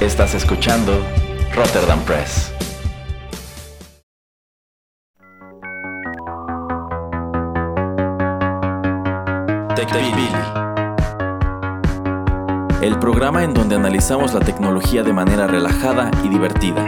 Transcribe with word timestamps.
Estás 0.00 0.34
escuchando 0.34 1.06
Rotterdam 1.54 2.00
Press. 2.00 2.52
TechPili. 9.76 10.28
El 12.82 12.98
programa 12.98 13.44
en 13.44 13.54
donde 13.54 13.76
analizamos 13.76 14.34
la 14.34 14.40
tecnología 14.40 15.04
de 15.04 15.12
manera 15.12 15.46
relajada 15.46 16.10
y 16.24 16.28
divertida. 16.28 16.84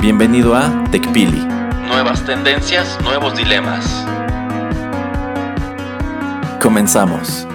Bienvenido 0.00 0.56
a 0.56 0.84
TechPili. 0.90 1.46
Nuevas 1.86 2.24
tendencias, 2.24 2.98
nuevos 3.02 3.36
dilemas. 3.36 4.04
Comenzamos. 6.60 7.46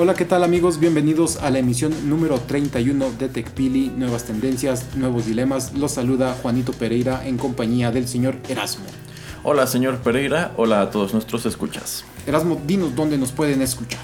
Hola, 0.00 0.14
¿qué 0.14 0.24
tal 0.24 0.44
amigos? 0.44 0.78
Bienvenidos 0.78 1.38
a 1.38 1.50
la 1.50 1.58
emisión 1.58 2.08
número 2.08 2.38
31 2.38 3.10
de 3.18 3.28
TechPili, 3.28 3.88
Nuevas 3.96 4.26
Tendencias, 4.26 4.94
Nuevos 4.94 5.26
Dilemas. 5.26 5.72
Los 5.76 5.90
saluda 5.90 6.36
Juanito 6.40 6.72
Pereira 6.72 7.26
en 7.26 7.36
compañía 7.36 7.90
del 7.90 8.06
señor 8.06 8.36
Erasmo. 8.48 8.84
Hola, 9.42 9.66
señor 9.66 9.98
Pereira. 9.98 10.52
Hola 10.56 10.82
a 10.82 10.90
todos 10.92 11.14
nuestros 11.14 11.46
escuchas. 11.46 12.04
Erasmo, 12.28 12.62
dinos 12.64 12.94
dónde 12.94 13.18
nos 13.18 13.32
pueden 13.32 13.60
escuchar. 13.60 13.98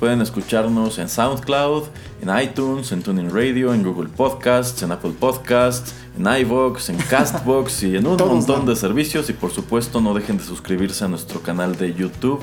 Pueden 0.00 0.20
escucharnos 0.22 0.98
en 0.98 1.08
SoundCloud, 1.08 1.84
en 2.20 2.36
iTunes, 2.40 2.90
en 2.90 3.02
TuneIn 3.02 3.30
Radio, 3.30 3.72
en 3.72 3.84
Google 3.84 4.08
Podcasts, 4.08 4.82
en 4.82 4.90
Apple 4.90 5.14
Podcasts, 5.18 5.94
en 6.16 6.26
iVoox, 6.26 6.88
en 6.90 6.96
Castbox 6.96 7.84
y 7.84 7.96
en 7.96 8.08
un 8.08 8.16
Todos 8.16 8.32
montón 8.32 8.66
de 8.66 8.74
servicios. 8.74 9.30
Y 9.30 9.34
por 9.34 9.52
supuesto, 9.52 10.00
no 10.00 10.14
dejen 10.14 10.38
de 10.38 10.44
suscribirse 10.44 11.04
a 11.04 11.08
nuestro 11.08 11.42
canal 11.42 11.76
de 11.76 11.94
YouTube, 11.94 12.40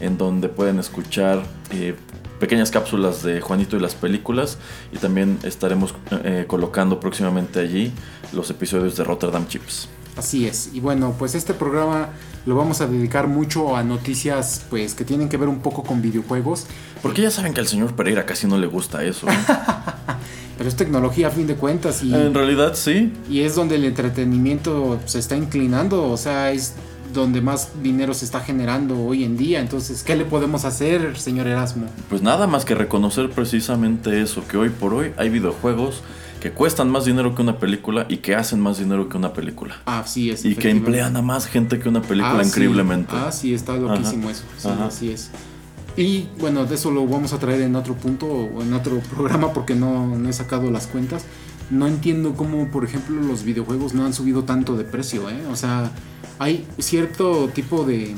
en 0.00 0.18
donde 0.18 0.48
pueden 0.48 0.78
escuchar 0.78 1.42
eh, 1.70 1.94
pequeñas 2.38 2.70
cápsulas 2.70 3.22
de 3.22 3.40
Juanito 3.40 3.76
y 3.76 3.80
las 3.80 3.94
películas. 3.94 4.58
Y 4.92 4.98
también 4.98 5.38
estaremos 5.42 5.94
eh, 6.24 6.44
colocando 6.46 7.00
próximamente 7.00 7.60
allí 7.60 7.92
los 8.32 8.50
episodios 8.50 8.96
de 8.96 9.04
Rotterdam 9.04 9.46
Chips. 9.46 9.88
Así 10.16 10.46
es. 10.46 10.70
Y 10.72 10.80
bueno, 10.80 11.14
pues 11.16 11.36
este 11.36 11.54
programa 11.54 12.08
lo 12.44 12.56
vamos 12.56 12.80
a 12.80 12.88
dedicar 12.88 13.28
mucho 13.28 13.76
a 13.76 13.84
noticias 13.84 14.64
pues 14.68 14.94
que 14.94 15.04
tienen 15.04 15.28
que 15.28 15.36
ver 15.36 15.48
un 15.48 15.60
poco 15.60 15.84
con 15.84 16.02
videojuegos. 16.02 16.66
Porque 17.02 17.22
ya 17.22 17.30
saben 17.30 17.54
que 17.54 17.60
al 17.60 17.68
señor 17.68 17.94
Pereira 17.94 18.26
casi 18.26 18.48
no 18.48 18.58
le 18.58 18.66
gusta 18.66 19.04
eso. 19.04 19.28
¿eh? 19.28 19.32
Pero 20.58 20.68
es 20.68 20.74
tecnología 20.74 21.28
a 21.28 21.30
fin 21.30 21.46
de 21.46 21.54
cuentas 21.54 22.02
y, 22.02 22.12
en 22.12 22.34
realidad 22.34 22.74
sí. 22.74 23.12
y 23.30 23.42
es 23.42 23.54
donde 23.54 23.76
el 23.76 23.84
entretenimiento 23.84 24.98
se 25.04 25.20
está 25.20 25.36
inclinando. 25.36 26.10
O 26.10 26.16
sea, 26.16 26.50
es 26.50 26.74
donde 27.12 27.40
más 27.40 27.70
dinero 27.82 28.14
se 28.14 28.24
está 28.24 28.40
generando 28.40 28.98
hoy 29.04 29.24
en 29.24 29.36
día. 29.36 29.60
Entonces, 29.60 30.02
¿qué 30.02 30.16
le 30.16 30.24
podemos 30.24 30.64
hacer, 30.64 31.18
señor 31.18 31.46
Erasmo? 31.46 31.86
Pues 32.08 32.22
nada 32.22 32.46
más 32.46 32.64
que 32.64 32.74
reconocer 32.74 33.30
precisamente 33.30 34.20
eso, 34.22 34.46
que 34.46 34.56
hoy 34.56 34.68
por 34.70 34.94
hoy 34.94 35.12
hay 35.16 35.28
videojuegos 35.30 36.02
que 36.40 36.52
cuestan 36.52 36.88
más 36.88 37.04
dinero 37.04 37.34
que 37.34 37.42
una 37.42 37.58
película 37.58 38.06
y 38.08 38.18
que 38.18 38.36
hacen 38.36 38.60
más 38.60 38.78
dinero 38.78 39.08
que 39.08 39.16
una 39.16 39.32
película. 39.32 39.76
Así 39.86 40.30
es. 40.30 40.44
Y 40.44 40.54
que 40.54 40.70
emplean 40.70 41.16
a 41.16 41.22
más 41.22 41.46
gente 41.46 41.80
que 41.80 41.88
una 41.88 42.00
película 42.02 42.38
Ah, 42.38 42.42
sí. 42.44 42.48
increíblemente. 42.48 43.12
Ah, 43.16 43.32
sí, 43.32 43.52
está 43.54 43.76
loquísimo 43.76 44.30
eso. 44.30 44.44
Sí, 44.56 44.68
Ajá. 44.68 44.86
así 44.86 45.10
es. 45.10 45.30
Y 45.96 46.28
bueno, 46.38 46.64
de 46.64 46.76
eso 46.76 46.92
lo 46.92 47.04
vamos 47.08 47.32
a 47.32 47.40
traer 47.40 47.62
en 47.62 47.74
otro 47.74 47.94
punto 47.94 48.26
o 48.26 48.62
en 48.62 48.72
otro 48.72 49.00
programa 49.00 49.52
porque 49.52 49.74
no, 49.74 50.16
no 50.16 50.28
he 50.28 50.32
sacado 50.32 50.70
las 50.70 50.86
cuentas. 50.86 51.24
No 51.70 51.86
entiendo 51.86 52.34
cómo, 52.34 52.70
por 52.70 52.84
ejemplo, 52.84 53.20
los 53.20 53.44
videojuegos 53.44 53.94
no 53.94 54.04
han 54.06 54.14
subido 54.14 54.44
tanto 54.44 54.76
de 54.76 54.84
precio, 54.84 55.28
¿eh? 55.28 55.46
O 55.50 55.56
sea, 55.56 55.90
hay 56.38 56.66
cierto 56.78 57.48
tipo 57.54 57.84
de... 57.84 58.14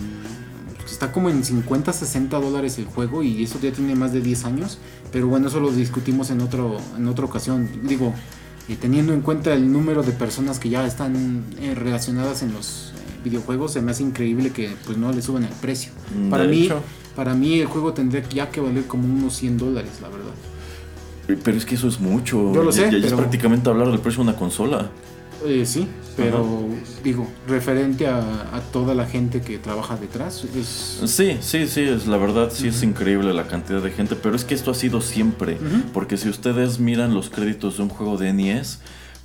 Está 0.87 1.13
como 1.13 1.31
en 1.31 1.45
50, 1.45 1.93
60 1.93 2.39
dólares 2.39 2.79
el 2.79 2.85
juego 2.85 3.23
y 3.23 3.43
eso 3.43 3.59
ya 3.61 3.73
tiene 3.73 3.95
más 3.95 4.13
de 4.13 4.21
10 4.21 4.45
años. 4.45 4.79
Pero 5.13 5.29
bueno, 5.29 5.49
eso 5.49 5.61
lo 5.61 5.71
discutimos 5.71 6.31
en, 6.31 6.41
otro, 6.41 6.79
en 6.97 7.09
otra 7.09 7.25
ocasión. 7.25 7.69
Digo, 7.85 8.13
eh, 8.69 8.77
teniendo 8.81 9.13
en 9.13 9.21
cuenta 9.21 9.53
el 9.53 9.73
número 9.73 10.03
de 10.03 10.13
personas 10.13 10.59
que 10.59 10.69
ya 10.69 10.87
están 10.87 11.45
eh, 11.61 11.75
relacionadas 11.75 12.43
en 12.43 12.53
los 12.53 12.93
eh, 12.95 13.21
videojuegos, 13.25 13.73
se 13.73 13.83
me 13.83 13.91
hace 13.91 14.03
increíble 14.05 14.51
que 14.51 14.71
pues 14.85 14.97
no 14.97 15.13
le 15.13 15.23
suban 15.23 15.45
el 15.45 15.53
precio. 15.55 15.91
Mm, 16.17 16.31
Para 16.31 16.45
mí, 16.45 16.69
para 17.17 17.35
mí 17.35 17.61
el 17.61 17.67
juego 17.67 17.93
tendría 17.93 18.29
ya 18.29 18.51
que 18.51 18.61
valer 18.61 18.87
como 18.87 19.05
unos 19.13 19.35
100 19.37 19.59
dólares, 19.59 19.93
la 20.01 20.09
verdad. 20.09 20.35
Pero 21.37 21.57
es 21.57 21.65
que 21.65 21.75
eso 21.75 21.89
es 21.89 22.01
mucho. 22.01 22.53
Yo 22.53 22.63
lo 22.63 22.73
sé, 22.73 22.91
ya 22.91 22.97
es 22.99 23.05
pero- 23.05 23.17
prácticamente 23.19 23.69
hablar 23.71 23.89
del 23.91 24.01
precio 24.01 24.23
de 24.25 24.31
una 24.31 24.39
consola. 24.39 24.91
Eh, 25.47 25.65
sí, 25.65 25.89
pero 26.19 26.67
digo, 27.03 27.27
referente 27.49 28.07
a, 28.07 28.19
a 28.55 28.61
toda 28.73 28.95
la 28.95 29.07
gente 29.07 29.41
que 29.41 29.57
trabaja 29.57 29.97
detrás, 29.97 30.45
es... 30.55 31.01
Sí, 31.11 31.39
sí, 31.41 31.67
sí, 31.67 31.81
es 31.81 32.07
la 32.07 32.19
verdad, 32.19 32.51
sí 32.53 32.69
es 32.69 32.83
increíble 32.83 33.33
la 33.33 33.47
cantidad 33.47 33.81
de 33.81 33.91
gente, 33.91 34.17
pero 34.17 34.37
es 34.37 34.45
que 34.45 34.55
esto 34.55 34.71
ha 34.71 34.75
sido 34.75 35.01
siempre, 35.01 35.57
porque 35.95 36.19
si 36.19 36.29
ustedes 36.29 36.79
miran 36.79 37.15
los 37.15 37.31
créditos 37.31 37.79
de 37.79 37.85
un 37.85 37.89
juego 37.89 38.19
de 38.19 38.35
NES, 38.35 38.81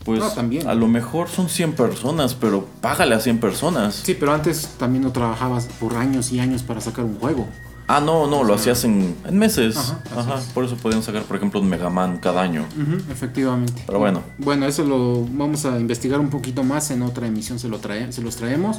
pues 0.05 0.19
No, 0.21 0.29
también. 0.31 0.67
a 0.69 0.73
lo 0.73 0.87
mejor 0.87 1.27
son 1.27 1.49
100 1.49 1.73
personas, 1.73 2.33
pero 2.33 2.65
págale 2.79 3.13
a 3.15 3.19
100 3.19 3.39
personas. 3.41 3.95
Sí, 3.95 4.15
pero 4.17 4.31
antes 4.33 4.69
también 4.79 5.03
no 5.03 5.11
trabajabas 5.11 5.65
por 5.81 5.95
años 5.97 6.31
y 6.31 6.39
años 6.39 6.63
para 6.63 6.79
sacar 6.79 7.03
un 7.03 7.15
juego. 7.15 7.45
Ah, 7.87 7.99
no, 8.01 8.25
no, 8.27 8.43
lo 8.43 8.55
hacías 8.55 8.83
en, 8.83 9.15
en 9.27 9.37
meses. 9.37 9.77
Ajá, 9.77 9.99
Ajá, 10.17 10.39
es. 10.39 10.45
por 10.45 10.65
eso 10.65 10.75
podían 10.75 11.03
sacar, 11.03 11.23
por 11.23 11.37
ejemplo, 11.37 11.59
un 11.59 11.69
Mega 11.69 11.89
Man 11.89 12.17
cada 12.17 12.41
año. 12.41 12.65
Efectivamente. 13.11 13.83
Pero 13.85 13.99
bueno. 13.99 14.21
Bueno, 14.39 14.65
eso 14.65 14.83
lo 14.83 15.23
vamos 15.31 15.65
a 15.65 15.79
investigar 15.79 16.19
un 16.19 16.29
poquito 16.29 16.63
más 16.63 16.89
en 16.91 17.01
otra 17.03 17.27
emisión, 17.27 17.59
se, 17.59 17.67
lo 17.69 17.77
trae, 17.79 18.11
se 18.11 18.21
los 18.21 18.35
traemos. 18.37 18.77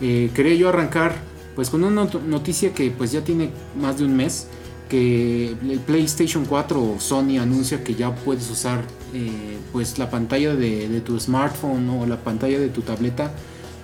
Eh, 0.00 0.30
quería 0.34 0.54
yo 0.54 0.68
arrancar 0.68 1.14
pues 1.54 1.70
con 1.70 1.84
una 1.84 2.04
not- 2.04 2.22
noticia 2.24 2.72
que 2.72 2.90
pues 2.90 3.12
ya 3.12 3.22
tiene 3.22 3.50
más 3.80 3.98
de 3.98 4.04
un 4.04 4.16
mes, 4.16 4.48
que 4.88 5.50
el 5.50 5.78
PlayStation 5.86 6.44
4 6.46 6.80
o 6.82 6.96
Sony 6.98 7.38
anuncia 7.40 7.84
que 7.84 7.94
ya 7.94 8.12
puedes 8.14 8.50
usar 8.50 8.80
eh, 9.14 9.58
pues 9.72 9.98
la 9.98 10.10
pantalla 10.10 10.54
de, 10.56 10.88
de 10.88 11.00
tu 11.00 11.18
smartphone 11.20 11.88
o 11.90 12.06
la 12.06 12.16
pantalla 12.16 12.58
de 12.58 12.68
tu 12.68 12.80
tableta 12.82 13.30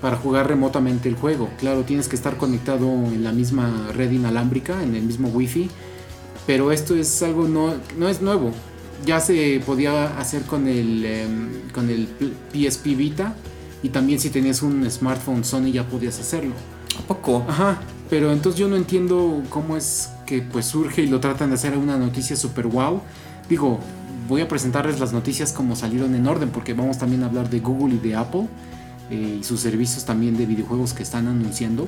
para 0.01 0.17
jugar 0.17 0.49
remotamente 0.49 1.09
el 1.09 1.17
juego. 1.17 1.49
Claro, 1.59 1.83
tienes 1.83 2.09
que 2.09 2.17
estar 2.17 2.37
conectado 2.37 2.87
en 2.87 3.25
la 3.25 3.33
misma 3.33 3.91
red 3.95 4.11
inalámbrica, 4.11 4.83
en 4.83 4.95
el 4.95 5.03
mismo 5.03 5.29
wifi, 5.29 5.71
pero 6.47 6.73
esto 6.73 6.95
es 6.95 7.23
algo 7.23 7.49
no, 7.49 7.75
no 7.99 8.09
es 8.09 8.21
nuevo. 8.21 8.53
Ya 9.05 9.21
se 9.21 9.61
podía 9.65 10.19
hacer 10.19 10.43
con 10.43 10.69
el, 10.69 11.05
em, 11.05 11.49
con 11.73 11.91
el 11.91 12.09
PSP 12.53 12.95
Vita 12.95 13.35
y 13.83 13.91
también 13.91 14.19
si 14.19 14.31
tenías 14.31 14.63
un 14.63 14.89
smartphone 14.91 15.45
Sony 15.45 15.73
ya 15.73 15.87
podías 15.87 16.19
hacerlo. 16.19 16.55
¿A 16.99 17.03
poco? 17.03 17.45
Ajá, 17.49 17.81
pero 18.09 18.33
entonces 18.33 18.59
yo 18.59 18.69
no 18.69 18.77
entiendo 18.77 19.43
cómo 19.51 19.77
es 19.77 20.11
que 20.25 20.43
pues 20.43 20.67
surge 20.67 21.03
y 21.03 21.07
lo 21.09 21.21
tratan 21.21 21.51
de 21.51 21.57
hacer 21.57 21.77
una 21.77 21.99
noticia 21.99 22.37
super 22.37 22.67
wow. 22.67 23.03
Digo, 23.49 23.81
voy 24.29 24.41
a 24.41 24.49
presentarles 24.49 24.99
las 24.99 25.13
noticias 25.13 25.53
como 25.53 25.77
salieron 25.77 26.15
en 26.15 26.27
orden 26.27 26.51
porque 26.51 26.75
vamos 26.75 26.99
también 26.99 27.23
a 27.23 27.27
hablar 27.27 27.51
de 27.51 27.61
Google 27.61 27.95
y 27.95 27.99
de 27.99 28.17
Apple 28.17 28.49
eh, 29.11 29.39
y 29.41 29.45
sus 29.45 29.61
servicios 29.61 30.05
también 30.05 30.37
de 30.37 30.47
videojuegos 30.47 30.93
que 30.95 31.03
están 31.03 31.27
anunciando. 31.29 31.87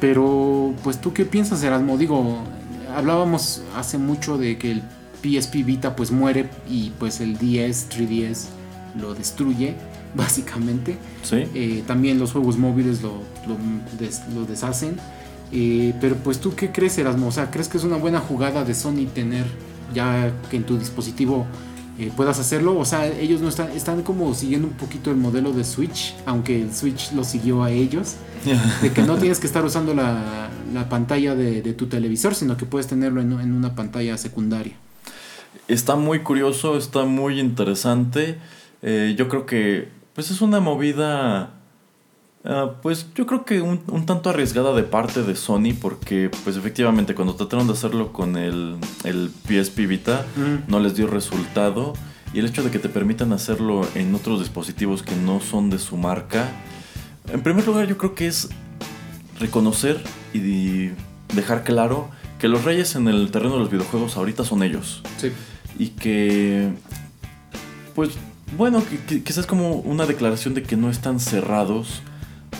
Pero 0.00 0.74
pues 0.82 1.00
tú 1.00 1.12
qué 1.12 1.24
piensas 1.24 1.62
Erasmo? 1.62 1.96
Digo, 1.96 2.38
hablábamos 2.94 3.62
hace 3.76 3.98
mucho 3.98 4.38
de 4.38 4.58
que 4.58 4.72
el 4.72 4.82
PSP 5.22 5.64
Vita 5.64 5.96
pues 5.96 6.10
muere 6.10 6.50
y 6.68 6.90
pues 6.98 7.20
el 7.20 7.34
DS, 7.38 7.88
3DS 7.90 8.46
lo 9.00 9.14
destruye 9.14 9.74
básicamente. 10.14 10.96
Sí. 11.22 11.44
Eh, 11.54 11.82
también 11.86 12.18
los 12.18 12.32
juegos 12.32 12.58
móviles 12.58 13.02
lo, 13.02 13.22
lo 13.46 13.56
des- 13.98 14.22
lo 14.34 14.44
deshacen. 14.44 14.96
Eh, 15.52 15.94
pero 16.00 16.16
pues 16.16 16.40
tú 16.40 16.54
qué 16.54 16.72
crees 16.72 16.98
Erasmo? 16.98 17.28
O 17.28 17.32
sea, 17.32 17.50
¿crees 17.50 17.68
que 17.68 17.78
es 17.78 17.84
una 17.84 17.96
buena 17.96 18.18
jugada 18.20 18.64
de 18.64 18.74
Sony 18.74 19.06
tener 19.14 19.44
ya 19.94 20.32
que 20.50 20.56
en 20.56 20.64
tu 20.64 20.76
dispositivo 20.78 21.46
eh, 21.98 22.10
puedas 22.16 22.38
hacerlo? 22.38 22.78
O 22.78 22.84
sea, 22.84 23.06
ellos 23.06 23.40
no 23.40 23.48
están, 23.48 23.70
están 23.70 24.02
como 24.02 24.34
siguiendo 24.34 24.68
un 24.68 24.74
poquito 24.74 25.10
el 25.10 25.16
modelo 25.16 25.52
de 25.52 25.64
Switch, 25.64 26.14
aunque 26.26 26.60
el 26.60 26.74
Switch 26.74 27.12
lo 27.12 27.24
siguió 27.24 27.62
a 27.62 27.70
ellos, 27.70 28.16
de 28.82 28.92
que 28.92 29.02
no 29.02 29.16
tienes 29.16 29.40
que 29.40 29.46
estar 29.46 29.64
usando 29.64 29.94
la, 29.94 30.48
la 30.72 30.88
pantalla 30.88 31.34
de, 31.34 31.62
de 31.62 31.72
tu 31.72 31.86
televisor, 31.86 32.34
sino 32.34 32.56
que 32.56 32.66
puedes 32.66 32.86
tenerlo 32.86 33.20
en, 33.20 33.32
en 33.32 33.52
una 33.52 33.74
pantalla 33.74 34.16
secundaria. 34.18 34.74
Está 35.68 35.96
muy 35.96 36.20
curioso, 36.20 36.76
está 36.76 37.04
muy 37.04 37.40
interesante. 37.40 38.38
Eh, 38.82 39.14
yo 39.16 39.28
creo 39.28 39.46
que 39.46 39.88
pues 40.14 40.30
es 40.30 40.42
una 40.42 40.60
movida 40.60 41.54
ah, 42.44 42.72
pues 42.82 43.06
yo 43.14 43.26
creo 43.26 43.44
que 43.44 43.60
un, 43.60 43.80
un 43.88 44.06
tanto 44.06 44.30
arriesgada 44.30 44.74
de 44.74 44.82
parte 44.82 45.22
de 45.22 45.34
Sony 45.36 45.72
porque 45.80 46.30
pues 46.44 46.56
efectivamente 46.56 47.14
cuando 47.14 47.34
trataron 47.34 47.66
de 47.66 47.72
hacerlo 47.72 48.12
con 48.12 48.36
el, 48.36 48.76
el 49.04 49.30
PSP 49.48 49.80
Vita 49.86 50.24
Mm. 50.36 50.70
no 50.70 50.80
les 50.80 50.94
dio 50.94 51.06
resultado 51.06 51.94
y 52.32 52.38
el 52.40 52.46
hecho 52.46 52.62
de 52.62 52.70
que 52.70 52.78
te 52.78 52.88
permitan 52.88 53.32
hacerlo 53.32 53.86
en 53.94 54.14
otros 54.14 54.40
dispositivos 54.40 55.02
que 55.02 55.14
no 55.16 55.40
son 55.40 55.70
de 55.70 55.78
su 55.78 55.96
marca 55.96 56.48
en 57.32 57.42
primer 57.42 57.66
lugar 57.66 57.86
yo 57.86 57.96
creo 57.96 58.14
que 58.14 58.26
es 58.26 58.48
reconocer 59.40 60.02
y 60.32 60.90
dejar 61.34 61.64
claro 61.64 62.08
que 62.38 62.48
los 62.48 62.64
reyes 62.64 62.94
en 62.96 63.08
el 63.08 63.30
terreno 63.30 63.54
de 63.54 63.60
los 63.60 63.70
videojuegos 63.70 64.16
ahorita 64.16 64.44
son 64.44 64.62
ellos. 64.62 65.02
Sí. 65.18 65.32
Y 65.78 65.88
que, 65.88 66.70
pues, 67.94 68.10
bueno, 68.56 68.82
quizás 69.08 69.38
es 69.38 69.46
como 69.46 69.76
una 69.76 70.04
declaración 70.06 70.54
de 70.54 70.62
que 70.62 70.76
no 70.76 70.90
están 70.90 71.20
cerrados 71.20 72.02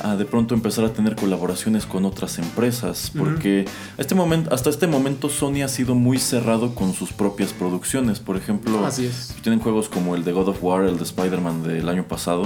a 0.03 0.17
de 0.17 0.25
pronto 0.25 0.55
empezar 0.55 0.85
a 0.85 0.93
tener 0.93 1.17
colaboraciones 1.17 1.87
con 1.87 2.05
otras 2.05 2.39
empresas. 2.39 3.13
Porque 3.17 3.65
este 3.99 4.15
momento, 4.15 4.53
hasta 4.55 4.71
este 4.71 4.87
momento 4.87 5.29
Sony 5.29 5.63
ha 5.65 5.69
sido 5.69 5.95
muy 5.95 6.19
cerrado 6.19 6.75
con 6.75 6.93
sus 6.95 7.13
propias 7.13 7.53
producciones. 7.53 8.19
Por 8.21 8.37
ejemplo, 8.37 8.85
Así 8.85 9.07
es. 9.07 9.35
tienen 9.43 9.61
juegos 9.61 9.89
como 9.89 10.15
el 10.17 10.25
de 10.25 10.33
God 10.33 10.49
of 10.49 10.63
War, 10.63 10.85
el 10.85 10.97
de 10.99 11.05
Spider-Man 11.05 11.63
del 11.63 11.89
año 11.89 12.05
pasado, 12.05 12.45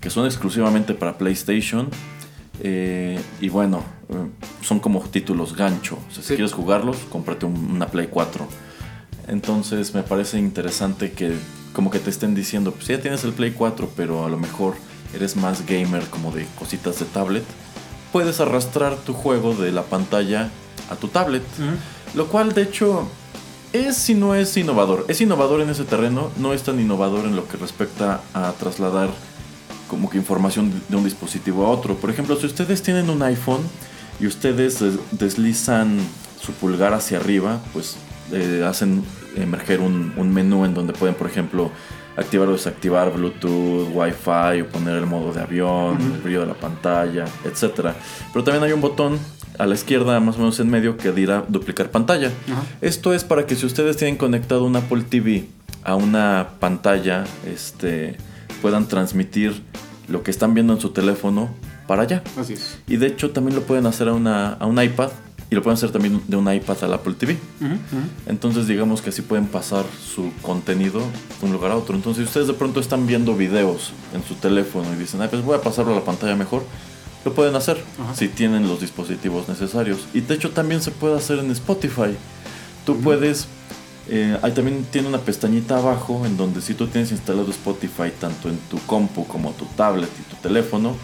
que 0.00 0.10
son 0.10 0.26
exclusivamente 0.26 0.94
para 0.94 1.18
PlayStation. 1.18 1.88
Eh, 2.62 3.18
y 3.40 3.48
bueno, 3.48 3.82
eh, 4.10 4.14
son 4.62 4.80
como 4.80 5.00
títulos 5.00 5.56
gancho. 5.56 5.96
O 6.08 6.12
sea, 6.12 6.22
si 6.22 6.28
Sí. 6.30 6.34
quieres 6.34 6.52
jugarlos, 6.52 6.96
cómprate 7.08 7.46
un- 7.46 7.70
una 7.72 7.86
Play 7.86 8.08
4. 8.10 8.46
Entonces 9.28 9.94
me 9.94 10.02
parece 10.02 10.38
interesante 10.38 11.12
que 11.12 11.34
como 11.72 11.90
que 11.90 12.00
te 12.00 12.10
estén 12.10 12.34
diciendo, 12.34 12.72
pues 12.72 12.88
ya 12.88 13.00
tienes 13.00 13.22
el 13.24 13.32
Play 13.32 13.52
4, 13.52 13.90
pero 13.96 14.24
a 14.24 14.28
lo 14.28 14.36
mejor 14.36 14.74
eres 15.14 15.36
más 15.36 15.66
gamer 15.66 16.04
como 16.10 16.32
de 16.32 16.46
cositas 16.58 16.98
de 16.98 17.04
tablet. 17.06 17.44
Puedes 18.12 18.40
arrastrar 18.40 18.96
tu 18.96 19.12
juego 19.12 19.54
de 19.54 19.72
la 19.72 19.82
pantalla 19.82 20.50
a 20.90 20.96
tu 20.96 21.08
tablet. 21.08 21.42
Lo 22.14 22.26
cual 22.26 22.52
de 22.54 22.62
hecho 22.62 23.08
es 23.72 24.08
y 24.10 24.14
no 24.14 24.34
es 24.34 24.56
innovador. 24.56 25.04
Es 25.08 25.20
innovador 25.20 25.60
en 25.60 25.70
ese 25.70 25.84
terreno, 25.84 26.30
no 26.38 26.52
es 26.52 26.62
tan 26.64 26.80
innovador 26.80 27.24
en 27.24 27.36
lo 27.36 27.46
que 27.46 27.56
respecta 27.56 28.20
a 28.34 28.52
trasladar 28.58 29.10
como 29.88 30.08
que 30.10 30.18
información 30.18 30.72
de 30.88 30.96
un 30.96 31.04
dispositivo 31.04 31.66
a 31.66 31.70
otro. 31.70 31.94
Por 31.96 32.10
ejemplo, 32.10 32.36
si 32.36 32.46
ustedes 32.46 32.82
tienen 32.82 33.10
un 33.10 33.22
iPhone 33.22 33.60
y 34.20 34.26
ustedes 34.26 34.80
des- 34.80 34.98
deslizan 35.12 35.98
su 36.40 36.52
pulgar 36.52 36.94
hacia 36.94 37.18
arriba, 37.18 37.60
pues 37.72 37.96
eh, 38.32 38.64
hacen 38.68 39.04
emerger 39.36 39.80
un, 39.80 40.12
un 40.16 40.32
menú 40.32 40.64
en 40.64 40.74
donde 40.74 40.92
pueden, 40.92 41.14
por 41.14 41.28
ejemplo, 41.28 41.70
activar 42.20 42.48
o 42.48 42.52
desactivar 42.52 43.12
Bluetooth, 43.12 43.88
Wi-Fi 43.94 44.62
o 44.62 44.66
poner 44.66 44.96
el 44.96 45.06
modo 45.06 45.32
de 45.32 45.40
avión, 45.40 46.00
el 46.00 46.20
brillo 46.20 46.40
de 46.40 46.46
la 46.46 46.54
pantalla, 46.54 47.24
etc. 47.44 47.92
Pero 48.32 48.44
también 48.44 48.64
hay 48.64 48.72
un 48.72 48.80
botón 48.80 49.18
a 49.58 49.66
la 49.66 49.74
izquierda, 49.74 50.20
más 50.20 50.36
o 50.36 50.38
menos 50.38 50.58
en 50.60 50.70
medio, 50.70 50.96
que 50.96 51.12
dirá 51.12 51.44
duplicar 51.48 51.90
pantalla. 51.90 52.30
Esto 52.80 53.12
es 53.12 53.24
para 53.24 53.46
que 53.46 53.56
si 53.56 53.66
ustedes 53.66 53.96
tienen 53.96 54.16
conectado 54.16 54.64
un 54.64 54.76
Apple 54.76 55.02
TV 55.08 55.46
a 55.84 55.96
una 55.96 56.50
pantalla, 56.60 57.24
este, 57.46 58.16
puedan 58.62 58.86
transmitir 58.86 59.62
lo 60.08 60.22
que 60.22 60.30
están 60.30 60.54
viendo 60.54 60.72
en 60.72 60.80
su 60.80 60.90
teléfono 60.90 61.50
para 61.86 62.02
allá. 62.02 62.22
Así 62.38 62.54
es. 62.54 62.78
Y 62.86 62.96
de 62.96 63.08
hecho 63.08 63.30
también 63.30 63.56
lo 63.56 63.62
pueden 63.62 63.86
hacer 63.86 64.08
a, 64.08 64.12
una, 64.12 64.52
a 64.54 64.66
un 64.66 64.82
iPad 64.82 65.10
y 65.50 65.54
lo 65.54 65.62
pueden 65.62 65.76
hacer 65.76 65.90
también 65.90 66.22
de 66.28 66.36
un 66.36 66.52
iPad 66.52 66.84
al 66.84 66.94
Apple 66.94 67.14
TV. 67.14 67.36
Entonces 68.26 68.66
digamos 68.68 69.02
que 69.02 69.10
así 69.10 69.22
pueden 69.22 69.46
pasar 69.46 69.84
su 70.14 70.30
contenido 70.42 71.00
de 71.40 71.46
un 71.46 71.52
lugar 71.52 71.72
a 71.72 71.76
otro. 71.76 71.96
Entonces 71.96 72.22
si 72.24 72.28
ustedes 72.28 72.46
de 72.46 72.52
pronto 72.54 72.78
están 72.80 73.06
viendo 73.06 73.34
videos 73.36 73.92
en 74.14 74.22
su 74.24 74.34
teléfono 74.34 74.86
y 74.94 74.96
dicen, 74.96 75.20
"Ay, 75.22 75.28
pues 75.28 75.42
voy 75.42 75.56
a 75.56 75.60
pasarlo 75.60 75.92
a 75.92 75.96
la 75.96 76.04
pantalla 76.04 76.36
mejor, 76.36 76.62
lo 77.24 77.34
pueden 77.34 77.54
hacer 77.56 77.82
si 78.14 78.28
tienen 78.28 78.68
los 78.68 78.80
dispositivos 78.80 79.48
necesarios. 79.48 80.06
Y 80.14 80.20
de 80.20 80.34
hecho 80.34 80.50
también 80.50 80.80
se 80.82 80.90
puede 80.90 81.16
hacer 81.16 81.38
en 81.40 81.50
Spotify. 81.50 82.16
Tú 82.86 82.96
puedes... 83.00 83.46
eh, 84.08 84.38
ahí 84.42 84.52
también 84.52 84.84
tiene 84.90 85.06
una 85.08 85.18
pestañita 85.18 85.76
abajo 85.78 86.24
en 86.26 86.36
donde 86.36 86.60
si 86.62 86.74
tú 86.74 86.86
tienes 86.86 87.12
instalado 87.12 87.50
Spotify 87.50 88.10
tanto 88.18 88.48
en 88.48 88.56
tu 88.70 88.78
compu 88.86 89.26
como 89.26 89.50
tu 89.52 89.66
tablet 89.76 90.08
y 90.18 90.22
tu 90.34 90.36
teléfono, 90.40 90.96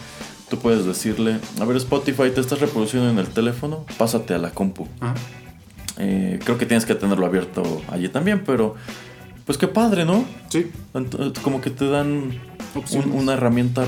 tú 0.51 0.59
puedes 0.59 0.85
decirle, 0.85 1.39
a 1.61 1.65
ver 1.65 1.77
Spotify, 1.77 2.31
te 2.35 2.41
estás 2.41 2.61
reproduciendo 2.61 3.11
en 3.11 3.19
el 3.19 3.27
teléfono, 3.29 3.85
pásate 3.99 4.35
a 4.35 4.39
la 4.39 4.51
compu. 4.51 4.87
Ajá. 5.01 5.15
Eh, 5.99 6.39
creo 6.45 6.59
que 6.59 6.67
tienes 6.67 6.85
que 6.85 6.95
tenerlo 6.95 7.25
abierto 7.27 7.83
allí 7.89 8.09
también, 8.09 8.43
pero 8.45 8.75
pues 9.45 9.57
qué 9.59 9.67
padre, 9.69 10.05
¿no? 10.05 10.25
Sí. 10.51 10.71
Como 11.43 11.61
que 11.61 11.71
te 11.71 11.89
dan 11.89 12.39
un- 12.93 13.13
una 13.13 13.33
herramienta 13.35 13.85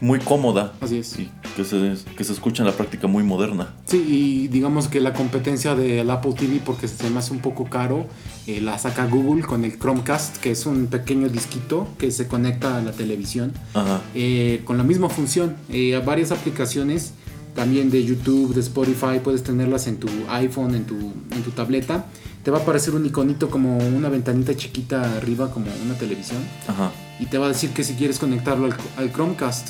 muy 0.00 0.18
cómoda 0.18 0.72
Así 0.80 0.98
es. 0.98 1.18
y 1.18 1.30
que 1.56 1.64
se, 1.64 1.94
que 2.16 2.24
se 2.24 2.32
escucha 2.32 2.62
en 2.62 2.68
la 2.68 2.72
práctica 2.74 3.06
muy 3.06 3.22
moderna. 3.22 3.74
Sí, 3.84 3.98
y 4.08 4.48
digamos 4.48 4.88
que 4.88 5.00
la 5.00 5.12
competencia 5.12 5.74
del 5.74 6.08
Apple 6.10 6.32
TV, 6.38 6.60
porque 6.64 6.88
se 6.88 7.10
me 7.10 7.18
hace 7.18 7.32
un 7.32 7.40
poco 7.40 7.64
caro, 7.64 8.06
eh, 8.46 8.60
la 8.60 8.78
saca 8.78 9.06
Google 9.06 9.42
con 9.42 9.64
el 9.64 9.78
Chromecast, 9.78 10.38
que 10.38 10.52
es 10.52 10.64
un 10.64 10.86
pequeño 10.86 11.28
disquito 11.28 11.86
que 11.98 12.10
se 12.10 12.26
conecta 12.28 12.78
a 12.78 12.82
la 12.82 12.92
televisión. 12.92 13.52
Ajá. 13.74 14.00
eh, 14.14 14.62
con 14.64 14.78
la 14.78 14.84
misma 14.84 15.08
función. 15.10 15.56
Eh, 15.68 16.00
varias 16.04 16.30
aplicaciones 16.32 17.12
también 17.54 17.90
de 17.90 18.04
YouTube, 18.04 18.54
de 18.54 18.60
Spotify, 18.60 19.18
puedes 19.22 19.42
tenerlas 19.42 19.86
en 19.86 19.98
tu 19.98 20.08
iPhone, 20.28 20.74
en 20.76 20.84
tu, 20.84 20.96
en 21.30 21.42
tu 21.42 21.50
tableta. 21.50 22.06
Te 22.44 22.50
va 22.50 22.58
a 22.58 22.62
aparecer 22.62 22.94
un 22.94 23.04
iconito 23.04 23.50
como 23.50 23.76
una 23.76 24.08
ventanita 24.08 24.56
chiquita 24.56 25.16
arriba, 25.18 25.50
como 25.50 25.66
una 25.84 25.94
televisión. 25.98 26.38
Ajá. 26.68 26.90
Y 27.18 27.26
te 27.26 27.36
va 27.36 27.46
a 27.46 27.48
decir 27.48 27.70
que 27.70 27.84
si 27.84 27.94
quieres 27.94 28.18
conectarlo 28.18 28.64
al, 28.66 28.74
al 28.96 29.12
Chromecast. 29.12 29.68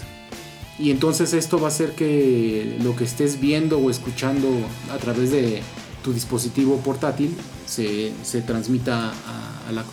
Y 0.80 0.90
entonces 0.90 1.34
esto 1.34 1.58
va 1.60 1.66
a 1.66 1.68
hacer 1.68 1.94
que 1.94 2.78
lo 2.82 2.96
que 2.96 3.04
estés 3.04 3.38
viendo 3.40 3.78
o 3.78 3.90
escuchando 3.90 4.48
a 4.92 4.96
través 4.96 5.30
de 5.30 5.62
tu 6.02 6.12
dispositivo 6.14 6.78
portátil 6.78 7.36
se, 7.66 8.12
se 8.22 8.40
transmita 8.40 9.10
a, 9.10 9.68
a 9.68 9.72
la, 9.72 9.84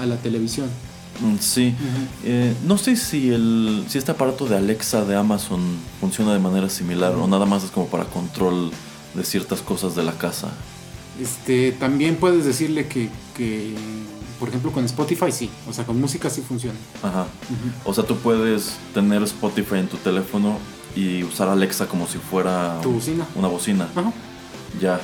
a 0.00 0.06
la 0.06 0.16
televisión. 0.16 0.68
Mm, 1.20 1.36
Sí. 1.40 1.74
Eh, 2.24 2.54
no 2.64 2.78
sé 2.78 2.96
si, 2.96 3.30
el, 3.30 3.84
si 3.88 3.98
este 3.98 4.12
aparato 4.12 4.46
de 4.46 4.56
Alexa 4.56 5.04
de 5.04 5.16
Amazon 5.16 5.60
funciona 6.00 6.32
de 6.32 6.38
manera 6.38 6.70
similar 6.70 7.14
o 7.14 7.26
nada 7.26 7.44
más 7.46 7.64
es 7.64 7.70
como 7.70 7.86
para 7.88 8.04
control 8.04 8.70
de 9.14 9.24
ciertas 9.24 9.60
cosas 9.60 9.96
de 9.96 10.04
la 10.04 10.12
casa. 10.12 10.52
Este, 11.20 11.72
también 11.72 12.16
puedes 12.16 12.44
decirle 12.44 12.86
que, 12.86 13.08
que, 13.36 13.74
por 14.38 14.48
ejemplo, 14.48 14.72
con 14.72 14.84
Spotify 14.86 15.30
sí, 15.30 15.50
o 15.68 15.72
sea, 15.72 15.84
con 15.84 16.00
música 16.00 16.30
sí 16.30 16.40
funciona. 16.40 16.78
Ajá. 17.02 17.26
O 17.84 17.92
sea, 17.92 18.04
tú 18.04 18.16
puedes 18.16 18.76
tener 18.94 19.22
Spotify 19.24 19.76
en 19.76 19.88
tu 19.88 19.96
teléfono 19.98 20.58
y 20.96 21.22
usar 21.22 21.48
Alexa 21.48 21.86
como 21.86 22.06
si 22.06 22.18
fuera 22.18 22.80
Tu 22.82 22.90
bocina. 22.90 23.26
una 23.34 23.48
bocina. 23.48 23.88
Ajá. 23.94 24.12
Ya. 24.80 25.00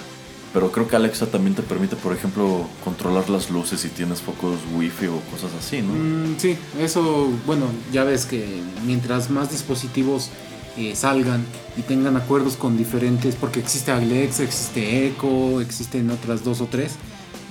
Pero 0.55 0.73
creo 0.73 0.89
que 0.89 0.97
Alexa 0.97 1.27
también 1.27 1.55
te 1.55 1.63
permite, 1.63 1.97
por 1.97 2.15
ejemplo, 2.15 2.67
controlar 2.83 3.29
las 3.29 3.51
luces 3.51 3.81
si 3.81 3.89
tienes 3.91 4.23
focos 4.23 4.59
wifi 4.75 5.07
o 5.09 5.21
cosas 5.31 5.51
así, 5.59 5.83
¿no? 5.83 5.93
Mm, 5.93 6.39
sí, 6.39 6.57
eso, 6.81 7.29
bueno, 7.45 7.67
ya 7.93 8.05
ves 8.05 8.25
que 8.25 8.63
mientras 8.87 9.29
más 9.29 9.51
dispositivos 9.51 10.31
eh, 10.77 10.95
salgan 10.95 11.45
y 11.77 11.83
tengan 11.83 12.17
acuerdos 12.17 12.57
con 12.57 12.77
diferentes, 12.77 13.35
porque 13.35 13.61
existe 13.61 13.93
Alexa, 13.93 14.43
existe 14.43 15.07
Echo, 15.07 15.61
existen 15.61 16.11
otras 16.11 16.45
dos 16.45 16.61
o 16.61 16.67
tres, 16.67 16.93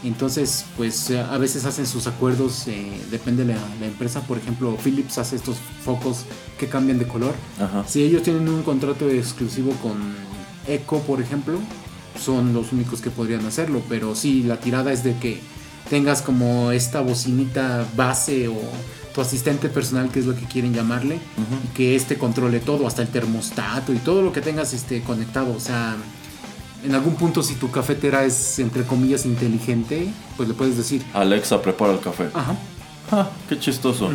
entonces 0.04 0.66
pues 0.78 1.10
eh, 1.10 1.20
a 1.20 1.38
veces 1.38 1.66
hacen 1.66 1.88
sus 1.88 2.08
acuerdos, 2.08 2.68
eh, 2.68 3.02
depende 3.12 3.46
de 3.46 3.54
la, 3.54 3.60
la 3.80 3.88
empresa, 3.88 4.22
por 4.22 4.38
ejemplo 4.38 4.78
Philips 4.84 5.18
hace 5.18 5.36
estos 5.36 5.58
focos 5.84 6.26
que 6.60 6.68
cambian 6.68 7.00
de 7.00 7.08
color, 7.08 7.34
Ajá. 7.60 7.84
Si 7.88 8.04
ellos 8.04 8.24
tienen 8.24 8.48
un 8.48 8.64
contrato 8.64 9.10
exclusivo 9.10 9.72
con 9.82 10.26
Echo, 10.68 11.00
por 11.02 11.22
ejemplo, 11.22 11.60
son 12.20 12.54
los 12.54 12.72
únicos 12.72 13.02
que 13.02 13.10
podrían 13.12 13.46
hacerlo. 13.46 13.82
Pero 13.90 14.16
sí, 14.16 14.44
la 14.44 14.60
tirada 14.60 14.92
es 14.92 15.04
de 15.04 15.16
que 15.18 15.40
tengas 15.90 16.22
como 16.22 16.72
esta 16.72 17.02
bocinita 17.02 17.86
base 17.96 18.48
o 18.48 18.56
tu 19.16 19.22
asistente 19.22 19.70
personal, 19.70 20.10
que 20.10 20.20
es 20.20 20.26
lo 20.26 20.36
que 20.36 20.44
quieren 20.46 20.74
llamarle, 20.74 21.20
que 21.74 21.96
este 21.96 22.18
controle 22.18 22.60
todo, 22.60 22.86
hasta 22.86 23.02
el 23.02 23.08
termostato 23.08 23.94
y 23.94 23.98
todo 23.98 24.22
lo 24.22 24.34
que 24.34 24.42
tengas 24.42 24.74
este, 24.74 25.02
conectado. 25.02 25.54
O 25.56 25.60
sea, 25.62 25.96
en 26.84 26.94
algún 26.94 27.16
punto, 27.16 27.42
si 27.42 27.56
tu 27.56 27.72
cafetera 27.72 28.26
es 28.26 28.60
entre 28.60 28.84
comillas 28.84 29.26
inteligente, 29.26 30.10
pues 30.36 30.50
le 30.50 30.54
puedes 30.54 30.76
decir, 30.78 31.02
Alexa 31.14 31.62
prepara 31.62 31.94
el 31.94 32.00
café. 32.02 32.26
ajá, 32.34 32.56
Ah, 33.12 33.30
qué 33.48 33.58
chistoso. 33.60 34.10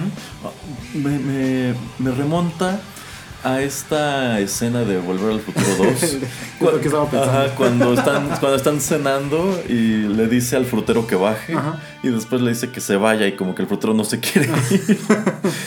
Ah, 0.45 0.51
me, 0.95 1.19
me- 1.19 1.75
me 2.01 2.11
remonta 2.11 2.81
a 3.43 3.63
esta 3.63 4.39
escena 4.41 4.81
de 4.81 4.99
Volver 4.99 5.31
al 5.33 5.41
Futuro 5.41 5.67
2. 5.93 6.03
Es 6.03 6.19
lo 6.61 6.79
que 6.81 6.87
estaba 6.89 7.09
pensando. 7.09 7.33
Ajá, 7.39 7.55
cuando 7.55 7.95
están, 7.95 8.27
cuando 8.41 8.55
están 8.57 8.81
cenando 8.81 9.63
y 9.69 10.03
le 10.09 10.27
dice 10.27 10.57
al 10.57 10.67
frutero 10.67 11.07
que 11.07 11.15
baje 11.15 11.55
Ajá. 11.55 11.81
Y 12.03 12.09
después 12.09 12.41
le 12.41 12.51
dice 12.51 12.71
que 12.71 12.81
se 12.81 12.97
vaya 12.97 13.27
y 13.27 13.37
como 13.37 13.55
que 13.55 13.63
el 13.63 13.69
frutero 13.69 13.93
no 13.93 14.05
se 14.05 14.21
quiere 14.21 14.49
ir. 14.71 14.99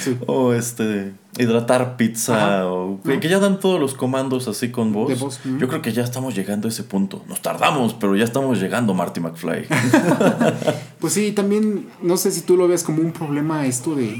sí. 0.02 0.18
O 0.25 0.54
este, 0.54 1.13
hidratar 1.38 1.96
pizza 1.96 2.36
Ajá. 2.36 2.68
o 2.68 3.00
que, 3.04 3.20
que 3.20 3.30
ya 3.30 3.40
dan 3.40 3.60
todos 3.60 3.80
los 3.80 3.94
comandos 3.94 4.48
así 4.48 4.72
con 4.72 4.94
voz. 4.94 5.40
Yo 5.60 5.68
creo 5.68 5.82
que 5.82 5.94
ya 5.94 6.04
estamos 6.04 6.36
llegando 6.36 6.68
a 6.68 6.72
ese 6.72 6.84
punto. 6.84 7.24
Nos 7.28 7.42
tardamos, 7.42 7.94
pero 7.94 8.16
ya 8.16 8.24
estamos 8.24 8.60
llegando, 8.60 8.94
Marty 8.94 9.20
McFly. 9.20 9.68
Pues 11.00 11.12
sí, 11.12 11.34
también 11.34 11.90
no 12.02 12.16
sé 12.16 12.32
si 12.32 12.44
tú 12.44 12.56
lo 12.56 12.66
ves 12.66 12.82
como 12.82 13.02
un 13.02 13.12
problema 13.12 13.66
esto 13.66 13.94
de... 13.94 14.16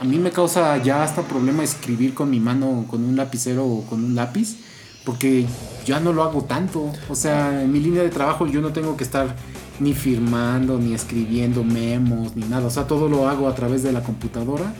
A 0.00 0.04
mí 0.04 0.16
me 0.16 0.30
causa 0.30 0.78
ya 0.78 1.02
hasta 1.02 1.20
problema 1.20 1.62
escribir 1.62 2.14
con 2.14 2.30
mi 2.30 2.40
mano, 2.40 2.86
con 2.88 3.04
un 3.04 3.16
lapicero 3.16 3.66
o 3.66 3.84
con 3.84 4.02
un 4.02 4.14
lápiz, 4.14 4.56
porque 5.04 5.44
ya 5.84 6.00
no 6.00 6.14
lo 6.14 6.22
hago 6.22 6.44
tanto. 6.44 6.90
O 7.10 7.14
sea, 7.14 7.62
en 7.62 7.70
mi 7.70 7.80
línea 7.80 8.02
de 8.02 8.08
trabajo 8.08 8.46
yo 8.46 8.62
no 8.62 8.72
tengo 8.72 8.96
que 8.96 9.04
estar 9.04 9.36
ni 9.82 9.94
firmando, 9.94 10.78
ni 10.78 10.94
escribiendo 10.94 11.64
memos, 11.64 12.36
ni 12.36 12.46
nada. 12.46 12.66
O 12.66 12.70
sea, 12.70 12.86
todo 12.86 13.08
lo 13.08 13.28
hago 13.28 13.48
a 13.48 13.54
través 13.54 13.82
de 13.82 13.92
la 13.92 14.02
computadora. 14.02 14.74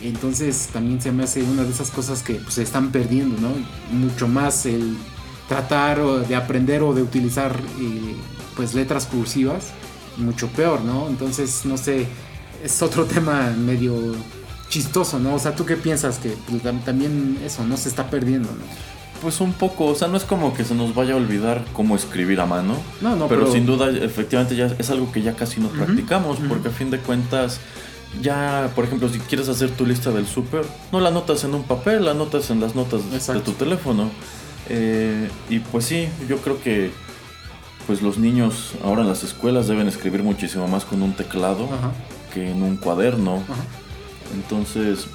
Entonces 0.00 0.68
también 0.72 1.00
se 1.00 1.12
me 1.12 1.24
hace 1.24 1.42
una 1.42 1.62
de 1.62 1.70
esas 1.70 1.90
cosas 1.90 2.22
que 2.22 2.34
pues, 2.34 2.54
se 2.54 2.62
están 2.62 2.90
perdiendo, 2.90 3.40
¿no? 3.40 3.50
Mucho 3.96 4.26
más 4.26 4.66
el 4.66 4.96
tratar 5.48 6.00
de 6.26 6.34
aprender 6.34 6.82
o 6.82 6.92
de 6.92 7.02
utilizar 7.02 7.54
eh, 7.80 8.14
pues 8.56 8.74
letras 8.74 9.06
cursivas, 9.06 9.66
mucho 10.16 10.48
peor, 10.48 10.80
¿no? 10.82 11.08
Entonces, 11.08 11.64
no 11.64 11.76
sé, 11.76 12.06
es 12.64 12.82
otro 12.82 13.04
tema 13.06 13.54
medio 13.56 14.14
chistoso, 14.68 15.18
¿no? 15.18 15.34
O 15.34 15.38
sea, 15.38 15.54
¿tú 15.54 15.66
qué 15.66 15.76
piensas? 15.76 16.18
Que 16.18 16.36
pues, 16.48 16.62
también 16.84 17.38
eso 17.44 17.64
no 17.64 17.76
se 17.76 17.88
está 17.88 18.10
perdiendo, 18.10 18.48
¿no? 18.48 19.01
Pues 19.22 19.40
un 19.40 19.52
poco, 19.52 19.86
o 19.86 19.94
sea, 19.94 20.08
no 20.08 20.16
es 20.16 20.24
como 20.24 20.52
que 20.52 20.64
se 20.64 20.74
nos 20.74 20.96
vaya 20.96 21.14
a 21.14 21.16
olvidar 21.16 21.64
cómo 21.72 21.94
escribir 21.94 22.40
a 22.40 22.46
mano. 22.46 22.74
No, 23.00 23.14
no, 23.14 23.28
pero, 23.28 23.50
sin 23.50 23.64
duda, 23.64 23.88
efectivamente, 23.88 24.56
ya 24.56 24.66
es 24.76 24.90
algo 24.90 25.12
que 25.12 25.22
ya 25.22 25.34
casi 25.34 25.60
no 25.60 25.68
practicamos, 25.68 26.38
porque 26.48 26.68
a 26.68 26.72
fin 26.72 26.90
de 26.90 26.98
cuentas, 26.98 27.60
ya, 28.20 28.72
por 28.74 28.84
ejemplo, 28.84 29.08
si 29.08 29.20
quieres 29.20 29.48
hacer 29.48 29.70
tu 29.70 29.86
lista 29.86 30.10
del 30.10 30.26
súper, 30.26 30.64
no 30.90 30.98
la 30.98 31.10
anotas 31.10 31.44
en 31.44 31.54
un 31.54 31.62
papel, 31.62 32.04
la 32.04 32.10
anotas 32.10 32.50
en 32.50 32.60
las 32.60 32.74
notas 32.74 33.02
de 33.28 33.40
tu 33.40 33.52
teléfono. 33.52 34.10
Eh, 34.68 35.30
y 35.48 35.60
pues 35.60 35.84
sí, 35.84 36.08
yo 36.28 36.38
creo 36.38 36.60
que 36.60 36.90
pues 37.86 38.02
los 38.02 38.18
niños 38.18 38.72
ahora 38.84 39.02
en 39.02 39.08
las 39.08 39.22
escuelas 39.22 39.66
deben 39.66 39.88
escribir 39.88 40.22
muchísimo 40.22 40.68
más 40.68 40.84
con 40.84 41.02
un 41.02 41.12
teclado 41.12 41.68
que 42.34 42.50
en 42.50 42.62
un 42.62 42.76
cuaderno. 42.76 43.42
Entonces, 44.34 45.06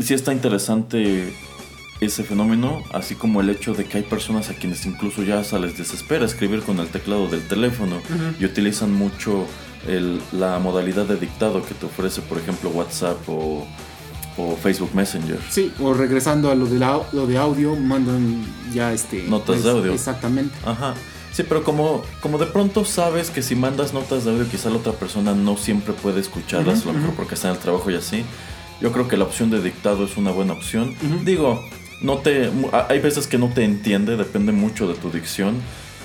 sí 0.00 0.14
está 0.14 0.32
interesante 0.32 1.34
ese 2.00 2.24
fenómeno, 2.24 2.82
así 2.92 3.14
como 3.14 3.40
el 3.40 3.50
hecho 3.50 3.74
de 3.74 3.84
que 3.84 3.98
hay 3.98 4.02
personas 4.02 4.50
a 4.50 4.54
quienes 4.54 4.84
incluso 4.86 5.22
ya 5.22 5.42
se 5.44 5.58
les 5.58 5.78
desespera 5.78 6.24
escribir 6.24 6.60
con 6.60 6.78
el 6.78 6.88
teclado 6.88 7.28
del 7.28 7.46
teléfono 7.46 8.00
y 8.38 8.44
utilizan 8.44 8.92
mucho 8.92 9.46
la 10.32 10.58
modalidad 10.58 11.06
de 11.06 11.16
dictado 11.16 11.64
que 11.64 11.74
te 11.74 11.86
ofrece, 11.86 12.20
por 12.22 12.38
ejemplo, 12.38 12.70
WhatsApp 12.70 13.18
o, 13.28 13.66
Facebook 14.62 14.90
Messenger. 14.94 15.38
Sí, 15.48 15.72
o 15.80 15.94
regresando 15.94 16.50
a 16.50 16.54
lo 16.54 16.66
de, 16.66 16.78
lo 16.78 17.26
de 17.26 17.38
audio, 17.38 17.74
mandan 17.74 18.44
ya 18.70 18.92
este... 18.92 19.22
Notas 19.22 19.56
de 19.56 19.62
pues, 19.62 19.74
audio. 19.74 19.92
Exactamente. 19.94 20.54
Ajá. 20.66 20.94
Sí, 21.32 21.42
pero 21.42 21.64
como, 21.64 22.02
como 22.20 22.36
de 22.36 22.44
pronto 22.44 22.84
sabes 22.84 23.30
que 23.30 23.40
si 23.40 23.54
mandas 23.54 23.94
notas 23.94 24.24
de 24.24 24.32
audio 24.32 24.46
quizá 24.46 24.68
la 24.68 24.76
otra 24.76 24.92
persona 24.92 25.34
no 25.34 25.56
siempre 25.56 25.94
puede 25.94 26.20
escucharlas, 26.20 26.82
a 26.82 26.86
lo 26.86 26.92
mejor 26.94 27.14
porque 27.14 27.34
está 27.34 27.48
en 27.48 27.54
el 27.54 27.60
trabajo 27.60 27.90
y 27.90 27.94
así. 27.94 28.24
Yo 28.80 28.92
creo 28.92 29.08
que 29.08 29.16
la 29.16 29.24
opción 29.24 29.50
de 29.50 29.62
dictado 29.62 30.04
es 30.04 30.18
una 30.18 30.30
buena 30.32 30.52
opción. 30.52 30.94
Digo, 31.24 31.64
no 32.06 32.18
te 32.18 32.50
hay 32.88 33.00
veces 33.00 33.26
que 33.26 33.36
no 33.36 33.48
te 33.48 33.64
entiende, 33.64 34.16
depende 34.16 34.52
mucho 34.52 34.86
de 34.86 34.94
tu 34.94 35.10
dicción 35.10 35.56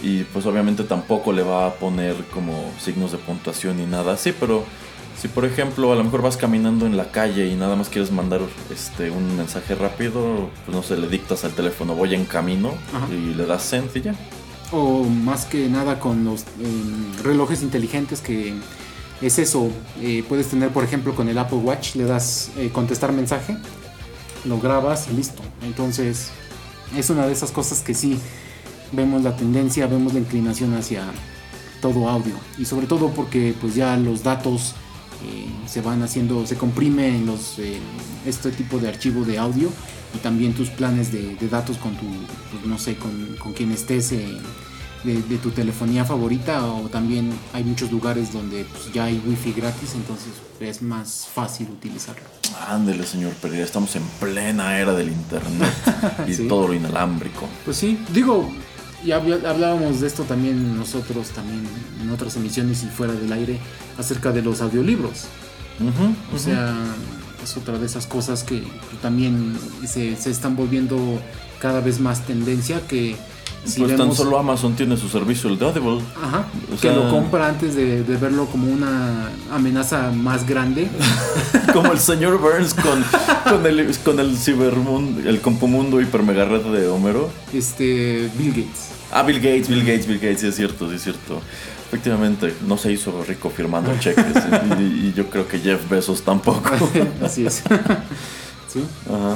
y 0.01 0.23
pues 0.23 0.47
obviamente 0.47 0.83
tampoco 0.83 1.31
le 1.31 1.43
va 1.43 1.67
a 1.67 1.73
poner 1.75 2.15
como 2.33 2.71
signos 2.79 3.11
de 3.11 3.19
puntuación 3.19 3.77
ni 3.77 3.85
nada 3.85 4.13
así, 4.13 4.33
pero 4.37 4.63
si 5.21 5.27
por 5.27 5.45
ejemplo 5.45 5.93
a 5.93 5.95
lo 5.95 6.03
mejor 6.03 6.23
vas 6.23 6.37
caminando 6.37 6.87
en 6.87 6.97
la 6.97 7.11
calle 7.11 7.45
y 7.45 7.53
nada 7.53 7.75
más 7.75 7.89
quieres 7.89 8.11
mandar 8.11 8.41
este 8.71 9.11
un 9.11 9.37
mensaje 9.37 9.75
rápido, 9.75 10.49
pues 10.65 10.75
no 10.75 10.81
sé, 10.81 10.97
le 10.97 11.07
dictas 11.07 11.45
al 11.45 11.51
teléfono 11.51 11.93
voy 11.93 12.15
en 12.15 12.25
camino 12.25 12.73
y 13.11 13.35
le 13.35 13.45
das 13.45 13.61
send 13.61 13.95
y 13.95 14.01
ya. 14.01 14.15
O 14.71 15.03
más 15.03 15.45
que 15.45 15.67
nada 15.67 15.99
con 15.99 16.25
los 16.25 16.45
em, 16.59 17.23
relojes 17.23 17.61
inteligentes 17.61 18.21
que 18.21 18.55
es 19.21 19.37
eso, 19.37 19.69
eh, 20.01 20.23
puedes 20.27 20.47
tener 20.47 20.69
por 20.69 20.83
ejemplo 20.83 21.13
con 21.13 21.29
el 21.29 21.37
Apple 21.37 21.59
Watch, 21.59 21.93
le 21.93 22.05
das 22.05 22.49
eh, 22.57 22.71
contestar 22.73 23.11
mensaje, 23.11 23.55
lo 24.45 24.59
grabas 24.59 25.07
y 25.11 25.15
listo. 25.15 25.41
Entonces 25.63 26.29
es 26.97 27.09
una 27.09 27.25
de 27.25 27.33
esas 27.33 27.51
cosas 27.51 27.81
que 27.81 27.93
sí 27.93 28.19
vemos 28.91 29.23
la 29.23 29.35
tendencia, 29.35 29.87
vemos 29.87 30.13
la 30.13 30.19
inclinación 30.19 30.73
hacia 30.75 31.03
todo 31.81 32.09
audio 32.09 32.35
y 32.57 32.65
sobre 32.65 32.85
todo 32.85 33.09
porque 33.09 33.55
pues 33.59 33.75
ya 33.75 33.97
los 33.97 34.23
datos 34.23 34.75
eh, 35.25 35.45
se 35.67 35.81
van 35.81 36.03
haciendo, 36.03 36.45
se 36.45 36.55
comprime 36.57 37.07
en 37.07 37.25
los, 37.25 37.57
este 38.25 38.51
tipo 38.51 38.77
de 38.77 38.89
archivo 38.89 39.23
de 39.23 39.37
audio 39.37 39.69
y 40.13 40.17
también 40.19 40.53
tus 40.53 40.69
planes 40.69 41.11
de, 41.11 41.35
datos 41.49 41.77
con 41.77 41.95
tu, 41.95 42.05
pues, 42.05 42.65
no 42.65 42.77
sé, 42.77 42.97
con, 42.97 43.35
con 43.37 43.53
quien 43.53 43.71
estés 43.71 44.13
de, 45.03 45.37
tu 45.37 45.51
telefonía 45.51 46.05
favorita 46.05 46.65
o 46.65 46.89
también 46.89 47.31
hay 47.53 47.63
muchos 47.63 47.91
lugares 47.91 48.31
donde 48.31 48.65
pues, 48.65 48.91
ya 48.93 49.05
hay 49.05 49.21
wifi 49.25 49.53
gratis, 49.53 49.93
entonces 49.95 50.33
es 50.59 50.81
más 50.81 51.27
fácil 51.33 51.69
utilizarlo. 51.69 52.23
Ándele, 52.67 53.05
señor 53.05 53.33
Pereira, 53.33 53.63
estamos 53.63 53.95
en 53.95 54.03
plena 54.19 54.77
era 54.77 54.93
del 54.93 55.09
internet 55.09 55.73
y 56.27 56.47
todo 56.47 56.67
lo 56.67 56.73
inalámbrico. 56.73 57.47
Pues 57.65 57.77
sí, 57.77 57.99
digo, 58.13 58.51
ya 59.03 59.15
hablábamos 59.17 60.01
de 60.01 60.07
esto 60.07 60.23
también 60.23 60.77
nosotros, 60.77 61.29
también 61.29 61.67
en 62.01 62.09
otras 62.11 62.35
emisiones 62.35 62.83
y 62.83 62.87
fuera 62.87 63.13
del 63.13 63.31
aire, 63.33 63.59
acerca 63.97 64.31
de 64.31 64.41
los 64.41 64.61
audiolibros. 64.61 65.25
o 66.33 66.37
sea 66.37 66.75
es 67.43 67.57
otra 67.57 67.77
de 67.77 67.85
esas 67.85 68.05
cosas 68.05 68.43
que 68.43 68.63
también 69.01 69.57
se, 69.85 70.13
están 70.13 70.55
volviendo 70.55 71.19
cada 71.59 71.81
vez 71.81 71.99
más 71.99 72.25
tendencia 72.25 72.81
que 72.87 73.15
si 73.65 73.81
pues 73.81 73.95
tan 73.95 74.13
solo 74.13 74.37
Amazon 74.39 74.75
tiene 74.75 74.97
su 74.97 75.07
servicio 75.07 75.49
el 75.49 75.59
de 75.59 75.65
Audible 75.65 76.01
Ajá, 76.21 76.45
que 76.81 76.91
lo 76.91 77.09
compra 77.09 77.47
antes 77.47 77.75
de, 77.75 78.01
verlo 78.01 78.45
como 78.47 78.71
una 78.71 79.29
amenaza 79.51 80.11
más 80.11 80.47
grande 80.47 80.89
como 81.73 81.91
el 81.91 81.99
señor 81.99 82.39
Burns 82.39 82.73
con, 82.73 83.03
con 83.49 83.65
el 83.65 83.95
con 83.99 84.19
el 84.19 84.35
cibermundo 84.37 85.29
el 85.29 85.41
compumundo 85.41 86.01
hiper 86.01 86.23
mega 86.23 86.45
red 86.45 86.61
de 86.61 86.87
Homero 86.87 87.29
este 87.53 88.29
Bill 88.37 88.49
Gates 88.49 88.89
ah 89.11 89.23
Bill 89.23 89.39
Gates 89.39 89.67
Bill 89.67 89.85
Gates 89.85 90.07
Bill 90.07 90.19
Gates 90.19 90.41
sí 90.41 90.47
es 90.47 90.55
cierto 90.55 90.89
sí 90.89 90.95
es 90.95 91.03
cierto 91.03 91.41
Efectivamente, 91.91 92.55
no 92.65 92.77
se 92.77 92.89
hizo 92.89 93.21
rico 93.21 93.49
firmando 93.49 93.93
cheques 93.99 94.25
y, 94.79 95.11
yo 95.11 95.29
creo 95.29 95.45
que 95.45 95.59
Jeff 95.59 95.89
Bezos 95.89 96.21
tampoco. 96.21 96.71
Así 97.21 97.45
es. 97.45 97.63
sí. 98.69 98.81
Ajá. 99.09 99.35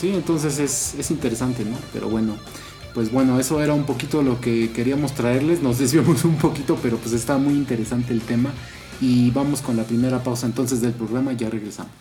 Sí, 0.00 0.08
entonces 0.14 0.58
es, 0.58 0.94
es 0.98 1.10
interesante, 1.10 1.62
¿no? 1.62 1.76
Pero 1.92 2.08
bueno, 2.08 2.38
pues 2.94 3.10
bueno, 3.10 3.38
eso 3.40 3.60
era 3.60 3.74
un 3.74 3.84
poquito 3.84 4.22
lo 4.22 4.40
que 4.40 4.70
queríamos 4.72 5.12
traerles. 5.12 5.62
Nos 5.62 5.78
desviamos 5.80 6.24
un 6.24 6.36
poquito, 6.36 6.78
pero 6.82 6.96
pues 6.96 7.12
está 7.12 7.36
muy 7.36 7.54
interesante 7.54 8.12
el 8.12 8.22
tema. 8.22 8.52
Y 9.00 9.30
vamos 9.32 9.60
con 9.60 9.76
la 9.76 9.82
primera 9.82 10.22
pausa 10.22 10.46
entonces 10.46 10.80
del 10.80 10.92
programa, 10.92 11.32
ya 11.32 11.50
regresamos. 11.50 11.92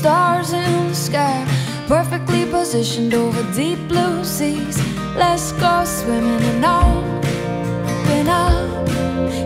stars 0.00 0.54
in 0.54 0.88
the 0.88 0.94
sky, 0.94 1.49
perfectly 1.90 2.46
positioned 2.46 3.12
over 3.14 3.42
deep 3.52 3.76
blue 3.88 4.24
seas. 4.24 4.78
Let's 5.16 5.50
go 5.50 5.84
swimming 5.84 6.40
and 6.50 6.64
open 6.64 8.28
up 8.28 8.88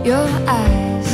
your 0.05 0.27
eyes. 0.47 1.09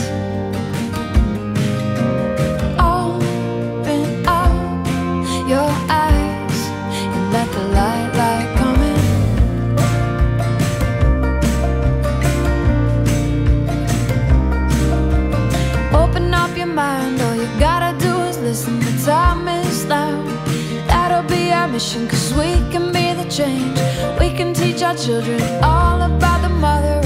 Open 2.77 4.25
up 4.27 4.51
your 5.47 5.71
eyes 5.88 6.59
and 7.15 7.31
let 7.31 7.47
the 7.55 7.63
light, 7.77 8.11
light 8.21 8.50
come 8.59 8.81
in. 8.91 9.00
Open 15.95 16.33
up 16.33 16.57
your 16.57 16.67
mind, 16.81 17.11
mission, 21.71 22.07
cause 22.07 22.33
we 22.33 22.51
can 22.69 22.91
be 22.91 23.13
the 23.13 23.27
change. 23.29 23.79
We 24.19 24.31
can 24.35 24.53
teach 24.53 24.83
our 24.83 24.95
children 24.95 25.41
all 25.63 26.01
about 26.01 26.41
the 26.41 26.49
mother 26.49 27.00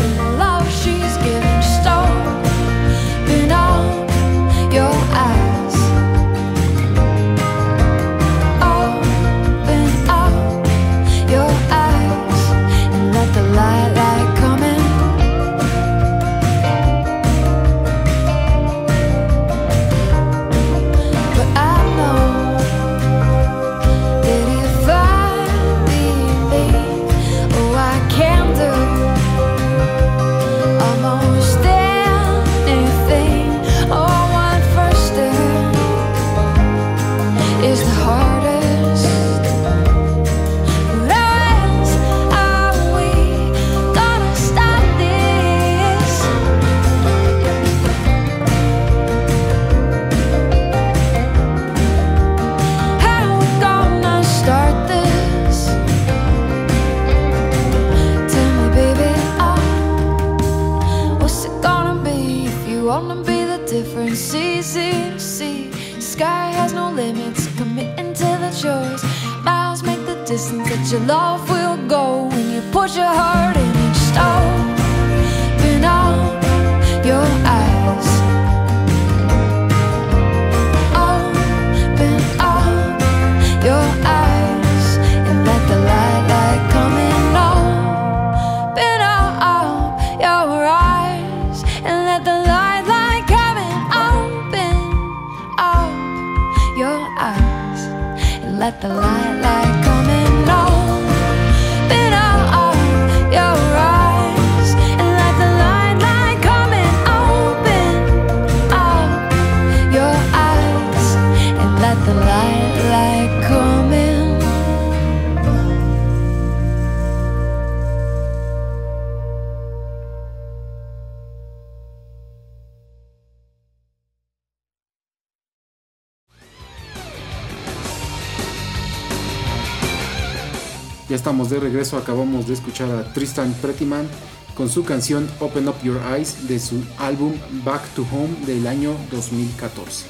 Estamos 131.15 131.49
de 131.49 131.61
regreso, 131.61 131.97
acabamos 131.97 132.45
de 132.45 132.53
escuchar 132.53 132.91
a 132.91 133.13
Tristan 133.13 133.53
Prettyman 133.61 134.05
con 134.53 134.69
su 134.69 134.83
canción 134.83 135.29
Open 135.39 135.69
Up 135.69 135.75
Your 135.81 136.01
Eyes 136.13 136.49
de 136.49 136.59
su 136.59 136.83
álbum 136.97 137.35
Back 137.63 137.87
to 137.95 138.05
Home 138.11 138.45
del 138.45 138.67
año 138.67 138.93
2014. 139.11 140.07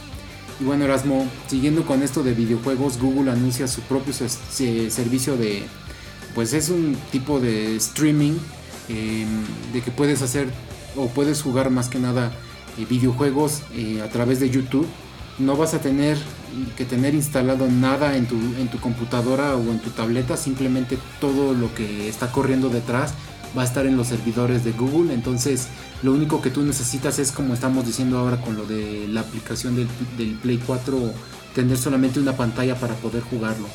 Y 0.59 0.63
bueno 0.63 0.85
Erasmo, 0.85 1.27
siguiendo 1.45 1.85
con 1.85 2.01
esto 2.01 2.23
de 2.23 2.33
videojuegos, 2.33 2.99
Google 2.99 3.31
anuncia 3.31 3.67
su 3.67 3.81
propio 3.81 4.13
servicio 4.15 5.37
de, 5.37 5.61
pues 6.33 6.53
es 6.53 6.69
un 6.69 6.97
tipo 7.11 7.39
de 7.39 7.75
streaming 7.75 8.33
eh, 8.89 9.27
de 9.73 9.81
que 9.81 9.91
puedes 9.91 10.23
hacer 10.23 10.47
o 10.95 11.07
puedes 11.07 11.39
jugar 11.43 11.69
más 11.69 11.87
que 11.87 11.99
nada 11.99 12.31
eh, 12.79 12.85
videojuegos 12.89 13.61
eh, 13.75 14.01
a 14.01 14.09
través 14.09 14.39
de 14.39 14.49
YouTube. 14.49 14.87
No 15.37 15.57
vas 15.57 15.73
a 15.73 15.79
tener 15.79 16.17
que 16.77 16.85
tener 16.85 17.13
instalado 17.13 17.67
nada 17.67 18.15
en 18.15 18.25
tu, 18.27 18.35
en 18.35 18.69
tu 18.69 18.79
computadora 18.79 19.55
o 19.55 19.61
en 19.71 19.79
tu 19.79 19.89
tableta, 19.89 20.37
simplemente 20.37 20.97
todo 21.19 21.53
lo 21.53 21.73
que 21.75 22.07
está 22.07 22.31
corriendo 22.31 22.69
detrás 22.69 23.13
va 23.57 23.61
a 23.61 23.65
estar 23.65 23.85
en 23.85 23.97
los 23.97 24.07
servidores 24.07 24.63
de 24.63 24.71
Google. 24.71 25.13
Entonces, 25.13 25.67
lo 26.03 26.13
único 26.13 26.41
que 26.41 26.49
tú 26.49 26.61
necesitas 26.61 27.19
es, 27.19 27.31
como 27.31 27.53
estamos 27.53 27.85
diciendo 27.85 28.17
ahora 28.17 28.39
con 28.41 28.55
lo 28.55 28.65
de 28.65 29.07
la 29.09 29.21
aplicación 29.21 29.75
del, 29.75 29.87
del 30.17 30.35
Play 30.35 30.61
4, 30.65 30.97
tener 31.53 31.77
solamente 31.77 32.19
una 32.19 32.35
pantalla 32.35 32.75
para 32.75 32.95
poder 32.95 33.23
jugarlo. 33.23 33.67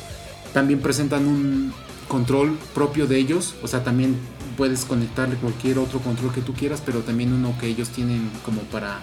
También 0.53 0.79
presentan 0.79 1.27
un 1.27 1.73
control 2.07 2.57
propio 2.73 3.07
de 3.07 3.17
ellos, 3.17 3.55
o 3.63 3.67
sea, 3.67 3.83
también 3.83 4.15
puedes 4.57 4.85
conectarle 4.85 5.35
cualquier 5.35 5.79
otro 5.79 5.99
control 5.99 6.33
que 6.33 6.41
tú 6.41 6.53
quieras, 6.53 6.81
pero 6.85 6.99
también 6.99 7.33
uno 7.33 7.55
que 7.59 7.67
ellos 7.67 7.89
tienen 7.89 8.29
como 8.43 8.61
para 8.63 8.99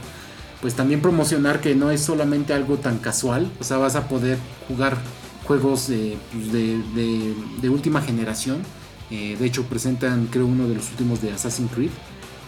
pues 0.60 0.74
también 0.74 1.00
promocionar 1.00 1.60
que 1.60 1.74
no 1.74 1.90
es 1.90 2.00
solamente 2.00 2.52
algo 2.52 2.76
tan 2.78 2.98
casual, 2.98 3.50
o 3.60 3.64
sea, 3.64 3.76
vas 3.78 3.94
a 3.96 4.08
poder 4.08 4.38
jugar 4.66 4.96
juegos 5.44 5.88
eh, 5.90 6.16
pues, 6.32 6.52
de, 6.52 6.78
de- 6.94 7.34
de 7.62 7.68
última 7.68 8.00
generación. 8.02 8.58
Eh, 9.10 9.36
de 9.38 9.46
hecho, 9.46 9.62
presentan, 9.64 10.26
creo, 10.30 10.46
uno 10.46 10.68
de 10.68 10.74
los 10.74 10.90
últimos 10.90 11.22
de 11.22 11.30
Assassin's 11.32 11.70
Creed. 11.72 11.90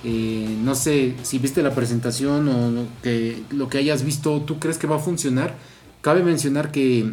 Eh, 0.05 0.57
no 0.63 0.75
sé 0.75 1.15
si 1.23 1.39
viste 1.39 1.63
la 1.63 1.75
presentación 1.75 2.49
o 2.49 2.87
que, 3.03 3.43
lo 3.51 3.69
que 3.69 3.79
hayas 3.79 4.03
visto, 4.03 4.41
¿tú 4.43 4.59
crees 4.59 4.77
que 4.79 4.87
va 4.87 4.97
a 4.97 4.99
funcionar? 4.99 5.55
Cabe 6.03 6.23
mencionar 6.23 6.73
que 6.73 7.13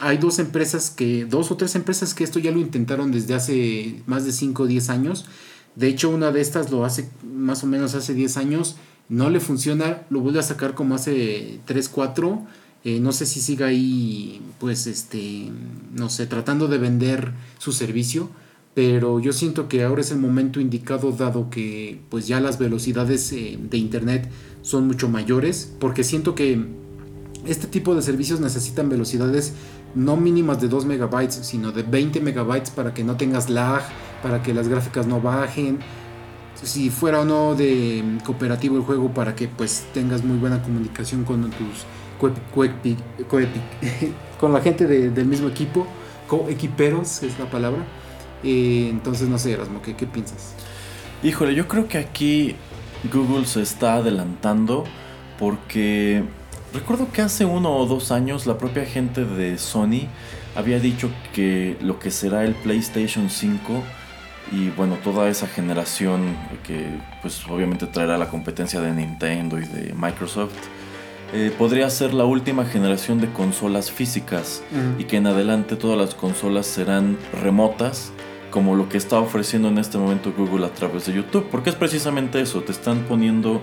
hay 0.00 0.18
dos 0.18 0.38
empresas 0.38 0.90
que, 0.90 1.24
dos 1.26 1.50
o 1.50 1.56
tres 1.56 1.74
empresas 1.74 2.14
que 2.14 2.22
esto 2.24 2.38
ya 2.38 2.50
lo 2.52 2.58
intentaron 2.60 3.10
desde 3.12 3.34
hace 3.34 4.02
más 4.06 4.24
de 4.24 4.32
5 4.32 4.62
o 4.62 4.66
10 4.66 4.88
años. 4.90 5.26
De 5.74 5.88
hecho, 5.88 6.10
una 6.10 6.30
de 6.32 6.40
estas 6.40 6.70
lo 6.70 6.84
hace 6.84 7.08
más 7.24 7.62
o 7.64 7.66
menos 7.66 7.94
hace 7.94 8.14
10 8.14 8.36
años. 8.36 8.76
No 9.08 9.30
le 9.30 9.40
funciona, 9.40 10.02
lo 10.10 10.20
vuelve 10.20 10.40
a 10.40 10.42
sacar 10.42 10.74
como 10.74 10.94
hace 10.94 11.60
3, 11.64 11.88
4. 11.88 12.46
Eh, 12.84 13.00
no 13.00 13.12
sé 13.12 13.26
si 13.26 13.40
siga 13.40 13.66
ahí, 13.66 14.40
pues, 14.58 14.86
este, 14.86 15.50
no 15.94 16.08
sé, 16.08 16.26
tratando 16.26 16.68
de 16.68 16.78
vender 16.78 17.32
su 17.58 17.72
servicio. 17.72 18.28
Pero 18.74 19.18
yo 19.18 19.32
siento 19.32 19.66
que 19.66 19.82
ahora 19.82 20.02
es 20.02 20.12
el 20.12 20.18
momento 20.18 20.60
indicado 20.60 21.10
dado 21.10 21.50
que 21.50 22.00
pues 22.10 22.28
ya 22.28 22.38
las 22.38 22.60
velocidades 22.60 23.32
eh, 23.32 23.58
de 23.60 23.76
internet 23.76 24.30
son 24.62 24.86
mucho 24.86 25.08
mayores. 25.08 25.72
Porque 25.80 26.04
siento 26.04 26.34
que 26.34 26.64
este 27.46 27.66
tipo 27.66 27.94
de 27.94 28.02
servicios 28.02 28.40
necesitan 28.40 28.88
velocidades 28.88 29.54
no 29.94 30.16
mínimas 30.16 30.60
de 30.60 30.68
2 30.68 30.84
megabytes, 30.84 31.34
sino 31.34 31.72
de 31.72 31.82
20 31.82 32.20
megabytes 32.20 32.70
para 32.70 32.94
que 32.94 33.02
no 33.02 33.16
tengas 33.16 33.48
lag, 33.48 33.82
para 34.22 34.42
que 34.42 34.54
las 34.54 34.68
gráficas 34.68 35.06
no 35.06 35.20
bajen. 35.20 35.78
Si 36.62 36.90
fuera 36.90 37.20
o 37.20 37.24
no 37.24 37.54
de 37.54 38.02
mm, 38.04 38.18
cooperativo 38.24 38.76
el 38.76 38.82
juego, 38.82 39.10
para 39.12 39.34
que 39.34 39.48
pues 39.48 39.86
tengas 39.94 40.24
muy 40.24 40.36
buena 40.38 40.62
comunicación 40.62 41.24
con 41.24 41.50
tus 41.50 41.84
con 44.40 44.52
la 44.52 44.60
gente 44.60 44.86
de- 44.86 45.10
del 45.10 45.26
mismo 45.26 45.48
equipo, 45.48 45.86
coequiperos 46.26 47.22
es 47.22 47.38
la 47.38 47.50
palabra. 47.50 47.84
Eh, 48.42 48.88
entonces 48.90 49.28
no 49.28 49.38
sé, 49.38 49.52
Erasmo, 49.52 49.82
¿qué, 49.82 49.94
qué 49.96 50.06
piensas? 50.06 50.54
Híjole, 51.22 51.54
yo 51.54 51.66
creo 51.68 51.88
que 51.88 51.98
aquí 51.98 52.54
Google 53.12 53.46
se 53.46 53.62
está 53.62 53.94
adelantando 53.94 54.84
porque 55.38 56.22
recuerdo 56.72 57.10
que 57.12 57.22
hace 57.22 57.44
uno 57.44 57.76
o 57.76 57.86
dos 57.86 58.10
años 58.12 58.46
la 58.46 58.58
propia 58.58 58.84
gente 58.84 59.24
de 59.24 59.58
Sony 59.58 60.06
había 60.56 60.80
dicho 60.80 61.10
que 61.32 61.76
lo 61.80 61.98
que 61.98 62.10
será 62.10 62.44
el 62.44 62.54
PlayStation 62.54 63.30
5 63.30 63.82
y 64.52 64.70
bueno, 64.70 64.96
toda 65.02 65.28
esa 65.28 65.46
generación 65.46 66.36
que 66.66 66.86
pues 67.22 67.46
obviamente 67.48 67.86
traerá 67.86 68.18
la 68.18 68.28
competencia 68.28 68.80
de 68.80 68.92
Nintendo 68.92 69.58
y 69.58 69.64
de 69.64 69.94
Microsoft, 69.94 70.54
eh, 71.32 71.52
podría 71.56 71.90
ser 71.90 72.14
la 72.14 72.24
última 72.24 72.64
generación 72.64 73.20
de 73.20 73.30
consolas 73.30 73.90
físicas 73.90 74.62
y 74.98 75.04
que 75.04 75.18
en 75.18 75.26
adelante 75.26 75.76
todas 75.76 75.98
las 75.98 76.14
consolas 76.14 76.66
serán 76.66 77.18
remotas 77.42 78.12
como 78.50 78.74
lo 78.74 78.88
que 78.88 78.96
está 78.96 79.18
ofreciendo 79.18 79.68
en 79.68 79.76
este 79.76 79.98
momento 79.98 80.32
Google 80.36 80.64
a 80.64 80.70
través 80.70 81.04
de 81.06 81.12
YouTube, 81.12 81.46
porque 81.50 81.68
es 81.68 81.76
precisamente 81.76 82.40
eso, 82.40 82.62
te 82.62 82.72
están 82.72 83.00
poniendo 83.00 83.60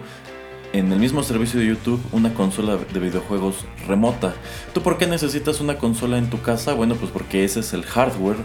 en 0.73 0.91
el 0.91 0.99
mismo 0.99 1.23
servicio 1.23 1.59
de 1.59 1.67
YouTube 1.67 2.01
una 2.11 2.33
consola 2.33 2.77
de 2.77 2.99
videojuegos 2.99 3.65
remota. 3.87 4.33
¿Tú 4.73 4.81
por 4.81 4.97
qué 4.97 5.07
necesitas 5.07 5.61
una 5.61 5.77
consola 5.77 6.17
en 6.17 6.29
tu 6.29 6.41
casa? 6.41 6.73
Bueno, 6.73 6.95
pues 6.95 7.11
porque 7.11 7.45
ese 7.45 7.61
es 7.61 7.73
el 7.73 7.83
hardware 7.83 8.37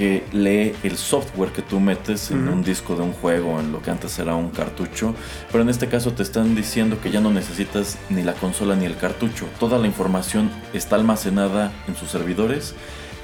que 0.00 0.24
lee 0.32 0.72
el 0.82 0.96
software 0.96 1.50
que 1.52 1.60
tú 1.60 1.78
metes 1.78 2.30
en 2.30 2.44
Ujú. 2.48 2.56
un 2.56 2.62
disco 2.64 2.96
de 2.96 3.02
un 3.02 3.12
juego, 3.12 3.60
en 3.60 3.70
lo 3.70 3.82
que 3.82 3.90
antes 3.90 4.18
era 4.18 4.34
un 4.34 4.48
cartucho. 4.48 5.14
Pero 5.52 5.62
en 5.62 5.68
este 5.68 5.88
caso 5.88 6.12
te 6.12 6.22
están 6.22 6.54
diciendo 6.54 6.98
que 7.02 7.10
ya 7.10 7.20
no 7.20 7.30
necesitas 7.30 7.98
ni 8.08 8.22
la 8.22 8.32
consola 8.32 8.74
ni 8.76 8.86
el 8.86 8.96
cartucho. 8.96 9.44
Toda 9.58 9.76
la 9.76 9.86
información 9.86 10.50
está 10.72 10.96
almacenada 10.96 11.70
en 11.86 11.96
sus 11.96 12.08
servidores 12.10 12.74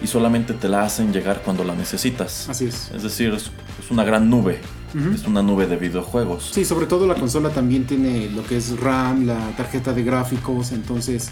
y 0.02 0.06
solamente 0.06 0.52
te 0.52 0.68
la 0.68 0.82
hacen 0.82 1.14
llegar 1.14 1.40
cuando 1.42 1.64
la 1.64 1.74
necesitas. 1.74 2.46
Así 2.50 2.66
es. 2.66 2.90
Es 2.94 3.02
decir, 3.02 3.32
es, 3.32 3.44
es 3.82 3.90
una 3.90 4.04
gran 4.04 4.28
nube. 4.28 4.58
Ujú. 4.94 5.14
Es 5.14 5.24
una 5.24 5.40
nube 5.40 5.66
de 5.66 5.76
videojuegos. 5.76 6.50
Sí, 6.52 6.66
sobre 6.66 6.84
todo 6.84 7.06
la 7.06 7.14
consola 7.14 7.48
también 7.48 7.86
tiene 7.86 8.28
lo 8.28 8.44
que 8.46 8.58
es 8.58 8.78
RAM, 8.78 9.24
la 9.26 9.38
tarjeta 9.56 9.94
de 9.94 10.02
gráficos, 10.02 10.72
entonces... 10.72 11.28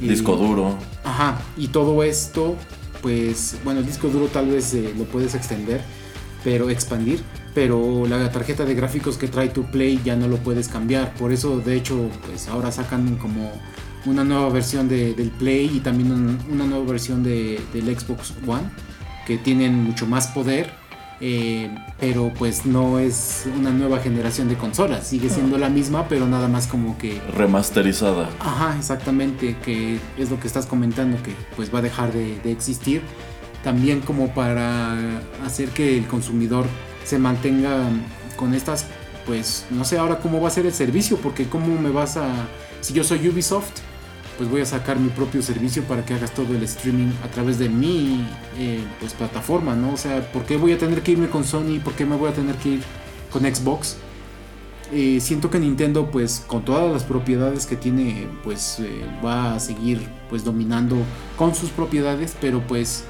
eh, 0.00 0.08
Disco 0.08 0.36
duro. 0.36 0.76
Ajá, 1.02 1.40
y 1.56 1.66
todo 1.66 2.04
esto, 2.04 2.54
pues, 3.04 3.58
bueno, 3.64 3.80
el 3.80 3.86
disco 3.86 4.08
duro 4.08 4.28
tal 4.28 4.46
vez 4.48 4.72
eh, 4.72 4.94
lo 4.96 5.04
puedes 5.04 5.34
extender, 5.34 5.82
pero 6.42 6.70
expandir, 6.70 7.20
pero 7.54 8.06
la 8.08 8.30
tarjeta 8.32 8.64
de 8.64 8.74
gráficos 8.74 9.18
que 9.18 9.28
trae 9.28 9.50
tu 9.50 9.64
Play 9.70 10.00
ya 10.02 10.16
no 10.16 10.26
lo 10.26 10.38
puedes 10.38 10.68
cambiar. 10.68 11.12
Por 11.14 11.30
eso, 11.30 11.58
de 11.60 11.76
hecho, 11.76 12.08
pues 12.26 12.48
ahora 12.48 12.72
sacan 12.72 13.16
como 13.16 13.52
una 14.06 14.24
nueva 14.24 14.48
versión 14.48 14.88
de- 14.88 15.12
del 15.12 15.28
Play 15.30 15.70
y 15.76 15.80
también 15.80 16.12
un- 16.12 16.38
una 16.50 16.64
nueva 16.64 16.86
versión 16.92 17.22
de- 17.22 17.60
del 17.74 17.94
Xbox 17.94 18.32
One, 18.46 18.70
que 19.26 19.36
tienen 19.36 19.74
mucho 19.84 20.06
más 20.06 20.28
poder. 20.28 20.72
Eh, 21.20 21.74
pero 22.00 22.32
pues 22.36 22.66
no 22.66 22.98
es 22.98 23.46
una 23.56 23.70
nueva 23.70 23.98
generación 23.98 24.48
de 24.48 24.56
consolas, 24.56 25.06
sigue 25.06 25.30
siendo 25.30 25.58
la 25.58 25.68
misma, 25.68 26.08
pero 26.08 26.26
nada 26.26 26.48
más 26.48 26.66
como 26.66 26.98
que 26.98 27.20
Remasterizada. 27.34 28.28
Ajá, 28.40 28.76
exactamente, 28.78 29.56
que 29.64 29.98
es 30.18 30.30
lo 30.30 30.40
que 30.40 30.46
estás 30.46 30.66
comentando, 30.66 31.22
que 31.22 31.34
pues 31.56 31.72
va 31.72 31.78
a 31.78 31.82
dejar 31.82 32.12
de, 32.12 32.38
de 32.40 32.52
existir. 32.52 33.02
También 33.62 34.00
como 34.00 34.34
para 34.34 34.96
hacer 35.44 35.70
que 35.70 35.96
el 35.96 36.06
consumidor 36.06 36.66
se 37.04 37.18
mantenga 37.18 37.88
con 38.36 38.54
estas, 38.54 38.86
pues 39.26 39.64
no 39.70 39.84
sé 39.84 39.98
ahora 39.98 40.18
cómo 40.18 40.40
va 40.40 40.48
a 40.48 40.50
ser 40.50 40.66
el 40.66 40.72
servicio, 40.74 41.16
porque 41.18 41.46
cómo 41.46 41.80
me 41.80 41.90
vas 41.90 42.16
a... 42.16 42.28
Si 42.80 42.92
yo 42.92 43.04
soy 43.04 43.26
Ubisoft, 43.28 43.80
pues 44.36 44.50
voy 44.50 44.60
a 44.60 44.66
sacar 44.66 44.98
mi 44.98 45.08
propio 45.08 45.42
servicio 45.42 45.84
para 45.84 46.04
que 46.04 46.14
hagas 46.14 46.32
todo 46.32 46.54
el 46.54 46.62
streaming 46.64 47.12
a 47.22 47.28
través 47.28 47.58
de 47.58 47.68
mi 47.68 48.26
eh, 48.58 48.82
pues, 49.00 49.12
plataforma, 49.12 49.74
¿no? 49.74 49.92
O 49.92 49.96
sea, 49.96 50.30
¿por 50.32 50.44
qué 50.44 50.56
voy 50.56 50.72
a 50.72 50.78
tener 50.78 51.02
que 51.02 51.12
irme 51.12 51.28
con 51.28 51.44
Sony? 51.44 51.80
¿Por 51.82 51.94
qué 51.94 52.04
me 52.04 52.16
voy 52.16 52.30
a 52.30 52.34
tener 52.34 52.56
que 52.56 52.70
ir 52.70 52.82
con 53.30 53.42
Xbox? 53.42 53.96
Eh, 54.92 55.18
siento 55.20 55.50
que 55.50 55.58
Nintendo, 55.58 56.10
pues 56.10 56.44
con 56.46 56.64
todas 56.64 56.92
las 56.92 57.04
propiedades 57.04 57.66
que 57.66 57.76
tiene, 57.76 58.28
pues 58.42 58.78
eh, 58.80 59.04
va 59.24 59.54
a 59.54 59.60
seguir 59.60 60.00
pues 60.28 60.44
dominando 60.44 60.96
con 61.36 61.54
sus 61.54 61.70
propiedades, 61.70 62.36
pero 62.40 62.64
pues, 62.66 63.04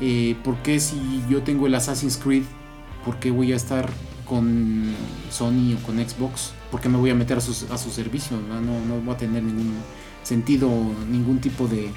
eh, 0.00 0.36
¿por 0.42 0.56
qué 0.62 0.80
si 0.80 1.22
yo 1.28 1.42
tengo 1.42 1.66
el 1.66 1.74
Assassin's 1.74 2.16
Creed, 2.16 2.44
por 3.04 3.18
qué 3.18 3.30
voy 3.30 3.52
a 3.52 3.56
estar 3.56 3.88
con 4.26 4.94
Sony 5.30 5.76
o 5.80 5.86
con 5.86 5.98
Xbox? 5.98 6.52
¿Por 6.70 6.80
qué 6.80 6.88
me 6.88 6.96
voy 6.96 7.10
a 7.10 7.14
meter 7.14 7.36
a 7.36 7.40
su, 7.40 7.72
a 7.72 7.76
su 7.76 7.90
servicio? 7.90 8.38
No, 8.48 8.60
no, 8.60 8.80
no 8.84 9.06
va 9.06 9.12
a 9.12 9.16
tener 9.16 9.42
ningún 9.42 9.74
sentido, 10.22 10.68
ningún 11.10 11.40
tipo 11.40 11.68
de, 11.68 11.90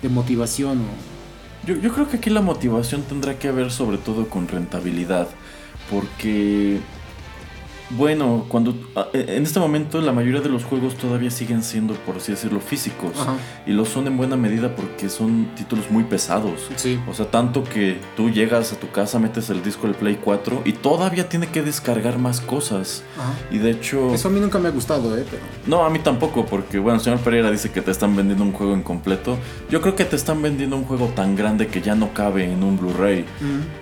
de 0.00 0.08
motivación. 0.08 0.80
O... 0.80 1.66
Yo, 1.66 1.76
yo 1.76 1.92
creo 1.92 2.08
que 2.08 2.16
aquí 2.16 2.30
la 2.30 2.42
motivación 2.42 3.02
tendrá 3.02 3.38
que 3.38 3.50
ver 3.50 3.70
sobre 3.70 3.98
todo 3.98 4.28
con 4.28 4.48
rentabilidad. 4.48 5.28
Porque 5.90 6.80
bueno, 7.96 8.44
cuando 8.48 8.74
a- 8.94 9.08
en 9.12 9.42
este 9.42 9.60
momento 9.60 10.00
la 10.00 10.12
mayoría 10.12 10.40
de 10.40 10.48
los 10.48 10.64
juegos 10.64 10.94
todavía 10.96 11.30
siguen 11.30 11.62
siendo, 11.62 11.94
por 11.94 12.16
así 12.16 12.32
decirlo, 12.32 12.60
físicos. 12.60 13.12
Ajá. 13.20 13.34
Y 13.66 13.72
lo 13.72 13.84
son 13.84 14.06
en 14.06 14.16
buena 14.16 14.36
medida 14.36 14.74
porque 14.74 15.08
son 15.08 15.48
títulos 15.56 15.90
muy 15.90 16.04
pesados. 16.04 16.68
Sí. 16.76 16.98
O 17.08 17.14
sea, 17.14 17.26
tanto 17.30 17.64
que 17.64 17.98
tú 18.16 18.30
llegas 18.30 18.72
a 18.72 18.76
tu 18.76 18.90
casa, 18.90 19.18
metes 19.18 19.50
el 19.50 19.62
disco 19.62 19.86
del 19.86 19.96
Play 19.96 20.18
4 20.22 20.62
y 20.64 20.72
todavía 20.72 21.28
tiene 21.28 21.48
que 21.48 21.62
descargar 21.62 22.18
más 22.18 22.40
cosas. 22.40 23.02
Ajá. 23.18 23.32
Y 23.50 23.58
de 23.58 23.70
hecho... 23.72 24.12
Eso 24.14 24.28
a 24.28 24.30
mí 24.30 24.40
nunca 24.40 24.58
me 24.58 24.68
ha 24.68 24.72
gustado, 24.72 25.16
¿eh? 25.16 25.24
Pero... 25.30 25.42
No, 25.66 25.84
a 25.84 25.90
mí 25.90 25.98
tampoco, 25.98 26.46
porque 26.46 26.78
bueno, 26.78 26.96
el 26.98 27.04
señor 27.04 27.18
Pereira 27.20 27.50
dice 27.50 27.70
que 27.70 27.82
te 27.82 27.90
están 27.90 28.16
vendiendo 28.16 28.44
un 28.44 28.52
juego 28.52 28.74
incompleto. 28.76 29.36
Yo 29.70 29.80
creo 29.80 29.94
que 29.94 30.04
te 30.04 30.16
están 30.16 30.40
vendiendo 30.42 30.76
un 30.76 30.84
juego 30.84 31.06
tan 31.14 31.36
grande 31.36 31.66
que 31.66 31.80
ya 31.82 31.94
no 31.94 32.12
cabe 32.14 32.44
en 32.50 32.62
un 32.62 32.78
Blu-ray. 32.78 33.24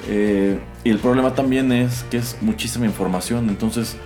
Eh, 0.09 0.59
y 0.84 0.90
el 0.90 0.98
problema 0.98 1.34
también 1.34 1.72
es 1.72 2.04
que 2.10 2.16
es 2.18 2.36
muchísima 2.40 2.86
información. 2.86 3.48
Entonces, 3.48 3.96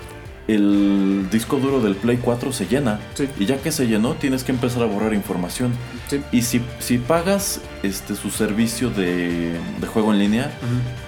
el 0.47 1.27
disco 1.31 1.57
duro 1.57 1.81
del 1.81 1.95
Play 1.97 2.19
4 2.19 2.53
se 2.53 2.67
llena. 2.67 3.01
Sí. 3.15 3.29
Y 3.39 3.47
ya 3.47 3.57
que 3.59 3.73
se 3.73 3.87
llenó, 3.87 4.13
tienes 4.15 4.45
que 4.45 4.53
empezar 4.53 4.83
a 4.83 4.87
borrar 4.87 5.15
información. 5.15 5.73
Sí. 6.09 6.21
Y 6.33 6.43
si, 6.43 6.61
si 6.81 6.99
pagas 6.99 7.61
este, 7.83 8.15
su 8.15 8.31
servicio 8.31 8.91
de, 8.91 9.59
de 9.81 9.87
juego 9.87 10.13
en 10.13 10.19
línea, 10.19 10.53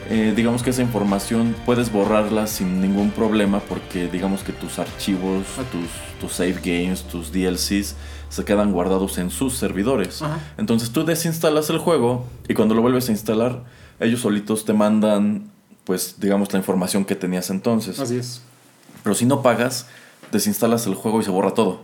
eh, 0.08 0.32
digamos 0.34 0.62
que 0.62 0.70
esa 0.70 0.80
información 0.80 1.54
puedes 1.66 1.92
borrarla 1.92 2.46
sin 2.46 2.80
ningún 2.80 3.10
problema 3.10 3.60
porque 3.60 4.08
digamos 4.08 4.42
que 4.42 4.52
tus 4.52 4.78
archivos, 4.78 5.44
Ah. 5.58 5.62
tus, 5.70 5.88
tus 6.20 6.32
save 6.36 6.56
games, 6.64 7.02
tus 7.02 7.30
DLCs 7.30 7.94
se 8.30 8.44
quedan 8.44 8.72
guardados 8.72 9.18
en 9.18 9.28
sus 9.30 9.54
servidores. 9.54 10.22
Entonces 10.56 10.90
tú 10.92 11.04
desinstalas 11.04 11.68
el 11.70 11.78
juego 11.78 12.24
y 12.48 12.54
cuando 12.54 12.74
lo 12.74 12.80
vuelves 12.80 13.08
a 13.10 13.12
instalar, 13.12 13.64
ellos 14.00 14.20
solitos 14.20 14.64
te 14.64 14.72
mandan, 14.72 15.50
pues 15.86 16.16
digamos, 16.18 16.52
la 16.52 16.58
información 16.58 17.04
que 17.04 17.14
tenías 17.14 17.48
entonces. 17.48 17.98
Así 17.98 18.18
es. 18.18 18.42
Pero 19.02 19.14
si 19.14 19.24
no 19.24 19.40
pagas, 19.40 19.86
desinstalas 20.32 20.86
el 20.86 20.94
juego 20.94 21.20
y 21.20 21.24
se 21.24 21.30
borra 21.30 21.54
todo. 21.54 21.80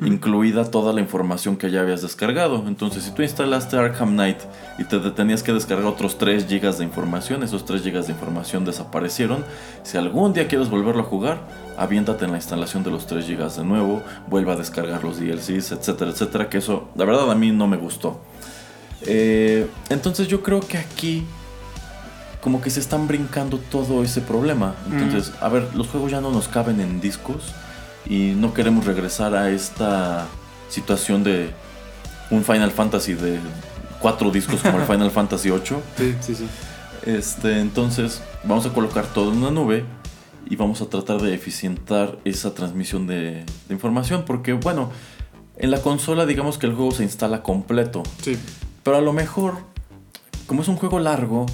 Incluida 0.00 0.70
toda 0.70 0.92
la 0.92 1.00
información 1.00 1.56
que 1.56 1.70
ya 1.70 1.80
habías 1.80 2.02
descargado. 2.02 2.64
Entonces, 2.68 3.04
si 3.04 3.10
tú 3.10 3.22
instalaste 3.22 3.76
Arkham 3.76 4.12
Knight 4.12 4.38
y 4.78 4.84
te 4.84 4.98
tenías 5.10 5.42
que 5.42 5.52
descargar 5.52 5.86
otros 5.86 6.18
3 6.18 6.46
GB 6.46 6.76
de 6.76 6.84
información, 6.84 7.42
esos 7.42 7.64
3 7.64 7.82
GB 7.82 8.04
de 8.04 8.12
información 8.12 8.64
desaparecieron. 8.64 9.44
Si 9.82 9.96
algún 9.96 10.32
día 10.32 10.48
quieres 10.48 10.68
volverlo 10.68 11.02
a 11.02 11.06
jugar, 11.06 11.40
aviéntate 11.76 12.26
en 12.26 12.32
la 12.32 12.36
instalación 12.36 12.82
de 12.82 12.90
los 12.90 13.06
3 13.06 13.26
GB 13.26 13.50
de 13.56 13.64
nuevo, 13.64 14.02
vuelve 14.28 14.52
a 14.52 14.56
descargar 14.56 15.02
los 15.02 15.18
DLCs, 15.18 15.72
etcétera, 15.72 16.10
etcétera. 16.10 16.48
Que 16.48 16.58
eso, 16.58 16.88
la 16.94 17.06
verdad, 17.06 17.30
a 17.30 17.34
mí 17.34 17.50
no 17.50 17.66
me 17.66 17.78
gustó. 17.78 18.20
Eh, 19.06 19.66
entonces, 19.88 20.28
yo 20.28 20.42
creo 20.42 20.60
que 20.60 20.76
aquí 20.76 21.24
como 22.44 22.60
que 22.60 22.68
se 22.68 22.78
están 22.78 23.08
brincando 23.08 23.56
todo 23.56 24.04
ese 24.04 24.20
problema. 24.20 24.74
Entonces, 24.92 25.32
a 25.40 25.48
ver, 25.48 25.74
los 25.74 25.88
juegos 25.88 26.10
ya 26.10 26.20
no 26.20 26.30
nos 26.30 26.46
caben 26.46 26.78
en 26.78 27.00
discos 27.00 27.54
y 28.04 28.34
no 28.36 28.52
queremos 28.52 28.84
regresar 28.84 29.34
a 29.34 29.48
esta 29.48 30.26
situación 30.68 31.24
de 31.24 31.48
un 32.30 32.44
Final 32.44 32.70
Fantasy 32.70 33.14
de 33.14 33.38
cuatro 33.98 34.30
discos 34.30 34.60
como 34.60 34.78
el 34.78 34.84
Final 34.86 35.10
Fantasy 35.10 35.48
8. 35.48 35.82
Sí, 35.96 36.14
sí, 36.20 36.34
sí. 36.34 36.46
Este, 37.06 37.60
entonces, 37.60 38.20
vamos 38.44 38.66
a 38.66 38.74
colocar 38.74 39.06
todo 39.06 39.32
en 39.32 39.38
una 39.38 39.50
nube 39.50 39.86
y 40.44 40.56
vamos 40.56 40.82
a 40.82 40.90
tratar 40.90 41.22
de 41.22 41.32
eficientar 41.32 42.18
esa 42.26 42.52
transmisión 42.52 43.06
de, 43.06 43.46
de 43.68 43.74
información 43.74 44.24
porque, 44.26 44.52
bueno, 44.52 44.90
en 45.56 45.70
la 45.70 45.80
consola 45.80 46.26
digamos 46.26 46.58
que 46.58 46.66
el 46.66 46.74
juego 46.74 46.90
se 46.90 47.04
instala 47.04 47.42
completo. 47.42 48.02
Sí. 48.20 48.36
Pero 48.82 48.98
a 48.98 49.00
lo 49.00 49.14
mejor, 49.14 49.54
como 50.46 50.60
es 50.60 50.68
un 50.68 50.76
juego 50.76 51.00
largo, 51.00 51.46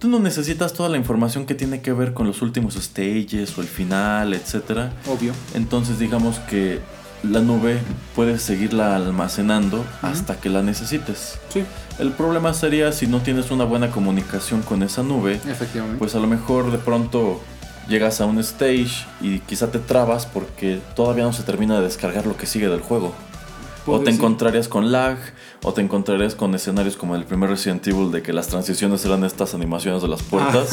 tú 0.00 0.08
no 0.08 0.18
necesitas 0.18 0.72
toda 0.72 0.88
la 0.88 0.96
información 0.96 1.46
que 1.46 1.54
tiene 1.54 1.82
que 1.82 1.92
ver 1.92 2.14
con 2.14 2.26
los 2.26 2.42
últimos 2.42 2.74
stages 2.74 3.56
o 3.56 3.60
el 3.60 3.68
final, 3.68 4.34
etc. 4.34 4.90
Obvio. 5.06 5.32
Entonces 5.54 5.98
digamos 6.00 6.38
que 6.40 6.80
la 7.22 7.40
nube 7.40 7.78
puedes 8.16 8.40
seguirla 8.42 8.96
almacenando 8.96 9.84
hasta 10.00 10.40
que 10.40 10.48
la 10.48 10.62
necesites. 10.62 11.38
Sí, 11.50 11.64
El 11.98 12.12
problema 12.12 12.54
sería 12.54 12.92
si 12.92 13.06
no 13.06 13.20
tienes 13.20 13.50
una 13.50 13.64
buena 13.64 13.90
comunicación 13.90 14.62
con 14.62 14.82
esa 14.82 15.02
nube, 15.02 15.34
efectivamente. 15.46 15.98
pues 15.98 16.14
a 16.14 16.18
lo 16.18 16.26
mejor 16.26 16.72
de 16.72 16.78
pronto 16.78 17.40
llegas 17.88 18.22
a 18.22 18.24
un 18.24 18.38
stage 18.38 19.06
y 19.20 19.40
quizá 19.40 19.70
te 19.70 19.78
trabas 19.78 20.24
porque 20.24 20.80
todavía 20.96 21.24
no 21.24 21.34
se 21.34 21.42
termina 21.42 21.76
de 21.76 21.82
descargar 21.82 22.26
lo 22.26 22.38
que 22.38 22.46
sigue 22.46 22.68
del 22.68 22.80
juego. 22.80 23.14
O 23.86 23.92
Puede 23.96 24.04
te 24.04 24.10
encontrarías 24.10 24.68
con 24.68 24.92
lag, 24.92 25.16
o 25.62 25.72
te 25.72 25.80
encontrarías 25.80 26.34
con 26.34 26.54
escenarios 26.54 26.96
como 26.96 27.16
el 27.16 27.24
primer 27.24 27.48
Resident 27.50 27.86
Evil 27.88 28.10
de 28.12 28.22
que 28.22 28.32
las 28.32 28.48
transiciones 28.48 29.04
eran 29.06 29.24
estas 29.24 29.54
animaciones 29.54 30.02
de 30.02 30.08
las 30.08 30.22
puertas 30.22 30.68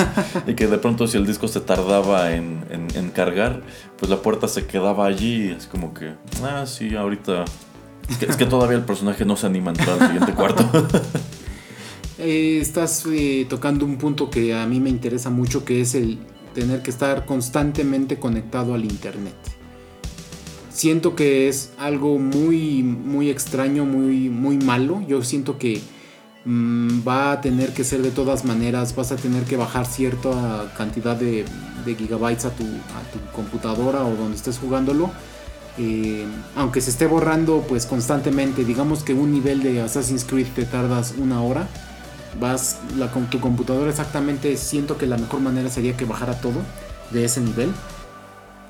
y 0.46 0.54
que 0.56 0.67
de 0.67 0.78
pronto 0.78 1.08
si 1.08 1.17
el 1.17 1.26
disco 1.26 1.48
se 1.48 1.62
tardaba 1.62 2.34
en, 2.34 2.65
en- 2.70 2.88
en 2.96 3.10
cargar, 3.10 3.63
pues 3.98 4.10
la 4.10 4.22
puerta 4.22 4.48
se 4.50 4.65
quedaba 4.65 5.06
allí 5.06 5.48
es 5.50 5.67
como 5.67 5.93
que, 5.93 6.13
ah, 6.43 6.65
sí, 6.67 6.96
ahorita... 6.96 7.46
Es 8.10 8.17
que, 8.17 8.26
es 8.26 8.36
que 8.38 8.46
todavía 8.46 8.78
el 8.78 8.84
personaje 8.84 9.26
no 9.26 9.36
se 9.36 9.48
anima 9.48 9.72
a 9.72 9.74
entrar 9.74 10.02
al 10.02 10.08
siguiente 10.08 10.34
cuarto. 10.34 10.63
Eh, 12.20 12.58
estás 12.60 13.06
eh, 13.12 13.46
tocando 13.48 13.86
un 13.86 13.98
punto 14.00 14.32
que 14.32 14.56
a 14.56 14.65
mí 14.65 14.80
me 14.80 14.89
interesa 14.89 15.30
mucho, 15.30 15.63
que 15.63 15.82
es 15.82 15.93
el 15.93 16.17
tener 16.56 16.82
que 16.82 16.89
estar 16.89 17.26
constantemente 17.26 18.17
conectado 18.17 18.74
al 18.74 18.84
internet. 18.86 19.36
Siento 20.78 21.16
que 21.16 21.50
es 21.50 21.72
algo 21.80 22.20
muy, 22.20 22.84
muy 22.84 23.32
extraño, 23.32 23.84
muy, 23.84 24.30
muy 24.30 24.58
malo. 24.58 25.02
Yo 25.08 25.24
siento 25.24 25.58
que 25.58 25.82
mm, 26.46 27.00
va 27.00 27.32
a 27.32 27.42
tener 27.42 27.74
que 27.74 27.84
ser 27.84 28.04
de 28.04 28.12
todas 28.12 28.46
maneras, 28.46 28.96
vas 28.96 29.12
a 29.12 29.16
tener 29.16 29.42
que 29.46 29.58
bajar 29.58 29.88
cierta 29.88 30.72
cantidad 30.78 31.16
de, 31.16 31.46
gigabytes 31.84 32.46
a 32.46 32.52
tu, 32.52 32.63
a 32.63 33.02
tu 33.12 33.32
computadora 33.36 34.06
o 34.06 34.16
donde 34.16 34.36
estés 34.38 34.60
jugándolo. 34.60 35.10
Eh, 35.80 36.28
aunque 36.56 36.80
se 36.80 36.92
esté 36.92 37.08
borrando 37.08 37.66
pues 37.68 37.88
constantemente, 37.88 38.63
digamos 38.63 39.02
que 39.02 39.16
un 39.16 39.32
nivel 39.32 39.63
de 39.63 39.82
Assassin's 39.82 40.26
Creed 40.26 40.46
te 40.56 40.66
tardas 40.66 41.16
una 41.18 41.42
hora, 41.42 41.68
vas 42.40 42.78
con 43.16 43.28
tu 43.32 43.40
computadora 43.40 43.90
exactamente, 43.90 44.56
siento 44.58 45.00
que 45.00 45.08
la 45.08 45.18
mejor 45.18 45.40
manera 45.40 45.72
sería 45.72 45.98
que 45.98 46.06
bajara 46.06 46.40
todo 46.40 46.62
de 47.10 47.26
ese 47.26 47.42
nivel, 47.42 47.72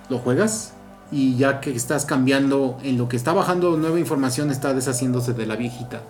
lo 0.10 0.20
juegas 0.20 0.77
y 1.12 1.36
ya 1.38 1.62
que 1.62 1.72
estás 1.72 2.06
cambiando 2.06 2.78
en 2.84 2.98
lo 2.98 3.08
que 3.08 3.15
está 3.15 3.34
bajando 3.34 3.78
nueva 3.78 4.00
información 4.00 4.52
está 4.52 4.74
deshaciéndose 4.74 5.34
de 5.34 5.46
la 5.46 5.56
viejita, 5.56 6.02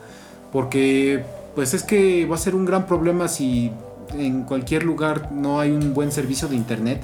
porque 0.51 1.23
pues 1.55 1.73
es 1.73 1.83
que 1.83 2.25
va 2.25 2.36
a 2.36 2.39
ser 2.39 2.55
un 2.55 2.65
gran 2.65 2.86
problema 2.86 3.27
si 3.27 3.71
en 4.13 4.43
cualquier 4.43 4.83
lugar 4.83 5.31
no 5.31 5.60
hay 5.60 5.71
un 5.71 5.93
buen 5.93 6.12
servicio 6.12 6.47
de 6.47 6.55
internet 6.55 7.01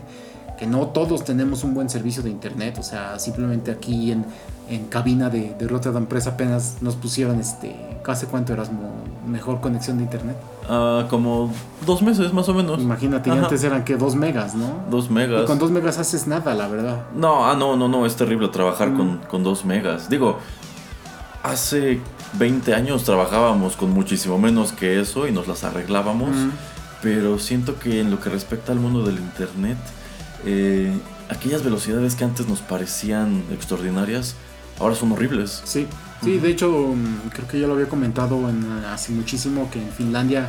que 0.63 0.69
no 0.69 0.87
todos 0.87 1.25
tenemos 1.25 1.65
un 1.65 1.73
buen 1.73 1.89
servicio 1.89 2.23
de 2.23 2.29
internet, 2.29 2.77
o 2.79 2.83
sea, 2.83 3.19
simplemente 3.19 3.69
aquí 3.69 4.11
en, 4.13 4.25
en 4.69 4.85
cabina 4.85 5.29
de, 5.29 5.53
de 5.59 5.67
Rotterdam 5.67 6.05
Press 6.05 6.25
apenas 6.27 6.77
nos 6.79 6.95
pusieron 6.95 7.37
este, 7.41 7.75
¿hace 8.07 8.27
cuánto 8.27 8.53
eras 8.53 8.69
mejor 9.27 9.59
conexión 9.59 9.97
de 9.97 10.03
internet? 10.03 10.37
Ah, 10.69 11.05
como 11.09 11.51
dos 11.85 12.01
meses 12.01 12.31
más 12.31 12.47
o 12.47 12.53
menos. 12.53 12.81
Imagínate, 12.81 13.29
y 13.29 13.33
antes 13.33 13.61
eran 13.65 13.83
que 13.83 13.97
dos 13.97 14.15
megas, 14.15 14.55
¿no? 14.55 14.67
Dos 14.89 15.07
Y 15.09 15.13
megas. 15.13 15.43
con 15.43 15.59
dos 15.59 15.69
megas 15.69 15.97
haces 15.97 16.27
nada, 16.27 16.53
la 16.53 16.69
verdad. 16.69 17.03
No, 17.13 17.45
ah, 17.45 17.55
no, 17.55 17.75
no, 17.75 17.89
no, 17.89 18.05
es 18.05 18.15
terrible 18.15 18.47
trabajar 18.47 18.91
Mm. 18.91 18.97
con, 18.97 19.17
con 19.29 19.43
dos 19.43 19.65
megas. 19.65 20.09
Digo, 20.09 20.37
hace 21.43 21.99
20 22.39 22.73
años 22.73 23.03
trabajábamos 23.03 23.75
con 23.75 23.91
muchísimo 23.91 24.37
menos 24.39 24.71
que 24.71 24.99
eso 25.01 25.27
y 25.27 25.31
nos 25.33 25.47
las 25.47 25.63
arreglábamos. 25.65 26.29
Mm. 26.29 26.49
Pero 27.01 27.37
siento 27.37 27.77
que 27.79 27.99
en 27.99 28.09
lo 28.11 28.21
que 28.21 28.29
respecta 28.29 28.71
al 28.71 28.79
mundo 28.79 29.03
del 29.03 29.15
internet, 29.19 29.77
eh, 30.45 30.91
aquellas 31.29 31.63
velocidades 31.63 32.15
que 32.15 32.23
antes 32.23 32.47
nos 32.47 32.59
parecían 32.61 33.43
extraordinarias, 33.51 34.35
ahora 34.79 34.95
son 34.95 35.11
horribles. 35.11 35.61
Sí, 35.65 35.87
sí, 36.23 36.37
de 36.39 36.49
hecho, 36.49 36.69
mm, 36.71 37.29
creo 37.33 37.47
que 37.47 37.59
ya 37.59 37.67
lo 37.67 37.73
había 37.73 37.87
comentado 37.89 38.49
en, 38.49 38.65
hace 38.85 39.11
muchísimo 39.11 39.69
que 39.71 39.79
en 39.81 39.89
Finlandia 39.91 40.47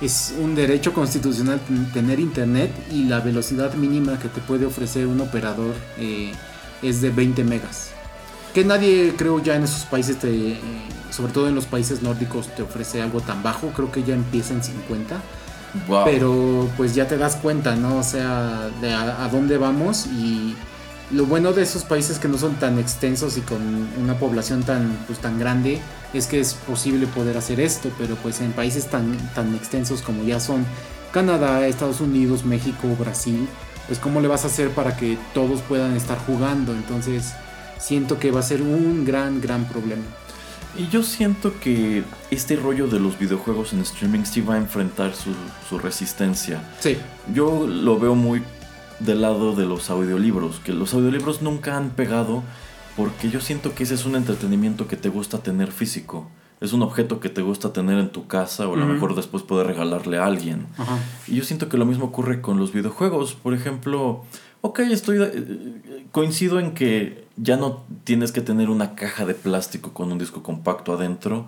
es 0.00 0.34
un 0.40 0.54
derecho 0.54 0.92
constitucional 0.92 1.60
ten- 1.66 1.90
tener 1.92 2.18
internet 2.18 2.70
y 2.90 3.04
la 3.04 3.20
velocidad 3.20 3.74
mínima 3.74 4.18
que 4.18 4.28
te 4.28 4.40
puede 4.40 4.66
ofrecer 4.66 5.06
un 5.06 5.20
operador 5.20 5.74
eh, 5.98 6.32
es 6.82 7.00
de 7.00 7.10
20 7.10 7.44
megas. 7.44 7.90
Que 8.52 8.64
nadie, 8.64 9.14
creo, 9.16 9.42
ya 9.42 9.54
en 9.56 9.62
esos 9.64 9.84
países, 9.84 10.18
te, 10.18 10.28
eh, 10.52 10.60
sobre 11.10 11.32
todo 11.32 11.48
en 11.48 11.54
los 11.54 11.66
países 11.66 12.02
nórdicos, 12.02 12.48
te 12.54 12.62
ofrece 12.62 13.00
algo 13.00 13.20
tan 13.20 13.42
bajo. 13.42 13.68
Creo 13.68 13.90
que 13.92 14.02
ya 14.02 14.14
empieza 14.14 14.52
en 14.54 14.62
50. 14.62 15.22
Pero 16.04 16.68
pues 16.76 16.94
ya 16.94 17.06
te 17.08 17.16
das 17.16 17.36
cuenta, 17.36 17.76
¿no? 17.76 17.98
O 17.98 18.02
sea, 18.02 18.68
de 18.80 18.92
a, 18.92 19.24
a 19.24 19.28
dónde 19.28 19.56
vamos 19.56 20.06
y 20.06 20.54
lo 21.12 21.26
bueno 21.26 21.52
de 21.52 21.62
esos 21.62 21.84
países 21.84 22.18
que 22.18 22.26
no 22.26 22.38
son 22.38 22.54
tan 22.54 22.78
extensos 22.78 23.36
y 23.36 23.42
con 23.42 23.60
una 24.00 24.18
población 24.18 24.62
tan, 24.62 24.96
pues, 25.06 25.18
tan 25.18 25.38
grande 25.38 25.80
es 26.14 26.26
que 26.26 26.40
es 26.40 26.54
posible 26.54 27.06
poder 27.06 27.36
hacer 27.36 27.60
esto, 27.60 27.90
pero 27.98 28.16
pues 28.16 28.40
en 28.40 28.52
países 28.52 28.86
tan, 28.86 29.16
tan 29.34 29.54
extensos 29.54 30.02
como 30.02 30.24
ya 30.24 30.40
son 30.40 30.64
Canadá, 31.12 31.66
Estados 31.66 32.00
Unidos, 32.00 32.44
México, 32.44 32.88
Brasil, 32.98 33.46
pues 33.86 33.98
cómo 33.98 34.20
le 34.20 34.28
vas 34.28 34.44
a 34.44 34.46
hacer 34.46 34.70
para 34.70 34.96
que 34.96 35.18
todos 35.34 35.60
puedan 35.62 35.94
estar 35.96 36.18
jugando. 36.18 36.72
Entonces 36.72 37.34
siento 37.78 38.18
que 38.18 38.30
va 38.30 38.40
a 38.40 38.44
ser 38.44 38.62
un 38.62 39.04
gran, 39.04 39.40
gran 39.40 39.66
problema. 39.66 40.04
Y 40.76 40.88
yo 40.88 41.02
siento 41.02 41.58
que 41.60 42.02
este 42.30 42.56
rollo 42.56 42.86
de 42.86 42.98
los 42.98 43.18
videojuegos 43.18 43.72
en 43.72 43.80
streaming 43.80 44.24
sí 44.24 44.40
va 44.40 44.54
a 44.54 44.58
enfrentar 44.58 45.14
su, 45.14 45.30
su 45.68 45.78
resistencia. 45.78 46.62
Sí, 46.80 46.96
Yo 47.34 47.66
lo 47.66 47.98
veo 47.98 48.14
muy 48.14 48.42
del 49.00 49.20
lado 49.20 49.54
de 49.54 49.66
los 49.66 49.90
audiolibros, 49.90 50.60
que 50.60 50.72
los 50.72 50.94
audiolibros 50.94 51.42
nunca 51.42 51.76
han 51.76 51.90
pegado 51.90 52.42
porque 52.96 53.30
yo 53.30 53.40
siento 53.40 53.74
que 53.74 53.84
ese 53.84 53.94
es 53.94 54.04
un 54.04 54.16
entretenimiento 54.16 54.86
que 54.86 54.96
te 54.96 55.08
gusta 55.08 55.38
tener 55.38 55.72
físico. 55.72 56.28
Es 56.60 56.72
un 56.72 56.82
objeto 56.82 57.18
que 57.18 57.28
te 57.28 57.42
gusta 57.42 57.72
tener 57.72 57.98
en 57.98 58.10
tu 58.10 58.28
casa 58.28 58.68
o 58.68 58.74
a 58.74 58.76
lo 58.76 58.86
mejor 58.86 59.16
después 59.16 59.42
poder 59.42 59.66
regalarle 59.66 60.18
a 60.18 60.26
alguien. 60.26 60.66
ajá. 60.78 60.96
Y 61.26 61.34
yo 61.34 61.44
siento 61.44 61.68
que 61.68 61.76
lo 61.76 61.84
mismo 61.84 62.04
ocurre 62.06 62.40
con 62.40 62.58
los 62.58 62.72
videojuegos. 62.72 63.34
Por 63.34 63.52
ejemplo, 63.52 64.24
ok, 64.60 64.78
estoy 64.80 65.18
eh, 65.20 66.06
coincido 66.12 66.60
en 66.60 66.72
que 66.72 67.21
ya 67.36 67.56
no 67.56 67.84
tienes 68.04 68.32
que 68.32 68.40
tener 68.40 68.70
una 68.70 68.94
caja 68.94 69.24
de 69.24 69.34
plástico 69.34 69.92
con 69.92 70.12
un 70.12 70.18
disco 70.18 70.42
compacto 70.42 70.92
adentro. 70.92 71.44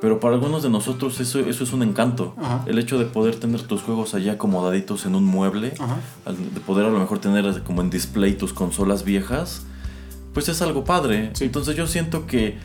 Pero 0.00 0.18
para 0.18 0.34
algunos 0.34 0.64
de 0.64 0.68
nosotros 0.68 1.20
eso, 1.20 1.38
eso 1.38 1.62
es 1.62 1.72
un 1.72 1.84
encanto. 1.84 2.34
Ajá. 2.36 2.64
El 2.66 2.78
hecho 2.80 2.98
de 2.98 3.04
poder 3.04 3.36
tener 3.36 3.62
tus 3.62 3.82
juegos 3.82 4.14
allá 4.14 4.32
acomodaditos 4.32 5.06
en 5.06 5.14
un 5.14 5.24
mueble, 5.24 5.74
Ajá. 5.78 5.96
de 6.26 6.60
poder 6.60 6.86
a 6.86 6.90
lo 6.90 6.98
mejor 6.98 7.20
tener 7.20 7.62
como 7.62 7.82
en 7.82 7.90
display 7.90 8.32
tus 8.36 8.52
consolas 8.52 9.04
viejas, 9.04 9.62
pues 10.34 10.48
es 10.48 10.60
algo 10.60 10.82
padre. 10.84 11.30
Sí. 11.34 11.44
Entonces 11.44 11.76
yo 11.76 11.86
siento 11.86 12.26
que 12.26 12.58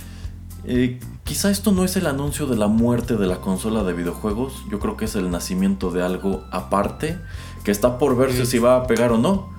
eh, 0.64 1.00
quizá 1.26 1.52
esto 1.52 1.72
no 1.72 1.84
es 1.84 1.96
el 1.96 2.08
anuncio 2.08 2.48
de 2.48 2.56
la 2.58 2.68
muerte 2.68 3.18
de 3.18 3.28
la 3.28 3.40
consola 3.40 3.84
de 3.84 3.94
videojuegos, 3.94 4.54
yo 4.72 4.80
creo 4.80 4.98
que 4.98 5.06
es 5.06 5.16
el 5.16 5.30
nacimiento 5.30 5.92
de 5.92 6.02
algo 6.02 6.44
aparte, 6.52 7.20
que 7.64 7.70
está 7.70 8.00
por 8.00 8.18
verse 8.18 8.46
Sí. 8.46 8.52
si 8.54 8.60
va 8.60 8.78
a 8.78 8.88
pegar 8.88 9.12
o 9.12 9.20
no, 9.20 9.50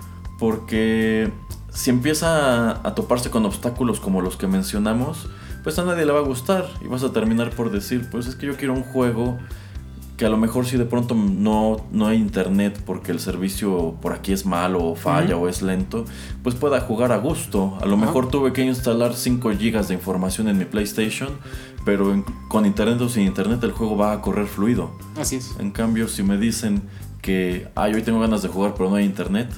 porque 0.41 1.31
si 1.79 1.91
empieza 1.91 2.71
a, 2.73 2.89
a 2.89 2.95
toparse 2.95 3.31
con 3.31 3.45
obstáculos 3.47 4.01
como 4.01 4.21
los 4.21 4.37
que 4.37 4.47
mencionamos, 4.47 5.29
pues 5.63 5.79
a 5.79 5.85
nadie 5.85 6.05
le 6.07 6.13
va 6.13 6.19
a 6.21 6.23
gustar 6.23 6.67
y 6.85 6.89
vas 6.89 7.03
a 7.05 7.13
terminar 7.13 7.51
por 7.51 7.71
decir, 7.71 8.09
pues 8.11 8.27
es 8.27 8.35
que 8.35 8.47
yo 8.47 8.57
quiero 8.57 8.75
un 8.75 8.83
juego 8.83 9.39
que 10.17 10.27
a 10.27 10.29
lo 10.29 10.37
mejor 10.37 10.67
si 10.67 10.77
de 10.77 10.85
pronto 10.85 11.15
no, 11.15 11.77
no 11.93 12.09
hay 12.09 12.17
internet 12.19 12.83
porque 12.85 13.13
el 13.13 13.21
servicio 13.21 13.95
por 14.03 14.13
aquí 14.13 14.33
es 14.33 14.45
malo 14.47 14.85
o 14.85 14.97
falla 14.97 15.37
o 15.37 15.49
es 15.49 15.63
lento, 15.63 16.05
pues 16.43 16.57
pueda 16.57 16.81
jugar 16.81 17.13
a 17.13 17.19
gusto. 17.19 17.79
A 17.81 17.87
lo 17.87 17.97
mejor 17.97 18.27
tuve 18.29 18.53
que 18.53 18.63
instalar 18.65 19.15
5 19.15 19.51
GB 19.51 19.87
de 19.87 19.95
información 19.95 20.49
en 20.49 20.59
mi 20.59 20.65
PlayStation, 20.65 21.29
pero 21.85 22.13
en- 22.13 22.25
con 22.49 22.67
internet 22.67 23.01
o 23.01 23.09
sin 23.09 23.23
internet 23.29 23.63
el 23.63 23.71
juego 23.71 23.97
va 23.97 24.13
a 24.13 24.21
correr 24.21 24.49
fluido. 24.49 24.91
Así 25.17 25.37
es. 25.37 25.55
En 25.61 25.71
cambio, 25.71 26.09
si 26.09 26.25
me 26.25 26.37
dicen 26.37 26.83
que, 27.23 27.69
ay, 27.77 27.95
hoy 27.95 28.03
tengo 28.03 28.19
ganas 28.19 28.43
de 28.43 28.49
jugar 28.49 28.75
pero 28.77 28.91
no 28.91 28.97
hay 28.97 29.05
internet, 29.05 29.49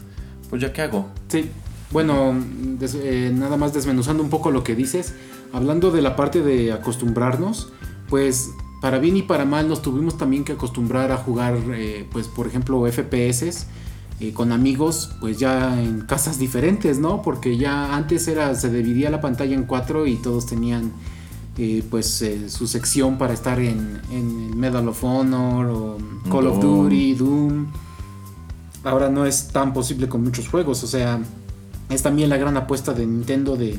pues 0.51 0.61
ya 0.61 0.75
qué 0.75 0.83
hago. 0.83 1.09
Sí, 1.29 1.51
bueno, 1.93 2.35
des- 2.79 2.95
eh, 2.95 3.33
nada 3.35 3.57
más 3.57 3.73
desmenuzando 3.73 4.23
un 4.23 4.31
poco 4.31 4.51
lo 4.51 4.63
que 4.65 4.75
dices, 4.77 5.15
hablando 5.53 5.91
de 5.91 6.03
la 6.03 6.17
parte 6.17 6.43
de 6.43 6.73
acostumbrarnos, 6.73 7.73
pues 8.09 8.51
para 8.81 8.99
bien 8.99 9.17
y 9.17 9.23
para 9.23 9.45
mal 9.45 9.69
nos 9.69 9.83
tuvimos 9.83 10.17
también 10.17 10.45
que 10.45 10.53
acostumbrar 10.53 11.13
a 11.13 11.17
jugar, 11.17 11.59
eh, 11.73 12.07
pues 12.11 12.29
por 12.29 12.47
ejemplo, 12.47 12.87
FPS 12.87 13.67
eh, 14.21 14.33
con 14.33 14.53
amigos, 14.53 15.13
pues 15.21 15.39
ya 15.39 15.81
en 15.83 16.03
casas 16.03 16.39
diferentes, 16.39 16.99
¿no? 16.99 17.23
Porque 17.23 17.57
ya 17.57 17.95
antes 17.97 18.29
era, 18.29 18.55
se 18.55 18.71
dividía 18.71 19.11
la 19.11 19.21
pantalla 19.21 19.55
en 19.55 19.65
cuatro 19.65 20.07
y 20.07 20.17
todos 20.17 20.47
tenían 20.47 20.93
pues 21.91 22.25
su 22.49 22.67
sección 22.67 23.19
para 23.19 23.35
estar 23.35 23.59
en, 23.61 24.01
en 24.11 24.59
Medal 24.59 24.89
of 24.89 25.05
Honor 25.05 25.67
o 25.67 25.99
Call 26.31 26.47
of. 26.47 26.59
Duty, 26.59 27.13
Doom. 27.15 27.67
Ahora 28.83 29.11
no 29.11 29.27
es 29.27 29.49
tan 29.49 29.75
posible 29.75 30.09
con 30.09 30.23
muchos 30.25 30.49
juegos, 30.49 30.83
o 30.85 30.87
sea, 30.87 31.19
es 31.91 32.03
también 32.03 32.29
la 32.29 32.37
gran 32.37 32.57
apuesta 32.57 32.93
de 32.95 33.07
Nintendo 33.07 33.57
de 33.57 33.79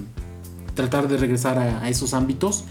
tratar 0.76 1.08
de 1.08 1.18
regresar 1.18 1.58
a, 1.58 1.90
esos 1.90 2.14
ámbitos, 2.14 2.66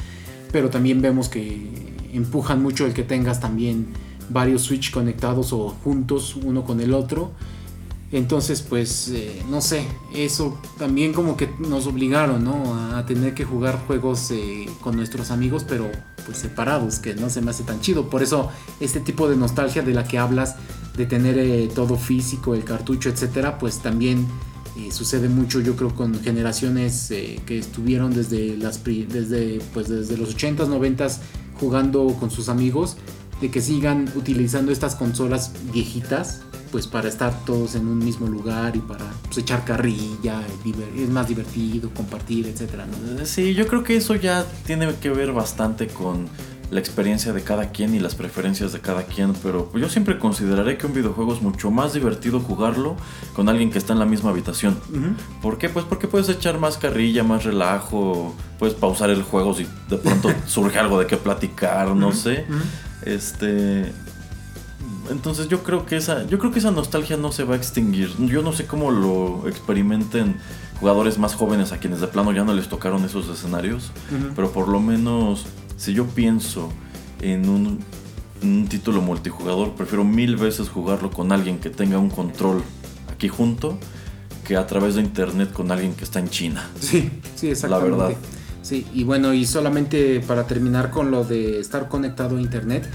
pero 0.53 0.71
también 0.71 1.01
vemos 1.03 1.29
que 1.29 1.71
empujan 2.13 2.63
mucho 2.63 2.87
el 2.87 2.95
que 2.95 3.03
tengas 3.03 3.41
también 3.41 3.89
varios 4.29 4.63
Switch 4.63 4.91
conectados 4.91 5.53
o 5.53 5.71
juntos 5.71 6.37
uno 6.37 6.65
con 6.65 6.81
el 6.81 6.95
otro. 6.95 7.33
Entonces, 8.13 8.61
pues, 8.63 9.09
eh, 9.11 9.41
no 9.49 9.61
sé, 9.61 9.87
eso 10.13 10.59
también 10.79 11.13
como 11.13 11.37
que 11.37 11.49
nos 11.61 11.87
obligaron, 11.87 12.43
¿no? 12.43 12.75
A, 12.75 12.99
a 12.99 13.07
tener 13.07 13.35
que 13.35 13.45
jugar 13.45 13.79
juegos 13.87 14.33
eh, 14.33 14.69
con 14.81 14.97
nuestros 14.97 15.31
amigos, 15.31 15.65
pero 15.69 15.89
pues 16.27 16.39
separados, 16.39 16.99
que 16.99 17.15
no 17.15 17.31
se 17.31 17.41
me 17.41 17.51
hace 17.51 17.63
tan 17.63 17.81
chido. 17.81 18.11
Por 18.11 18.25
eso, 18.25 18.51
este 18.81 18.99
tipo 18.99 19.29
de 19.29 19.37
nostalgia 19.37 19.83
de 19.83 19.95
la 19.95 20.05
que 20.05 20.19
hablas, 20.19 20.57
de 20.97 21.07
tener 21.07 21.39
eh, 21.39 21.71
todo 21.73 21.97
físico, 21.97 22.55
el 22.55 22.65
cartucho, 22.65 23.09
etcétera, 23.09 23.59
pues 23.59 23.79
también 23.79 24.27
sucede 24.91 25.29
mucho, 25.29 25.61
yo 25.61 25.77
creo, 25.77 25.95
con 25.95 26.21
generaciones 26.23 27.11
eh, 27.11 27.41
que 27.47 27.59
estuvieron 27.59 28.13
desde 28.13 28.57
las 28.57 28.83
desde, 28.85 29.61
pues, 29.73 29.89
desde 29.89 30.17
los 30.17 30.37
80s, 30.37 30.69
90s 30.69 31.19
jugando 31.59 32.07
con 32.19 32.31
sus 32.31 32.49
amigos, 32.49 32.97
de 33.41 33.51
que 33.51 33.61
sigan 33.61 34.11
utilizando 34.17 34.73
estas 34.73 34.95
consolas 34.95 35.53
viejitas, 35.73 36.43
pues 36.71 36.87
para 36.87 37.09
estar 37.09 37.45
todos 37.45 37.75
en 37.75 37.87
un 37.89 37.99
mismo 37.99 38.27
lugar 38.27 38.77
y 38.77 38.81
para 38.81 39.07
pues, 39.25 39.39
echar 39.39 39.65
carrilla, 39.65 40.43
es 40.97 41.09
más 41.09 41.29
divertido, 41.29 41.91
compartir. 41.95 42.47
Eh, 42.47 43.25
Sí, 43.25 43.55
yo 43.55 43.67
creo 43.67 43.83
que 43.83 43.97
eso 43.97 44.15
ya 44.15 44.47
tiene 44.67 44.95
que 44.95 45.11
ver 45.11 45.33
bastante 45.33 45.89
con 45.89 46.29
la 46.71 46.79
experiencia 46.79 47.33
de 47.33 47.43
cada 47.43 47.71
quien 47.71 47.95
y 47.95 47.99
las 47.99 48.15
preferencias 48.15 48.73
de 48.73 48.81
cada 48.81 49.03
quien, 49.03 49.33
pero 49.43 49.71
yo 49.75 49.89
siempre 49.89 50.19
consideraré 50.19 50.79
que 50.79 50.87
un 50.87 50.95
videojuego 50.95 51.35
es 51.35 51.43
mucho 51.43 51.71
más 51.71 51.93
divertido 51.93 52.41
jugarlo 52.41 52.97
con 53.35 53.49
alguien 53.49 53.71
que 53.71 53.79
está 53.79 53.93
en 53.93 53.99
la 53.99 54.07
misma 54.07 54.31
habitación. 54.31 54.79
¿Por 55.43 55.59
qué? 55.59 55.69
Pues 55.69 55.85
porque 55.85 56.07
puedes 56.07 56.29
echar 56.29 56.59
más 56.59 56.79
carrilla, 56.79 57.25
más 57.25 57.45
relajo, 57.45 58.35
puedes 58.59 58.75
pausar 58.75 59.11
el 59.11 59.23
juego 59.23 59.55
si 59.55 59.67
de 59.89 59.97
pronto 59.97 60.31
surge 60.47 60.79
algo 60.79 60.99
de 61.01 61.07
qué 61.07 61.17
platicar, 61.17 61.89
no 61.97 62.13
sé. 62.13 62.47
Este 63.03 63.93
entonces 65.11 65.49
yo 65.49 65.65
creo 65.65 65.87
que 65.87 65.97
esa 65.97 66.25
yo 66.27 66.39
creo 66.39 66.53
que 66.53 66.61
esa 66.61 66.71
nostalgia 66.71 67.17
no 67.17 67.33
se 67.33 67.43
va 67.43 67.55
a 67.55 67.57
extinguir. 67.57 68.15
Yo 68.19 68.43
no 68.43 68.53
sé 68.53 68.67
cómo 68.67 68.93
lo 68.93 69.49
experimenten 69.49 70.37
jugadores 70.79 71.19
más 71.19 71.35
jóvenes 71.35 71.73
a 71.73 71.79
quienes 71.79 72.01
de 72.01 72.07
plano 72.07 72.33
ya 72.33 72.45
no 72.45 72.55
les 72.55 72.69
tocaron 72.69 73.05
esos 73.05 73.29
escenarios, 73.29 73.91
pero 74.35 74.51
por 74.53 74.69
lo 74.69 74.81
menos 74.81 75.47
si 75.81 75.95
yo 75.95 76.05
pienso 76.07 76.69
en 77.23 77.49
un, 77.49 77.79
un 78.43 78.69
título 78.69 79.01
multijugador, 79.01 79.75
prefiero 79.75 80.05
mil 80.05 80.37
veces 80.37 80.69
jugarlo 80.69 81.11
con 81.11 81.33
alguien 81.33 81.59
que 81.59 81.71
tenga 81.71 81.97
un 81.99 82.11
control 82.11 82.63
aquí 83.11 83.29
junto 83.29 83.79
que 84.47 84.57
a 84.57 84.67
través 84.67 84.97
de 84.97 85.01
internet 85.03 85.53
con 85.53 85.71
alguien 85.73 85.95
que 85.95 86.05
está 86.05 86.19
en 86.19 86.29
China. 86.29 86.69
Sí, 86.81 87.09
sí, 87.35 87.49
exactamente. 87.49 87.91
verdad. 87.97 88.11
Sí, 88.63 88.87
y 88.93 89.05
bueno, 89.05 89.33
y 89.33 89.47
solamente 89.47 90.21
para 90.21 90.47
terminar 90.47 90.91
con 90.91 91.11
lo 91.11 91.25
de 91.25 91.61
estar 91.61 91.89
conectado 91.89 92.37
a 92.37 92.41
internet, 92.41 92.87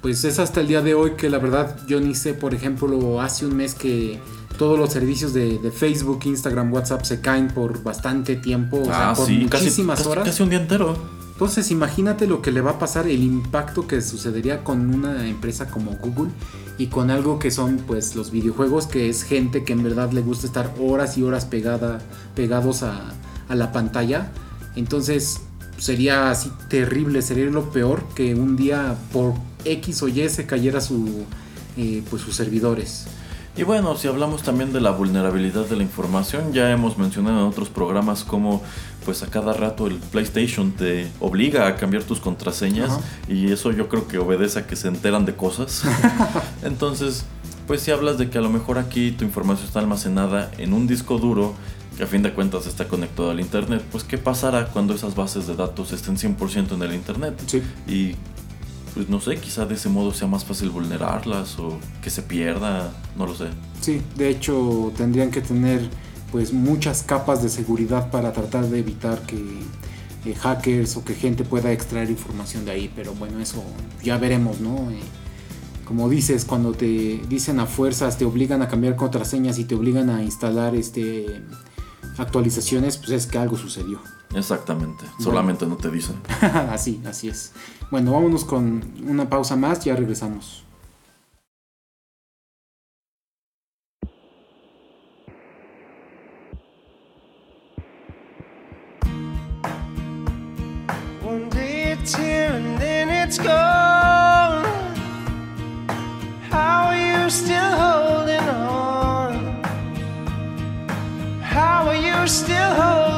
pues 0.00 0.24
es 0.24 0.40
hasta 0.40 0.60
el 0.60 0.66
día 0.66 0.82
de 0.82 0.94
hoy 0.94 1.12
que 1.12 1.30
la 1.30 1.38
verdad 1.38 1.76
yo 1.86 2.00
ni 2.00 2.14
sé, 2.16 2.34
por 2.34 2.54
ejemplo, 2.54 3.20
hace 3.20 3.46
un 3.46 3.54
mes 3.56 3.74
que 3.74 4.18
todos 4.58 4.76
los 4.78 4.90
servicios 4.92 5.32
de, 5.32 5.58
de 5.58 5.70
Facebook, 5.70 6.20
Instagram, 6.24 6.72
WhatsApp 6.72 7.04
se 7.04 7.20
caen 7.20 7.48
por 7.48 7.82
bastante 7.84 8.34
tiempo, 8.36 8.80
o 8.80 8.84
sea, 8.84 9.14
por 9.14 9.24
Ah, 9.26 9.46
casi, 9.48 9.60
muchísimas 9.60 9.98
casi- 9.98 10.10
horas. 10.10 10.24
casi 10.24 10.42
un 10.42 10.50
día 10.50 10.60
entero. 10.60 10.96
Entonces 11.42 11.72
imagínate 11.72 12.28
lo 12.28 12.40
que 12.40 12.52
le 12.52 12.60
va 12.60 12.70
a 12.70 12.78
pasar, 12.78 13.08
el 13.08 13.24
impacto 13.24 13.88
que 13.88 14.00
sucedería 14.00 14.62
con 14.62 14.94
una 14.94 15.26
empresa 15.26 15.68
como 15.68 15.90
Google 15.96 16.30
y 16.78 16.86
con 16.86 17.10
algo 17.10 17.40
que 17.40 17.50
son 17.50 17.78
pues 17.78 18.14
los 18.14 18.30
videojuegos, 18.30 18.86
que 18.86 19.08
es 19.08 19.24
gente 19.24 19.64
que 19.64 19.72
en 19.72 19.82
verdad 19.82 20.12
le 20.12 20.20
gusta 20.20 20.46
estar 20.46 20.72
horas 20.78 21.18
y 21.18 21.24
horas 21.24 21.44
pegada, 21.44 21.98
pegados 22.36 22.84
a, 22.84 23.12
la 23.48 23.72
pantalla. 23.72 24.30
Entonces 24.76 25.40
sería 25.78 26.30
así 26.30 26.52
terrible, 26.68 27.22
sería 27.22 27.46
lo 27.46 27.72
peor 27.72 28.04
que 28.14 28.36
un 28.36 28.54
día 28.54 28.94
por 29.12 29.34
X 29.64 30.00
o 30.04 30.08
Y 30.08 30.28
se 30.28 30.46
cayera 30.46 30.80
su, 30.80 31.24
eh, 31.76 32.04
pues 32.08 32.22
sus 32.22 32.36
servidores. 32.36 33.08
Y 33.54 33.64
bueno, 33.64 33.96
si 33.96 34.08
hablamos 34.08 34.42
también 34.42 34.72
de 34.72 34.80
la 34.80 34.92
vulnerabilidad 34.92 35.66
de 35.66 35.76
la 35.76 35.82
información, 35.82 36.54
ya 36.54 36.70
hemos 36.70 36.96
mencionado 36.96 37.40
en 37.40 37.46
otros 37.46 37.68
programas 37.68 38.24
cómo 38.24 38.62
pues 39.04 39.22
a 39.22 39.26
cada 39.26 39.52
rato 39.52 39.86
el 39.86 39.96
PlayStation 39.96 40.72
te 40.72 41.08
obliga 41.20 41.66
a 41.66 41.76
cambiar 41.76 42.02
tus 42.04 42.20
contraseñas 42.20 42.90
Ajá. 42.90 43.00
y 43.28 43.52
eso 43.52 43.72
yo 43.72 43.88
creo 43.88 44.08
que 44.08 44.18
obedece 44.18 44.60
a 44.60 44.66
que 44.66 44.76
se 44.76 44.88
enteran 44.88 45.24
de 45.24 45.34
cosas. 45.34 45.82
Entonces, 46.62 47.24
pues 47.66 47.80
si 47.82 47.90
hablas 47.90 48.18
de 48.18 48.30
que 48.30 48.38
a 48.38 48.40
lo 48.40 48.50
mejor 48.50 48.78
aquí 48.78 49.12
tu 49.12 49.24
información 49.24 49.66
está 49.66 49.80
almacenada 49.80 50.50
en 50.58 50.72
un 50.72 50.86
disco 50.86 51.18
duro 51.18 51.54
que 51.96 52.04
a 52.04 52.06
fin 52.06 52.22
de 52.22 52.32
cuentas 52.32 52.66
está 52.66 52.88
conectado 52.88 53.30
al 53.30 53.40
Internet, 53.40 53.82
pues 53.90 54.04
¿qué 54.04 54.18
pasará 54.18 54.68
cuando 54.68 54.94
esas 54.94 55.14
bases 55.14 55.46
de 55.46 55.54
datos 55.56 55.92
estén 55.92 56.16
100% 56.16 56.72
en 56.72 56.82
el 56.82 56.94
Internet? 56.94 57.34
Sí. 57.46 57.62
Y 57.86 58.16
pues 58.94 59.08
no 59.08 59.20
sé, 59.20 59.36
quizá 59.36 59.64
de 59.64 59.74
ese 59.74 59.88
modo 59.88 60.12
sea 60.12 60.28
más 60.28 60.44
fácil 60.44 60.70
vulnerarlas 60.70 61.58
o 61.58 61.78
que 62.02 62.10
se 62.10 62.22
pierda, 62.22 62.92
no 63.16 63.26
lo 63.26 63.34
sé. 63.34 63.46
Sí, 63.80 64.02
de 64.16 64.28
hecho 64.30 64.92
tendrían 64.96 65.30
que 65.30 65.40
tener 65.40 65.88
pues 66.32 66.52
muchas 66.52 67.02
capas 67.02 67.42
de 67.42 67.50
seguridad 67.50 68.10
para 68.10 68.32
tratar 68.32 68.64
de 68.64 68.78
evitar 68.78 69.20
que 69.20 69.36
eh, 70.24 70.34
hackers 70.34 70.96
o 70.96 71.04
que 71.04 71.14
gente 71.14 71.44
pueda 71.44 71.70
extraer 71.70 72.10
información 72.10 72.64
de 72.64 72.72
ahí, 72.72 72.92
pero 72.96 73.14
bueno, 73.14 73.38
eso 73.38 73.62
ya 74.02 74.16
veremos, 74.16 74.60
¿no? 74.60 74.90
Eh, 74.90 75.00
como 75.84 76.08
dices, 76.08 76.46
cuando 76.46 76.72
te 76.72 77.20
dicen 77.28 77.60
a 77.60 77.66
fuerzas, 77.66 78.16
te 78.16 78.24
obligan 78.24 78.62
a 78.62 78.68
cambiar 78.68 78.96
contraseñas 78.96 79.58
y 79.58 79.64
te 79.64 79.74
obligan 79.74 80.08
a 80.08 80.22
instalar 80.22 80.74
este 80.74 81.42
actualizaciones, 82.16 82.96
pues 82.96 83.10
es 83.10 83.26
que 83.26 83.38
algo 83.38 83.58
sucedió. 83.58 84.00
Exactamente, 84.34 85.04
solamente 85.18 85.66
no 85.66 85.76
te 85.76 85.90
dicen. 85.90 86.16
así, 86.70 87.02
así 87.06 87.28
es. 87.28 87.52
Bueno, 87.90 88.12
vámonos 88.12 88.46
con 88.46 88.82
una 89.06 89.28
pausa 89.28 89.56
más, 89.56 89.84
ya 89.84 89.94
regresamos. 89.94 90.61
It's 103.34 103.38
gone. 103.38 104.62
How 106.50 106.88
are 106.88 106.96
you 106.96 107.30
still 107.30 107.72
holding 107.84 108.46
on? 108.46 109.62
How 111.40 111.88
are 111.88 111.96
you 111.96 112.26
still 112.26 112.74
holding 112.74 113.11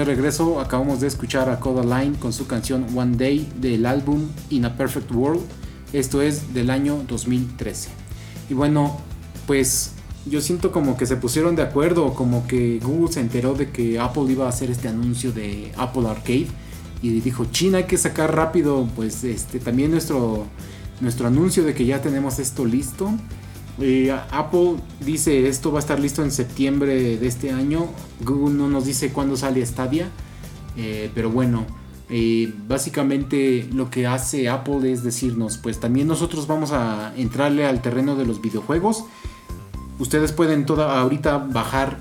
de 0.00 0.04
regreso. 0.06 0.60
Acabamos 0.60 1.00
de 1.00 1.08
escuchar 1.08 1.50
a 1.50 1.60
Codaline 1.60 2.16
con 2.16 2.32
su 2.32 2.46
canción 2.46 2.86
One 2.96 3.16
Day 3.18 3.52
del 3.60 3.84
álbum 3.84 4.28
In 4.48 4.64
a 4.64 4.74
Perfect 4.74 5.12
World. 5.12 5.42
Esto 5.92 6.22
es 6.22 6.54
del 6.54 6.70
año 6.70 7.04
2013. 7.06 7.90
Y 8.48 8.54
bueno, 8.54 8.98
pues 9.46 9.92
yo 10.24 10.40
siento 10.40 10.72
como 10.72 10.96
que 10.96 11.04
se 11.04 11.16
pusieron 11.16 11.54
de 11.54 11.62
acuerdo, 11.62 12.14
como 12.14 12.46
que 12.46 12.80
Google 12.82 13.12
se 13.12 13.20
enteró 13.20 13.52
de 13.52 13.70
que 13.70 13.98
Apple 13.98 14.24
iba 14.28 14.46
a 14.46 14.48
hacer 14.48 14.70
este 14.70 14.88
anuncio 14.88 15.32
de 15.32 15.70
Apple 15.76 16.08
Arcade 16.08 16.46
y 17.02 17.20
dijo, 17.20 17.44
China, 17.50 17.78
hay 17.78 17.84
que 17.84 17.98
sacar 17.98 18.34
rápido, 18.34 18.88
pues 18.96 19.22
este 19.24 19.58
también 19.58 19.90
nuestro 19.90 20.46
nuestro 21.00 21.26
anuncio 21.26 21.62
de 21.64 21.74
que 21.74 21.84
ya 21.84 22.00
tenemos 22.00 22.38
esto 22.38 22.64
listo. 22.64 23.12
Eh, 23.80 24.14
Apple 24.30 24.76
dice 25.00 25.48
esto 25.48 25.72
va 25.72 25.78
a 25.78 25.80
estar 25.80 25.98
listo 25.98 26.22
en 26.22 26.30
septiembre 26.30 27.16
de 27.16 27.26
este 27.26 27.50
año. 27.50 27.88
Google 28.20 28.54
no 28.54 28.68
nos 28.68 28.84
dice 28.84 29.12
cuándo 29.12 29.36
sale 29.36 29.64
Stadia. 29.64 30.08
Eh, 30.76 31.10
pero 31.14 31.30
bueno, 31.30 31.66
eh, 32.08 32.52
básicamente 32.66 33.68
lo 33.72 33.90
que 33.90 34.06
hace 34.06 34.48
Apple 34.48 34.90
es 34.90 35.02
decirnos, 35.02 35.58
pues 35.58 35.80
también 35.80 36.08
nosotros 36.08 36.46
vamos 36.46 36.72
a 36.72 37.12
entrarle 37.16 37.66
al 37.66 37.82
terreno 37.82 38.16
de 38.16 38.26
los 38.26 38.40
videojuegos. 38.40 39.04
Ustedes 39.98 40.32
pueden 40.32 40.66
toda, 40.66 41.00
ahorita 41.00 41.38
bajar 41.38 41.98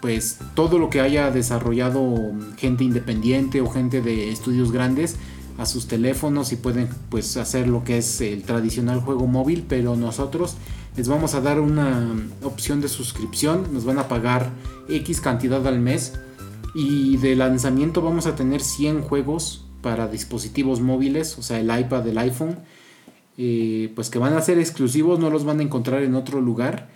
pues 0.00 0.38
todo 0.54 0.78
lo 0.78 0.90
que 0.90 1.00
haya 1.00 1.30
desarrollado 1.30 2.14
gente 2.56 2.84
independiente 2.84 3.60
o 3.60 3.68
gente 3.68 4.00
de 4.00 4.30
estudios 4.30 4.70
grandes 4.70 5.16
a 5.56 5.66
sus 5.66 5.88
teléfonos 5.88 6.52
y 6.52 6.56
pueden 6.56 6.88
pues 7.08 7.36
hacer 7.36 7.66
lo 7.66 7.82
que 7.82 7.98
es 7.98 8.20
el 8.20 8.42
tradicional 8.42 9.00
juego 9.00 9.26
móvil, 9.26 9.64
pero 9.68 9.96
nosotros 9.96 10.56
les 10.98 11.08
vamos 11.08 11.34
a 11.34 11.40
dar 11.40 11.60
una 11.60 12.10
opción 12.42 12.80
de 12.80 12.88
suscripción, 12.88 13.72
nos 13.72 13.84
van 13.84 13.98
a 13.98 14.08
pagar 14.08 14.50
X 14.88 15.20
cantidad 15.20 15.64
al 15.66 15.78
mes 15.78 16.14
y 16.74 17.16
de 17.18 17.36
lanzamiento 17.36 18.02
vamos 18.02 18.26
a 18.26 18.34
tener 18.34 18.60
100 18.60 19.02
juegos 19.02 19.64
para 19.80 20.08
dispositivos 20.08 20.80
móviles, 20.80 21.38
o 21.38 21.42
sea, 21.42 21.60
el 21.60 21.66
iPad, 21.80 22.06
el 22.08 22.18
iPhone, 22.18 22.58
eh, 23.36 23.92
pues 23.94 24.10
que 24.10 24.18
van 24.18 24.34
a 24.34 24.40
ser 24.42 24.58
exclusivos, 24.58 25.20
no 25.20 25.30
los 25.30 25.44
van 25.44 25.60
a 25.60 25.62
encontrar 25.62 26.02
en 26.02 26.16
otro 26.16 26.40
lugar. 26.40 26.88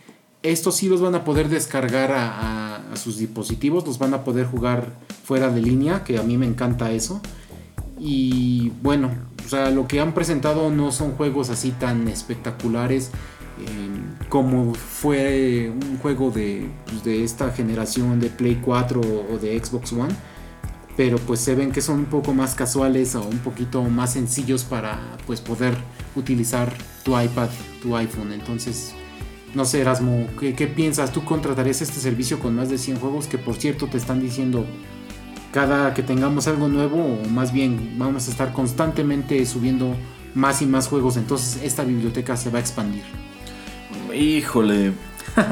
Estos 0.42 0.74
sí 0.74 0.88
los 0.88 1.00
van 1.00 1.14
a 1.14 1.22
poder 1.22 1.48
descargar 1.48 2.10
a, 2.10 2.92
a- 2.92 2.96
sus 2.96 3.18
dispositivos, 3.18 3.86
los 3.86 3.98
van 4.00 4.12
a 4.14 4.24
poder 4.24 4.46
jugar 4.46 4.88
fuera 5.24 5.48
de 5.48 5.62
línea, 5.62 6.02
que 6.02 6.18
a 6.18 6.22
mí 6.24 6.36
me 6.36 6.46
encanta 6.46 6.90
eso. 6.90 7.20
Y 8.00 8.70
bueno, 8.82 9.10
o 9.46 9.48
sea, 9.48 9.70
lo 9.70 9.86
que 9.86 10.00
han 10.00 10.12
presentado 10.12 10.70
no 10.70 10.90
son 10.90 11.12
juegos 11.12 11.48
así 11.50 11.70
tan 11.70 12.08
espectaculares 12.08 13.12
como 14.28 14.74
fue 14.74 15.70
un 15.70 15.98
juego 15.98 16.30
de, 16.30 16.68
pues, 16.86 17.04
de 17.04 17.24
esta 17.24 17.50
generación 17.52 18.20
de 18.20 18.28
Play 18.28 18.60
4 18.62 19.00
o 19.00 19.38
de 19.38 19.62
Xbox 19.62 19.92
One. 19.92 20.14
Pero 20.96 21.16
pues 21.18 21.40
se 21.40 21.54
ven 21.54 21.72
que 21.72 21.80
son 21.80 22.00
un 22.00 22.04
poco 22.04 22.34
más 22.34 22.54
casuales 22.54 23.14
o 23.14 23.22
un 23.22 23.38
poquito 23.38 23.82
más 23.84 24.12
sencillos 24.12 24.64
para 24.64 25.16
pues 25.26 25.40
poder 25.40 25.74
utilizar 26.16 26.72
tu 27.02 27.18
iPad, 27.18 27.48
tu 27.80 27.96
iPhone. 27.96 28.32
Entonces, 28.32 28.92
no 29.54 29.64
sé, 29.64 29.80
Erasmo, 29.80 30.26
¿qué, 30.38 30.54
qué 30.54 30.66
piensas? 30.66 31.10
¿Tú 31.10 31.24
contratarías 31.24 31.80
este 31.80 31.98
servicio 31.98 32.38
con 32.38 32.56
más 32.56 32.68
de 32.68 32.76
100 32.76 32.98
juegos? 32.98 33.26
Que 33.26 33.38
por 33.38 33.56
cierto 33.56 33.86
te 33.86 33.96
están 33.96 34.20
diciendo 34.20 34.66
cada 35.52 35.92
que 35.92 36.02
tengamos 36.02 36.48
algo 36.48 36.66
nuevo, 36.68 36.96
o 36.96 37.28
más 37.28 37.52
bien 37.52 37.96
vamos 37.98 38.26
a 38.26 38.30
estar 38.30 38.52
constantemente 38.52 39.44
subiendo 39.44 39.94
más 40.34 40.62
y 40.62 40.66
más 40.66 40.88
juegos, 40.88 41.18
entonces 41.18 41.62
esta 41.62 41.84
biblioteca 41.84 42.36
se 42.36 42.50
va 42.50 42.58
a 42.58 42.60
expandir. 42.62 43.04
Híjole, 44.14 44.92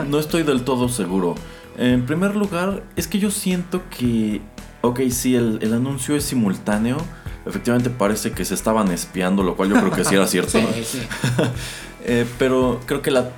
no 0.09 0.19
estoy 0.19 0.43
del 0.43 0.63
todo 0.63 0.89
seguro. 0.89 1.35
En 1.79 2.05
primer 2.07 2.37
lugar, 2.37 2.83
es 2.97 3.07
que 3.09 3.19
yo 3.19 3.31
siento 3.31 3.83
que, 3.91 4.41
ok, 4.83 5.01
sí, 5.11 5.35
el, 5.35 5.59
el 5.63 5.73
anuncio 5.75 6.17
es 6.17 6.25
simultáneo. 6.25 6.99
Efectivamente 7.47 7.89
parece 7.91 8.33
que 8.33 8.45
se 8.45 8.55
estaban 8.55 8.91
espiando, 8.91 9.43
lo 9.43 9.57
cual 9.57 9.71
yo 9.71 9.77
creo 9.77 9.91
que 9.91 10.05
sí 10.05 10.15
era 10.15 10.27
cierto. 10.29 10.61
¿no? 10.61 10.69
sí. 10.85 11.01
Eh, 12.03 12.25
pero 12.39 12.81
creo 12.87 13.03
que 13.03 13.11
la, 13.11 13.31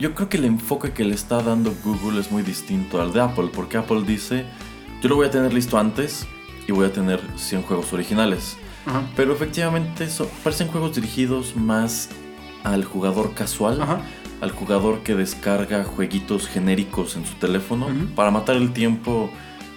yo 0.00 0.16
creo 0.16 0.28
que 0.28 0.36
el 0.36 0.44
enfoque 0.44 0.90
que 0.92 1.04
le 1.04 1.14
está 1.14 1.40
dando 1.42 1.72
Google 1.84 2.18
es 2.20 2.32
muy 2.32 2.42
distinto 2.42 3.00
al 3.00 3.12
de 3.12 3.20
Apple, 3.20 3.50
porque 3.54 3.76
Apple 3.78 4.02
dice, 4.04 4.46
yo 5.00 5.08
lo 5.08 5.14
voy 5.14 5.28
a 5.28 5.30
tener 5.30 5.54
listo 5.54 5.78
antes 5.78 6.26
y 6.66 6.72
voy 6.72 6.86
a 6.86 6.92
tener 6.92 7.20
100 7.36 7.62
juegos 7.62 7.92
originales. 7.92 8.56
Ajá. 8.84 9.02
Pero 9.14 9.32
efectivamente 9.32 10.10
so- 10.10 10.28
parecen 10.42 10.66
juegos 10.66 10.96
dirigidos 10.96 11.54
más 11.54 12.08
al 12.64 12.84
jugador 12.84 13.32
casual, 13.32 13.80
Ajá. 13.80 14.00
Al 14.40 14.50
jugador 14.52 15.00
que 15.00 15.14
descarga 15.14 15.84
jueguitos 15.84 16.48
genéricos 16.48 17.16
en 17.16 17.26
su 17.26 17.34
teléfono 17.34 17.88
para 18.14 18.30
matar 18.30 18.56
el 18.56 18.72
tiempo, 18.72 19.30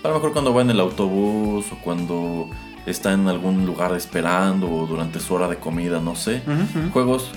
a 0.03 0.07
lo 0.07 0.15
mejor 0.15 0.33
cuando 0.33 0.53
va 0.53 0.61
en 0.61 0.69
el 0.69 0.79
autobús 0.79 1.65
o 1.71 1.77
cuando 1.83 2.49
está 2.85 3.13
en 3.13 3.27
algún 3.27 3.65
lugar 3.65 3.93
esperando 3.93 4.69
o 4.69 4.85
durante 4.85 5.19
su 5.19 5.33
hora 5.33 5.47
de 5.47 5.57
comida, 5.57 5.99
no 5.99 6.15
sé. 6.15 6.41
Juegos 6.91 7.31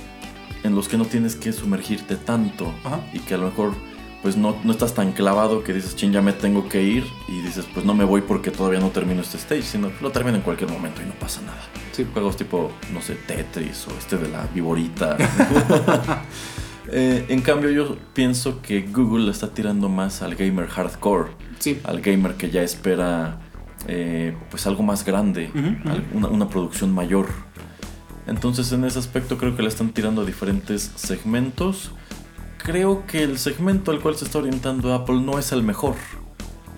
en 0.62 0.74
los 0.74 0.88
que 0.88 0.96
no 0.96 1.04
tienes 1.04 1.36
que 1.36 1.52
sumergirte 1.52 2.16
tanto 2.16 2.72
y 3.12 3.20
que 3.20 3.34
a 3.34 3.38
lo 3.38 3.46
mejor 3.46 3.74
pues 4.22 4.36
no, 4.36 4.56
no 4.64 4.72
estás 4.72 4.92
tan 4.92 5.12
clavado 5.12 5.62
que 5.62 5.72
dices, 5.72 5.94
ching, 5.94 6.10
ya 6.10 6.20
me 6.20 6.32
tengo 6.32 6.68
que 6.68 6.82
ir 6.82 7.04
y 7.28 7.42
dices, 7.42 7.64
pues 7.72 7.86
no 7.86 7.94
me 7.94 8.04
voy 8.04 8.22
porque 8.22 8.50
todavía 8.50 8.80
no 8.80 8.88
termino 8.88 9.20
este 9.20 9.36
stage, 9.36 9.62
sino 9.62 9.92
lo 10.00 10.10
termino 10.10 10.36
en 10.36 10.42
cualquier 10.42 10.68
momento 10.68 11.00
y 11.00 11.06
no 11.06 11.12
pasa 11.12 11.42
nada. 11.42 11.60
Sí. 11.92 12.04
Juegos 12.12 12.36
tipo, 12.36 12.72
no 12.92 13.00
sé, 13.00 13.14
Tetris 13.14 13.86
o 13.86 13.96
este 13.96 14.16
de 14.16 14.28
la 14.28 14.48
viborita. 14.52 15.16
Eh, 16.92 17.26
en 17.28 17.40
cambio 17.42 17.70
yo 17.70 17.96
pienso 18.14 18.62
que 18.62 18.82
Google 18.82 19.24
le 19.24 19.30
está 19.32 19.52
tirando 19.52 19.88
más 19.88 20.22
al 20.22 20.34
gamer 20.36 20.68
hardcore, 20.68 21.30
Sí. 21.58 21.80
al 21.84 22.00
gamer 22.00 22.34
que 22.34 22.50
ya 22.50 22.62
espera 22.62 23.40
eh, 23.88 24.36
pues 24.50 24.66
algo 24.66 24.82
más 24.82 25.04
grande, 25.04 25.50
una 26.14 26.48
producción 26.48 26.92
mayor. 26.94 27.28
Entonces 28.26 28.72
en 28.72 28.84
ese 28.84 28.98
aspecto 28.98 29.38
creo 29.38 29.56
que 29.56 29.62
le 29.62 29.68
están 29.68 29.90
tirando 29.90 30.22
a 30.22 30.24
diferentes 30.24 30.90
segmentos. 30.96 31.92
Creo 32.58 33.06
que 33.06 33.22
el 33.22 33.38
segmento 33.38 33.92
al 33.92 34.00
cual 34.00 34.16
se 34.16 34.24
está 34.24 34.38
orientando 34.38 34.92
Apple 34.92 35.20
no 35.20 35.38
es 35.38 35.52
el 35.52 35.62
mejor. 35.62 35.94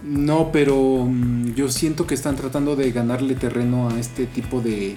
No, 0.05 0.51
pero 0.53 1.07
mm, 1.07 1.55
yo 1.55 1.69
siento 1.71 2.07
que 2.07 2.15
están 2.15 2.37
tratando 2.37 2.77
de 2.77 2.93
ganarle 2.93 3.35
terreno 3.35 3.89
a 3.89 3.99
este 3.99 4.27
tipo 4.27 4.61
de 4.61 4.95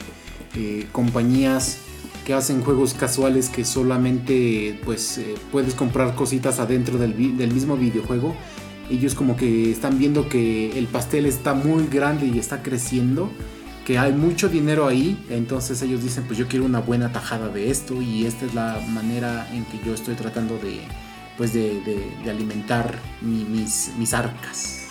eh, 0.56 0.88
compañías 0.92 1.80
que 2.26 2.34
hacen 2.34 2.62
juegos 2.62 2.94
casuales 2.94 3.50
que 3.50 3.66
solamente 3.66 4.80
pues 4.86 5.18
eh, 5.18 5.36
puedes 5.52 5.74
comprar 5.74 6.16
cositas 6.16 6.60
adentro 6.60 6.98
del, 6.98 7.38
del 7.38 7.54
mismo 7.54 7.76
videojuego. 7.78 8.36
Ellos 8.90 9.16
como 9.16 9.36
que 9.38 9.72
están 9.72 9.98
viendo 9.98 10.28
que 10.30 10.78
el 10.78 10.88
pastel 10.88 11.26
está 11.26 11.54
muy 11.54 11.88
grande 11.88 12.28
y 12.28 12.38
está 12.40 12.62
creciendo, 12.62 13.32
que 13.86 13.98
hay 13.98 14.12
mucho 14.14 14.50
dinero 14.50 14.86
ahí, 14.88 15.18
entonces 15.30 15.82
ellos 15.82 16.04
dicen 16.04 16.26
pues 16.26 16.38
yo 16.38 16.48
quiero 16.48 16.66
una 16.66 16.80
buena 16.82 17.12
tajada 17.12 17.48
de 17.50 17.72
esto 17.72 18.02
y 18.02 18.26
esta 18.26 18.46
es 18.46 18.54
la 18.54 18.80
manera 18.90 19.48
en 19.54 19.66
que 19.66 19.80
yo 19.86 19.94
estoy 19.94 20.16
tratando 20.16 20.58
de 20.58 20.82
pues 21.38 21.54
de, 21.54 21.82
de- 21.82 22.30
alimentar 22.30 23.00
mi- 23.22 23.46
mis, 23.46 23.92
mis 23.98 24.14
arcas. 24.14 24.88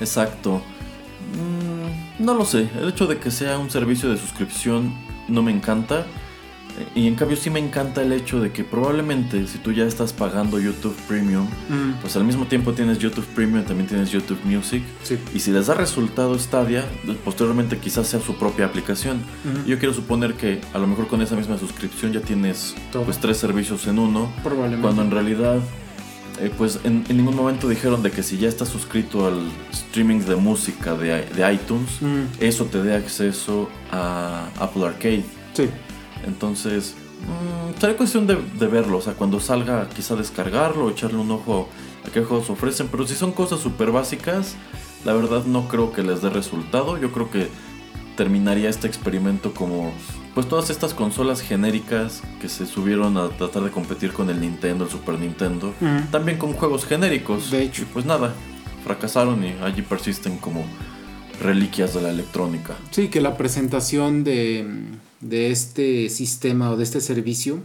Exacto. 0.00 0.60
Mm, 1.32 2.24
no 2.24 2.34
lo 2.34 2.44
sé. 2.44 2.68
El 2.78 2.88
hecho 2.88 3.06
de 3.06 3.18
que 3.18 3.30
sea 3.30 3.58
un 3.58 3.70
servicio 3.70 4.10
de 4.10 4.16
suscripción 4.18 4.92
no 5.28 5.42
me 5.42 5.52
encanta. 5.52 6.04
Y 6.94 7.06
en 7.06 7.14
cambio 7.14 7.36
sí 7.36 7.48
me 7.50 7.58
encanta 7.58 8.02
el 8.02 8.12
hecho 8.12 8.40
de 8.40 8.52
que 8.52 8.62
probablemente 8.64 9.46
si 9.46 9.58
tú 9.58 9.72
ya 9.72 9.84
estás 9.84 10.12
pagando 10.12 10.58
YouTube 10.60 10.94
Premium, 11.08 11.46
pues 12.00 12.16
al 12.16 12.24
mismo 12.24 12.46
tiempo 12.46 12.72
tienes 12.74 12.98
YouTube 12.98 13.24
Premium, 13.34 13.64
también 13.64 13.88
tienes 13.88 14.10
YouTube 14.10 14.38
Music. 14.44 14.82
Sí. 15.02 15.18
Y 15.34 15.40
si 15.40 15.50
les 15.52 15.66
da 15.68 15.74
resultado 15.74 16.38
Stadia, 16.38 16.84
posteriormente 17.24 17.78
quizás 17.78 18.06
sea 18.08 18.20
su 18.20 18.34
propia 18.36 18.66
aplicación. 18.66 19.18
Ujú. 19.44 19.66
Yo 19.68 19.78
quiero 19.78 19.94
suponer 19.94 20.34
que 20.34 20.60
a 20.74 20.78
lo 20.78 20.86
mejor 20.86 21.06
con 21.08 21.22
esa 21.22 21.34
misma 21.36 21.58
suscripción 21.58 22.12
ya 22.12 22.20
tienes 22.20 22.74
Todo. 22.92 23.04
pues 23.04 23.18
tres 23.18 23.36
servicios 23.38 23.86
en 23.86 23.98
uno. 23.98 24.30
Probablemente. 24.42 24.82
Cuando 24.82 25.02
en 25.02 25.10
realidad, 25.10 25.58
eh, 26.40 26.50
pues 26.58 26.80
en, 26.84 27.04
en 27.08 27.16
ningún 27.16 27.34
momento 27.36 27.68
dijeron 27.68 28.02
de 28.02 28.10
que 28.10 28.22
si 28.22 28.36
ya 28.36 28.48
estás 28.48 28.68
suscrito 28.68 29.26
al 29.26 29.40
streaming 29.72 30.20
de 30.20 30.36
música 30.36 30.94
de, 30.94 31.24
de 31.24 31.52
iTunes, 31.54 32.02
Mm. 32.02 32.24
eso 32.40 32.66
te 32.66 32.82
dé 32.82 32.94
acceso 32.94 33.70
a 33.90 34.48
Apple 34.60 34.84
Arcade. 34.86 35.24
Sí. 35.54 35.68
Entonces, 36.24 36.94
mm, 37.22 37.80
será 37.80 37.96
cuestión 37.96 38.26
de, 38.26 38.36
de 38.58 38.66
verlo. 38.66 38.98
O 38.98 39.00
sea, 39.02 39.14
cuando 39.14 39.40
salga, 39.40 39.88
quizá 39.88 40.14
descargarlo, 40.16 40.90
echarle 40.90 41.18
un 41.18 41.30
ojo 41.30 41.68
a 42.06 42.10
qué 42.10 42.22
juegos 42.22 42.50
ofrecen. 42.50 42.88
Pero 42.90 43.06
si 43.06 43.14
son 43.14 43.32
cosas 43.32 43.60
súper 43.60 43.90
básicas, 43.90 44.54
la 45.04 45.12
verdad 45.12 45.44
no 45.44 45.68
creo 45.68 45.92
que 45.92 46.02
les 46.02 46.22
dé 46.22 46.30
resultado. 46.30 46.98
Yo 46.98 47.12
creo 47.12 47.30
que 47.30 47.48
terminaría 48.16 48.70
este 48.70 48.86
experimento 48.86 49.52
como 49.52 49.92
pues 50.34 50.48
todas 50.48 50.68
estas 50.70 50.92
consolas 50.94 51.40
genéricas 51.40 52.22
que 52.40 52.48
se 52.48 52.66
subieron 52.66 53.16
a 53.16 53.28
tratar 53.30 53.62
de 53.62 53.70
competir 53.70 54.12
con 54.12 54.28
el 54.30 54.40
Nintendo, 54.40 54.84
el 54.84 54.90
Super 54.90 55.18
Nintendo, 55.18 55.68
Ujú. 55.80 56.10
también 56.10 56.36
con 56.38 56.52
juegos 56.52 56.84
genéricos. 56.86 57.50
De 57.50 57.62
hecho. 57.62 57.82
Y 57.82 57.84
pues 57.86 58.04
nada, 58.04 58.34
fracasaron 58.84 59.42
y 59.44 59.54
allí 59.62 59.82
persisten 59.82 60.36
como 60.38 60.64
reliquias 61.40 61.94
de 61.94 62.02
la 62.02 62.10
electrónica. 62.10 62.74
Sí, 62.90 63.08
que 63.08 63.20
la 63.20 63.36
presentación 63.36 64.24
de, 64.24 64.66
de 65.20 65.50
este 65.50 66.08
sistema 66.08 66.70
o 66.70 66.76
de 66.76 66.84
este 66.84 67.00
servicio 67.00 67.62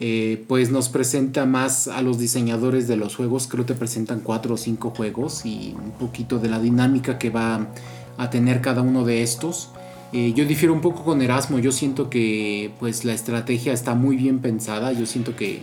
eh, 0.00 0.44
pues 0.48 0.70
nos 0.70 0.88
presenta 0.88 1.46
más 1.46 1.86
a 1.86 2.02
los 2.02 2.18
diseñadores 2.18 2.88
de 2.88 2.96
los 2.96 3.14
juegos. 3.14 3.46
Creo 3.46 3.64
que 3.64 3.74
te 3.74 3.78
presentan 3.78 4.20
cuatro 4.20 4.54
o 4.54 4.56
cinco 4.56 4.90
juegos 4.90 5.46
y 5.46 5.74
un 5.80 5.92
poquito 5.92 6.38
de 6.38 6.48
la 6.48 6.58
dinámica 6.58 7.18
que 7.18 7.30
va 7.30 7.68
a 8.16 8.30
tener 8.30 8.60
cada 8.60 8.82
uno 8.82 9.04
de 9.04 9.22
estos. 9.22 9.70
Eh, 10.12 10.32
yo 10.34 10.44
difiero 10.44 10.74
un 10.74 10.80
poco 10.80 11.04
con 11.04 11.22
Erasmo. 11.22 11.58
Yo 11.60 11.70
siento 11.70 12.10
que 12.10 12.72
pues 12.80 13.04
la 13.04 13.12
estrategia 13.14 13.72
está 13.72 13.94
muy 13.94 14.16
bien 14.16 14.40
pensada. 14.40 14.92
Yo 14.92 15.06
siento 15.06 15.36
que 15.36 15.60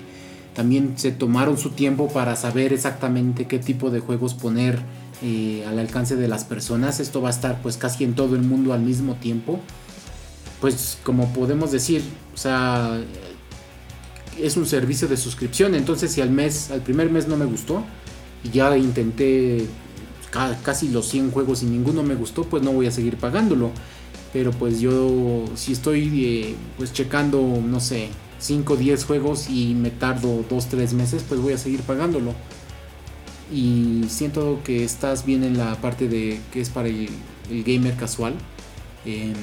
también 0.55 0.93
se 0.95 1.11
tomaron 1.11 1.57
su 1.57 1.71
tiempo 1.71 2.07
para 2.07 2.35
saber 2.35 2.71
exactamente 2.71 3.47
qué 3.47 3.59
tipo 3.59 3.89
de 3.89 3.99
juegos 3.99 4.33
poner 4.33 4.79
eh, 5.21 5.65
al 5.67 5.77
alcance 5.77 6.15
de 6.15 6.29
las 6.29 6.45
personas. 6.45 7.01
Esto 7.01 7.21
va 7.21 7.27
a 7.27 7.31
estar 7.31 7.61
pues 7.61 7.75
casi 7.75 8.05
en 8.05 8.15
todo 8.15 8.35
el 8.35 8.43
mundo 8.43 8.73
al 8.73 8.81
mismo 8.81 9.15
tiempo. 9.15 9.59
Pues 10.61 10.97
como 11.03 11.33
podemos 11.33 11.71
decir, 11.71 12.03
o 12.33 12.37
sea, 12.37 13.01
es 14.39 14.57
un 14.57 14.65
servicio 14.67 15.07
de 15.07 15.17
suscripción. 15.17 15.75
Entonces 15.75 16.11
si 16.11 16.21
al 16.21 16.29
mes, 16.29 16.69
al 16.71 16.81
primer 16.81 17.09
mes 17.09 17.27
no 17.27 17.35
me 17.35 17.45
gustó 17.45 17.83
y 18.43 18.49
ya 18.51 18.77
intenté 18.77 19.65
ca- 20.29 20.57
casi 20.63 20.89
los 20.89 21.07
100 21.09 21.31
juegos 21.31 21.63
y 21.63 21.65
ninguno 21.65 22.03
me 22.03 22.15
gustó, 22.15 22.43
pues 22.43 22.61
no 22.63 22.71
voy 22.71 22.85
a 22.87 22.91
seguir 22.91 23.17
pagándolo. 23.17 23.71
Pero 24.33 24.51
pues 24.51 24.79
yo 24.79 25.45
si 25.55 25.73
estoy 25.73 26.25
eh, 26.25 26.55
pues 26.77 26.93
checando, 26.93 27.41
no 27.65 27.79
sé, 27.79 28.09
5 28.39 28.73
o 28.73 28.77
10 28.77 29.03
juegos 29.03 29.49
y 29.49 29.73
me 29.73 29.89
tardo 29.89 30.45
2 30.49 30.67
3 30.67 30.93
meses, 30.93 31.23
pues 31.27 31.41
voy 31.41 31.53
a 31.53 31.57
seguir 31.57 31.81
pagándolo. 31.81 32.33
Y 33.53 34.03
siento 34.07 34.61
que 34.63 34.83
estás 34.85 35.25
bien 35.25 35.43
en 35.43 35.57
la 35.57 35.75
parte 35.81 36.07
de 36.07 36.39
que 36.53 36.61
es 36.61 36.69
para 36.69 36.87
el 36.87 37.09
gamer 37.49 37.95
casual. 37.97 38.35
Eh, 39.03 39.33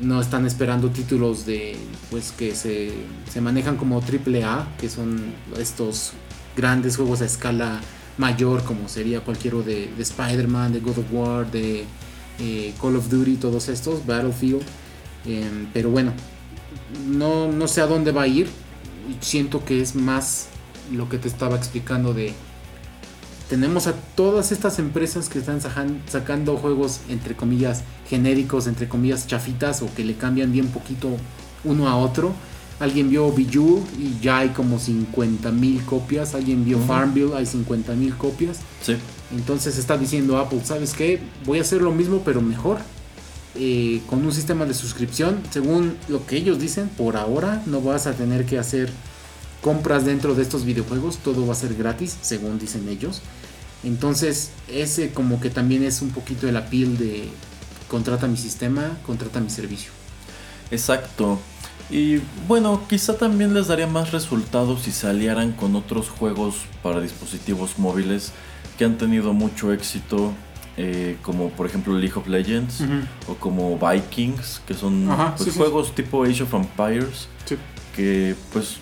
no 0.00 0.20
están 0.20 0.46
esperando 0.46 0.88
títulos 0.88 1.44
de 1.44 1.76
pues 2.10 2.32
que 2.32 2.54
se, 2.54 2.92
se 3.30 3.40
manejan 3.40 3.76
como 3.76 4.00
AAA, 4.00 4.66
que 4.80 4.88
son 4.88 5.34
estos 5.58 6.12
grandes 6.56 6.96
juegos 6.96 7.20
a 7.20 7.26
escala 7.26 7.80
mayor, 8.18 8.62
como 8.64 8.88
sería 8.88 9.20
cualquiera 9.20 9.58
de, 9.58 9.90
de 9.94 10.02
Spider-Man, 10.02 10.72
de 10.72 10.80
God 10.80 10.98
of 10.98 11.12
War, 11.12 11.50
de 11.50 11.84
eh, 12.40 12.74
Call 12.80 12.96
of 12.96 13.08
Duty, 13.08 13.36
todos 13.36 13.68
estos, 13.68 14.04
Battlefield. 14.06 14.62
Eh, 15.26 15.66
pero 15.72 15.90
bueno, 15.90 16.12
no, 17.06 17.50
no 17.50 17.68
sé 17.68 17.80
a 17.80 17.86
dónde 17.86 18.12
va 18.12 18.22
a 18.22 18.26
ir. 18.26 18.48
Siento 19.20 19.64
que 19.64 19.80
es 19.80 19.94
más 19.94 20.48
lo 20.90 21.08
que 21.08 21.18
te 21.18 21.28
estaba 21.28 21.56
explicando 21.56 22.14
de 22.14 22.34
tenemos 23.52 23.86
a 23.86 23.92
todas 23.92 24.50
estas 24.50 24.78
empresas 24.78 25.28
que 25.28 25.38
están 25.38 25.60
sacando 26.08 26.56
juegos 26.56 27.00
entre 27.10 27.36
comillas 27.36 27.82
genéricos, 28.08 28.66
entre 28.66 28.88
comillas 28.88 29.26
chafitas 29.26 29.82
o 29.82 29.94
que 29.94 30.04
le 30.04 30.14
cambian 30.14 30.50
bien 30.50 30.68
poquito 30.68 31.10
uno 31.62 31.86
a 31.86 31.96
otro. 31.96 32.32
Alguien 32.80 33.10
vio 33.10 33.30
Biju 33.30 33.84
y 33.98 34.18
ya 34.22 34.38
hay 34.38 34.48
como 34.48 34.78
50 34.78 35.50
mil 35.52 35.84
copias. 35.84 36.34
Alguien 36.34 36.64
vio 36.64 36.78
Ujú. 36.78 36.86
Farmville, 36.86 37.34
hay 37.36 37.44
50 37.44 37.92
mil 37.92 38.16
copias. 38.16 38.60
Sí. 38.80 38.96
Entonces 39.36 39.76
está 39.76 39.98
diciendo 39.98 40.38
Apple, 40.38 40.62
¿sabes 40.64 40.94
qué? 40.94 41.20
Voy 41.44 41.58
a 41.58 41.60
hacer 41.60 41.82
lo 41.82 41.92
mismo 41.92 42.22
pero 42.24 42.40
mejor. 42.40 42.78
eh, 43.54 44.00
con 44.08 44.24
un 44.24 44.32
sistema 44.32 44.64
de 44.64 44.72
suscripción. 44.72 45.42
Según 45.50 45.94
lo 46.08 46.24
que 46.24 46.38
ellos 46.38 46.58
dicen, 46.58 46.88
por 46.88 47.18
ahora 47.18 47.62
no 47.66 47.82
vas 47.82 48.06
a 48.06 48.12
tener 48.14 48.46
que 48.46 48.58
hacer 48.58 48.90
compras 49.60 50.06
dentro 50.06 50.34
de 50.34 50.40
estos 50.42 50.64
videojuegos. 50.64 51.18
Todo 51.18 51.46
va 51.46 51.52
a 51.52 51.56
ser 51.56 51.74
gratis, 51.74 52.16
según 52.22 52.58
dicen 52.58 52.88
ellos. 52.88 53.20
Entonces 53.84 54.50
ese 54.68 55.12
como 55.12 55.40
que 55.40 55.50
también 55.50 55.82
es 55.82 56.02
un 56.02 56.10
poquito 56.10 56.48
el 56.48 56.56
appeal 56.56 56.96
de 56.98 57.28
contrata 57.88 58.26
mi 58.26 58.36
sistema, 58.36 58.98
contrata 59.06 59.40
mi 59.40 59.50
servicio. 59.50 59.90
Exacto. 60.70 61.38
Y 61.90 62.20
bueno, 62.48 62.80
quizá 62.88 63.18
también 63.18 63.52
les 63.52 63.66
daría 63.66 63.86
más 63.86 64.12
resultados 64.12 64.82
si 64.82 64.92
se 64.92 65.06
aliaran 65.08 65.52
con 65.52 65.76
otros 65.76 66.08
juegos 66.08 66.56
para 66.82 67.00
dispositivos 67.00 67.78
móviles 67.78 68.32
que 68.78 68.84
han 68.86 68.96
tenido 68.96 69.34
mucho 69.34 69.72
éxito, 69.72 70.32
eh, 70.78 71.18
como 71.22 71.50
por 71.50 71.66
ejemplo 71.66 71.92
League 71.98 72.14
of 72.16 72.26
Legends 72.28 72.82
o 73.28 73.34
como 73.34 73.78
Vikings, 73.78 74.62
que 74.66 74.72
son 74.72 75.10
Ajá, 75.10 75.34
pues, 75.36 75.48
sí, 75.48 75.50
sí. 75.50 75.58
juegos 75.58 75.94
tipo 75.94 76.24
Age 76.24 76.44
of 76.44 76.54
Empires 76.54 77.28
que 77.94 78.34
pues 78.54 78.76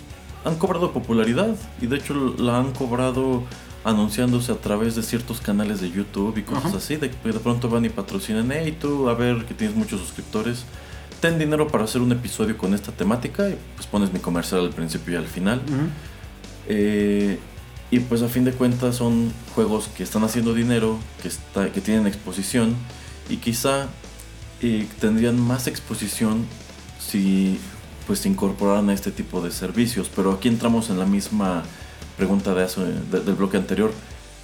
han 0.45 0.55
cobrado 0.55 0.93
popularidad 0.93 1.55
y 1.81 1.87
de 1.87 1.97
hecho 1.97 2.13
la 2.37 2.59
han 2.59 2.71
cobrado 2.71 3.43
anunciándose 3.83 4.51
a 4.51 4.55
través 4.55 4.95
de 4.95 5.03
ciertos 5.03 5.41
canales 5.41 5.81
de 5.81 5.89
YouTube 5.89 6.37
y 6.37 6.43
cosas 6.43 6.65
Ajá. 6.65 6.77
así, 6.77 6.97
de 6.97 7.09
que 7.09 7.31
de 7.31 7.39
pronto 7.39 7.69
van 7.69 7.85
y 7.85 7.89
patrocinan, 7.89 8.51
hey 8.51 8.77
tú, 8.79 9.09
a 9.09 9.13
ver 9.13 9.45
que 9.45 9.53
tienes 9.53 9.75
muchos 9.75 9.99
suscriptores, 9.99 10.65
ten 11.19 11.39
dinero 11.39 11.67
para 11.67 11.85
hacer 11.85 12.01
un 12.01 12.11
episodio 12.11 12.57
con 12.57 12.73
esta 12.73 12.91
temática 12.91 13.49
y 13.49 13.57
pues 13.75 13.87
pones 13.87 14.13
mi 14.13 14.19
comercial 14.19 14.61
al 14.61 14.69
principio 14.71 15.13
y 15.13 15.17
al 15.17 15.27
final. 15.27 15.61
Eh, 16.67 17.39
y 17.89 17.99
pues 17.99 18.21
a 18.21 18.27
fin 18.27 18.45
de 18.45 18.53
cuentas 18.53 18.95
son 18.95 19.33
juegos 19.53 19.89
que 19.95 20.03
están 20.03 20.23
haciendo 20.23 20.53
dinero, 20.53 20.97
que, 21.21 21.27
está, 21.27 21.71
que 21.71 21.81
tienen 21.81 22.07
exposición 22.07 22.75
y 23.29 23.37
quizá 23.37 23.87
eh, 24.61 24.87
tendrían 24.99 25.39
más 25.39 25.67
exposición 25.67 26.45
si 26.99 27.59
pues 28.07 28.19
se 28.19 28.29
incorporaran 28.29 28.89
a 28.89 28.93
este 28.93 29.11
tipo 29.11 29.41
de 29.41 29.51
servicios. 29.51 30.09
Pero 30.15 30.31
aquí 30.31 30.47
entramos 30.47 30.89
en 30.89 30.99
la 30.99 31.05
misma 31.05 31.63
pregunta 32.21 32.53
de 32.53 32.63
hace- 32.63 32.81
de- 33.11 33.21
del 33.21 33.33
bloque 33.33 33.57
anterior. 33.57 33.91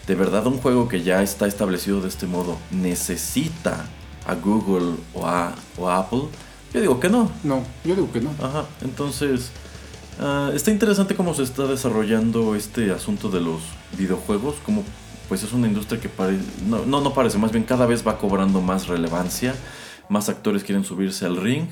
¿De 0.08 0.16
verdad 0.16 0.48
un 0.48 0.58
juego 0.58 0.88
que 0.88 1.04
ya 1.04 1.22
está 1.22 1.46
establecido 1.46 2.02
de 2.02 2.08
este 2.08 2.26
modo 2.26 2.58
necesita 2.72 3.86
a 4.26 4.34
Google 4.34 4.96
o 5.14 5.28
a, 5.28 5.54
o 5.78 5.88
a 5.88 6.00
Apple? 6.00 6.24
Yo 6.74 6.82
digo 6.82 7.00
que 7.00 7.08
no. 7.10 7.32
No, 7.44 7.62
yo 7.86 7.94
digo 7.94 8.12
que 8.12 8.20
no. 8.20 8.32
Ajá, 8.42 8.66
entonces 8.82 9.52
ah, 10.20 10.50
está 10.56 10.72
interesante 10.72 11.14
cómo 11.16 11.36
se 11.36 11.44
está 11.44 11.68
desarrollando 11.68 12.56
este 12.56 12.90
asunto 12.92 13.30
de 13.30 13.42
los 13.42 13.62
videojuegos, 13.96 14.56
como 14.66 14.84
pues 15.30 15.44
es 15.44 15.54
una 15.54 15.68
industria 15.68 16.02
que 16.02 16.10
parece, 16.10 16.42
no, 16.68 16.84
no, 16.86 17.00
no 17.02 17.14
parece, 17.14 17.38
más 17.38 17.52
bien 17.52 17.64
cada 17.66 17.86
vez 17.86 18.02
va 18.08 18.18
cobrando 18.18 18.60
más 18.62 18.88
relevancia, 18.88 19.54
más 20.10 20.30
actores 20.30 20.64
quieren 20.64 20.84
subirse 20.84 21.26
al 21.28 21.36
ring, 21.36 21.68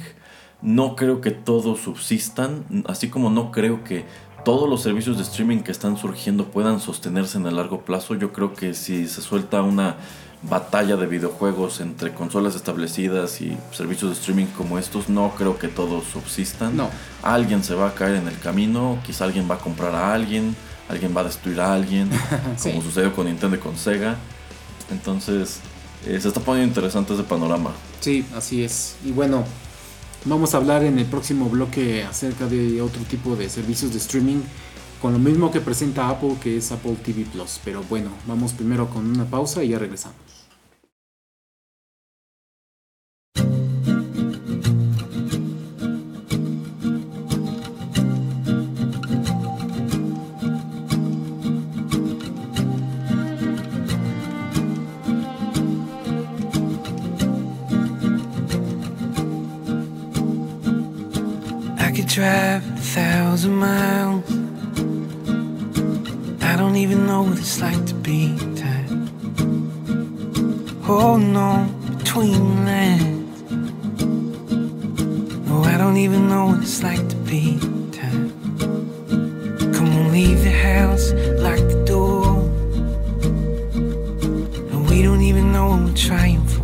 no 0.61 0.95
creo 0.97 1.19
que 1.21 1.31
todos 1.31 1.79
subsistan, 1.79 2.65
así 2.87 3.09
como 3.09 3.29
no 3.29 3.51
creo 3.51 3.83
que 3.85 4.03
todos 4.45 4.69
los 4.69 4.81
servicios 4.81 5.17
de 5.17 5.23
streaming 5.23 5.59
que 5.59 5.71
están 5.73 5.97
surgiendo 5.97 6.45
puedan 6.45 6.79
sostenerse 6.79 7.37
en 7.37 7.45
el 7.47 7.57
largo 7.57 7.81
plazo, 7.81 8.15
yo 8.15 8.31
creo 8.31 8.53
que 8.53 8.73
si 8.73 9.07
se 9.09 9.21
suelta 9.21 9.61
una 9.61 9.97
batalla 10.43 10.95
de 10.95 11.07
videojuegos 11.07 11.81
entre 11.81 12.13
consolas 12.13 12.55
establecidas 12.55 13.41
y 13.41 13.57
servicios 13.71 14.11
de 14.11 14.17
streaming 14.17 14.45
como 14.57 14.77
estos, 14.77 15.09
no 15.09 15.33
creo 15.37 15.57
que 15.57 15.67
todos 15.67 16.03
subsistan. 16.05 16.77
No. 16.77 16.89
Alguien 17.23 17.63
se 17.63 17.73
va 17.75 17.87
a 17.89 17.93
caer 17.95 18.15
en 18.15 18.27
el 18.27 18.39
camino, 18.39 18.99
quizá 19.05 19.25
alguien 19.25 19.49
va 19.49 19.55
a 19.55 19.59
comprar 19.59 19.93
a 19.95 20.13
alguien, 20.13 20.55
alguien 20.87 21.15
va 21.17 21.21
a 21.21 21.25
destruir 21.25 21.59
a 21.59 21.73
alguien, 21.73 22.09
Sí. 22.57 22.69
como 22.69 22.83
sucedió 22.83 23.13
con 23.15 23.25
Nintendo 23.25 23.55
y 23.57 23.59
con 23.59 23.75
Sega. 23.75 24.15
Entonces, 24.91 25.59
eh, 26.05 26.19
se 26.21 26.27
está 26.27 26.39
poniendo 26.39 26.67
interesante 26.69 27.13
ese 27.15 27.23
panorama. 27.23 27.71
Sí, 27.99 28.23
así 28.35 28.63
es. 28.63 28.95
Y 29.03 29.11
bueno, 29.11 29.43
vamos 30.25 30.53
a 30.53 30.57
hablar 30.57 30.83
en 30.83 30.99
el 30.99 31.05
próximo 31.05 31.49
bloque 31.49 32.03
acerca 32.03 32.47
de 32.47 32.81
otro 32.81 33.01
tipo 33.03 33.35
de 33.35 33.49
servicios 33.49 33.91
de 33.91 33.99
streaming 33.99 34.41
con 35.01 35.13
lo 35.13 35.19
mismo 35.19 35.51
que 35.51 35.61
presenta 35.61 36.09
Apple, 36.09 36.35
que 36.41 36.57
es 36.57 36.71
Apple 36.71 36.97
TV 37.03 37.25
Plus. 37.25 37.59
Pero 37.63 37.83
bueno, 37.89 38.09
vamos 38.27 38.53
primero 38.53 38.89
con 38.89 39.05
una 39.05 39.25
pausa 39.25 39.63
y 39.63 39.69
ya 39.69 39.79
regresamos. 39.79 40.34
Drive 62.15 62.65
a 62.71 62.77
thousand 62.77 63.57
miles. 63.57 64.23
I 66.41 66.55
don't 66.55 66.77
even 66.77 67.05
know 67.05 67.23
what 67.23 67.37
it's 67.37 67.59
like 67.59 67.85
to 67.87 67.93
be 67.93 68.37
tired. 68.55 69.09
Holding 70.81 71.35
on 71.35 71.67
between 71.97 72.65
lines. 72.65 73.51
No, 75.49 75.63
I 75.65 75.77
don't 75.77 75.97
even 75.97 76.29
know 76.29 76.45
what 76.51 76.61
it's 76.61 76.81
like 76.81 77.05
to 77.09 77.17
be 77.17 77.59
tired. 77.91 78.31
Come 79.75 79.89
on, 79.97 80.13
leave 80.13 80.41
the 80.41 80.51
house, 80.51 81.11
lock 81.43 81.57
the 81.57 81.83
door. 81.85 82.37
And 84.71 84.89
we 84.89 85.01
don't 85.03 85.21
even 85.21 85.51
know 85.51 85.71
what 85.71 85.81
we're 85.81 85.93
trying 85.97 86.45
for 86.47 86.63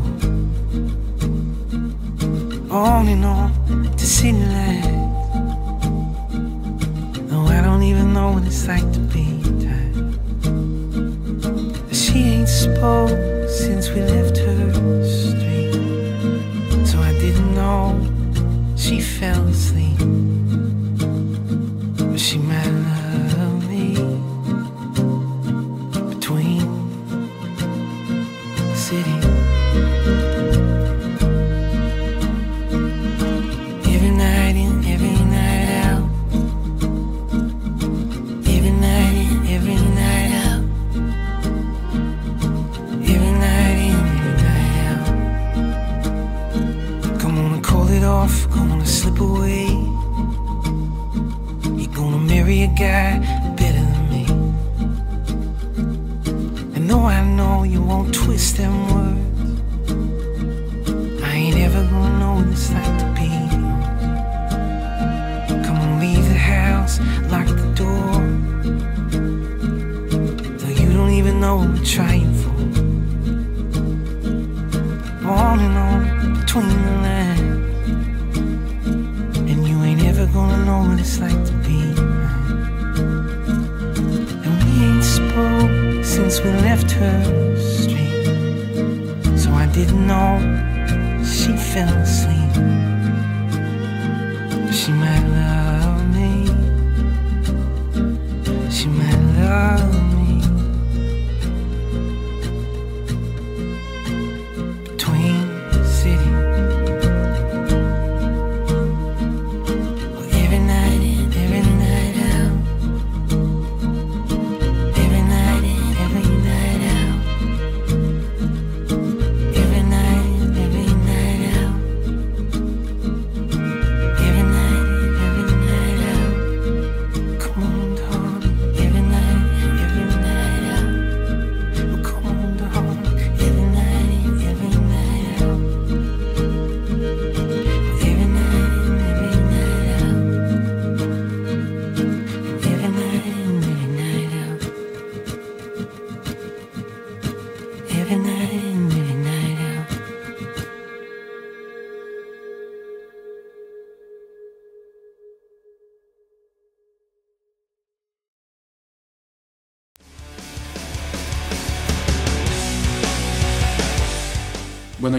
on 2.73 3.09
and 3.09 3.25
on 3.25 3.50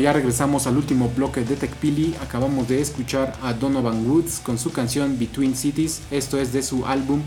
ya 0.03 0.13
regresamos 0.13 0.67
al 0.67 0.77
último 0.77 1.11
bloque 1.17 1.43
de 1.43 1.55
Tecpili. 1.57 2.15
Acabamos 2.21 2.69
de 2.69 2.81
escuchar 2.81 3.35
a 3.43 3.53
Donovan 3.53 4.05
Woods 4.09 4.41
con 4.43 4.59
su 4.59 4.73
canción 4.73 5.19
Between 5.19 5.55
Cities. 5.57 6.03
Esto 6.11 6.39
es 6.39 6.53
de 6.53 6.63
su 6.63 6.85
álbum 6.87 7.23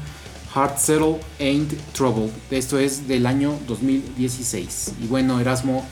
Heart 0.54 0.78
Settle 0.78 1.20
Ain't 1.40 1.74
Trouble. 1.94 2.30
Esto 2.52 2.78
es 2.78 3.08
del 3.08 3.26
año 3.26 3.54
2016. 3.68 4.94
Y 5.02 5.08
bueno, 5.08 5.40
Erasmo, 5.40 5.86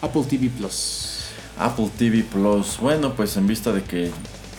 Apple 0.00 0.24
TV 0.28 0.48
Plus. 0.48 1.26
Apple 1.58 1.90
TV 1.98 2.22
Plus. 2.22 2.78
Bueno, 2.80 3.12
pues 3.14 3.36
en 3.36 3.46
vista 3.46 3.72
de 3.72 3.82
que 3.82 4.10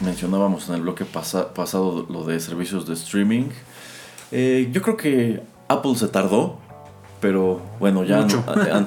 mencionábamos 0.02 0.70
en 0.70 0.76
el 0.76 0.82
bloque 0.82 1.04
pasa- 1.06 1.54
pasado 1.54 2.06
lo 2.10 2.24
de 2.26 2.39
servicios 2.39 2.86
de 2.88 2.93
streaming, 2.93 3.45
eh, 4.32 4.70
yo 4.72 4.82
creo 4.84 4.97
que 4.97 5.41
Apple 5.68 5.95
se 5.95 6.08
tardó, 6.10 6.60
pero 7.22 7.62
bueno, 7.80 8.04
ya, 8.04 8.22
Mucho. 8.22 8.44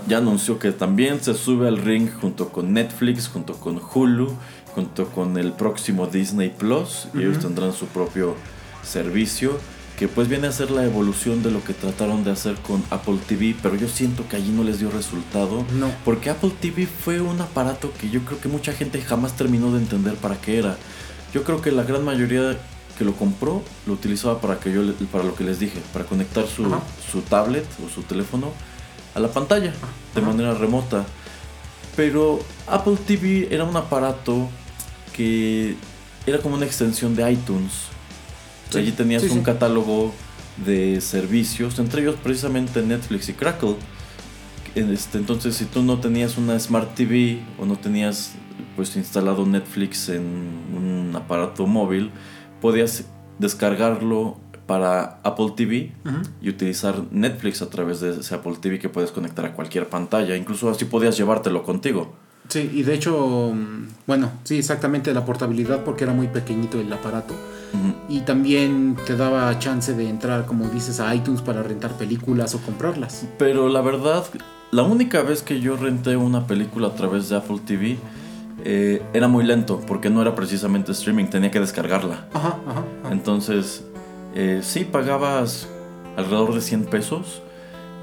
ya 0.09 0.19
anunció 0.19 0.59
que 0.59 0.73
también 0.73 1.21
se 1.21 1.35
sube 1.35 1.69
al 1.69 1.79
ring 1.79 2.09
junto 2.21 2.49
con 2.49 2.73
Netflix, 2.73 3.29
junto 3.29 3.55
con 3.55 3.81
Hulu, 3.93 4.35
junto 4.75 5.07
con 5.07 5.37
el 5.37 5.53
próximo 5.53 6.07
Disney 6.07 6.51
Plus, 6.51 7.09
y 7.15 7.19
ellos 7.19 7.41
tendrán 7.41 7.73
su 7.73 7.87
propio 7.87 8.35
servicio. 8.83 9.59
Que 9.99 10.09
pues 10.09 10.27
viene 10.27 10.49
a 10.49 10.53
ser 10.53 10.71
la 10.71 10.85
evolución 10.85 11.43
de 11.43 11.51
lo 11.51 11.63
que 11.63 11.75
trataron 11.75 12.25
de 12.25 12.33
hacer 12.33 12.57
con 12.57 12.83
Apple 12.91 13.19
TV, 13.29 13.55
pero 13.63 13.77
yo 13.77 13.87
siento 13.87 14.27
que 14.29 14.37
allí 14.37 14.51
no 14.51 14.65
les 14.65 14.81
dio 14.81 14.91
resultado. 14.91 15.65
No. 15.75 15.93
Porque 16.05 16.31
Apple 16.31 16.51
TV 16.61 16.87
fue 16.87 17.21
un 17.21 17.41
aparato 17.41 17.93
que 18.01 18.09
yo 18.09 18.21
creo 18.25 18.41
que 18.41 18.49
mucha 18.49 18.73
gente 18.73 19.01
jamás 19.01 19.37
terminó 19.37 19.71
de 19.71 19.79
entender 19.79 20.15
para 20.15 20.41
qué 20.41 20.59
era. 20.59 20.77
Yo 21.33 21.45
creo 21.45 21.61
que 21.61 21.71
la 21.71 21.85
gran 21.85 22.05
mayoría 22.05 22.59
que 22.99 23.05
lo 23.05 23.15
compró 23.15 23.63
lo 23.87 23.95
utilizaba 23.95 24.41
para 24.41 24.59
que 24.61 24.73
yo 24.73 24.83
para 25.11 25.25
lo 25.25 25.35
que 25.35 25.45
les 25.45 25.59
dije, 25.59 25.81
para 25.93 26.05
conectar 26.05 26.47
su, 26.47 26.65
su 27.11 27.23
tablet 27.23 27.67
o 27.85 27.89
su 27.89 28.03
teléfono 28.03 28.53
a 29.15 29.21
la 29.21 29.29
pantalla 29.29 29.73
de 30.15 30.21
Ajá. 30.21 30.31
manera 30.31 30.55
remota. 30.55 31.05
Pero 31.97 32.41
Apple 32.67 32.97
TV 33.07 33.49
era 33.51 33.65
un 33.65 33.77
aparato 33.77 34.49
que 35.13 35.77
era 36.27 36.39
como 36.39 36.55
una 36.55 36.65
extensión 36.67 37.15
de 37.15 37.31
iTunes. 37.31 37.73
Sí, 38.71 38.79
Allí 38.79 38.93
tenías 38.93 39.23
sí, 39.23 39.29
un 39.29 39.39
sí. 39.39 39.45
catálogo 39.45 40.13
de 40.65 41.01
servicios, 41.01 41.79
entre 41.79 42.03
ellos 42.03 42.17
precisamente 42.23 42.81
Netflix 42.83 43.29
y 43.29 43.35
Crackle. 43.35 43.77
Este, 44.75 45.19
entonces, 45.19 45.55
si 45.57 45.67
tú 45.67 45.83
no 45.83 45.99
tenías 46.01 46.39
una 46.39 46.59
Smart 46.59 46.95
TV 46.95 47.41
o 47.59 47.67
no 47.67 47.77
tenías 47.77 48.33
pues 48.75 48.97
instalado 48.97 49.45
Netflix 49.45 50.09
en 50.09 50.23
un 50.75 51.13
aparato 51.15 51.67
móvil, 51.67 52.11
podías 52.63 53.05
descargarlo 53.39 54.39
para 54.67 55.19
Apple 55.25 55.53
TV 55.57 55.93
y 56.41 56.49
utilizar 56.49 57.03
Netflix 57.11 57.61
a 57.61 57.69
través 57.69 58.01
de 58.01 58.21
ese 58.21 58.35
Apple 58.35 58.55
TV 58.59 58.79
que 58.79 58.89
puedes 58.89 59.11
conectar 59.11 59.45
a 59.45 59.53
cualquier 59.53 59.89
pantalla. 59.89 60.37
Incluso 60.37 60.71
así 60.71 60.87
podías 60.87 61.17
llevártelo 61.19 61.65
contigo. 61.65 62.15
Sí, 62.49 62.71
y 62.73 62.83
de 62.83 62.95
hecho, 62.95 63.53
mm, 63.55 63.89
bueno, 64.07 64.31
sí, 64.45 64.59
exactamente 64.59 65.13
la 65.13 65.25
portabilidad 65.25 65.85
porque 65.85 66.05
era 66.05 66.13
muy 66.13 66.29
pequeñito 66.29 66.81
el 66.81 66.91
aparato. 66.93 67.35
Y 68.09 68.21
también 68.21 68.97
te 69.07 69.17
daba 69.17 69.59
chance 69.59 69.95
de 69.95 70.07
entrar, 70.09 70.45
como 70.45 70.69
dices, 70.69 71.01
a 71.01 71.15
iTunes 71.15 71.41
para 71.41 71.63
rentar 71.63 71.93
películas 71.97 72.55
o 72.55 72.59
comprarlas. 72.59 73.27
Pero 73.39 73.71
la 73.71 73.81
verdad, 73.81 74.25
la 74.71 74.83
única 74.83 75.23
vez 75.23 75.43
que 75.43 75.61
yo 75.61 75.77
renté 75.77 76.17
una 76.17 76.47
película 76.47 76.89
a 76.89 76.95
través 76.95 77.31
de 77.31 77.37
Apple 77.37 77.61
TV 77.65 77.97
eh, 78.65 79.03
era 79.13 79.29
muy 79.29 79.45
lento 79.45 79.81
porque 79.87 80.11
no 80.11 80.23
era 80.23 80.35
precisamente 80.35 80.93
streaming, 80.93 81.27
tenía 81.27 81.51
que 81.51 81.61
descargarla. 81.61 82.27
Ajá, 82.33 82.59
ajá. 82.67 82.85
ajá. 83.05 83.13
Entonces, 83.13 83.85
eh, 84.35 84.61
sí 84.63 84.85
pagabas 84.85 85.69
alrededor 86.17 86.55
de 86.55 86.61
100 86.61 86.85
pesos 86.85 87.43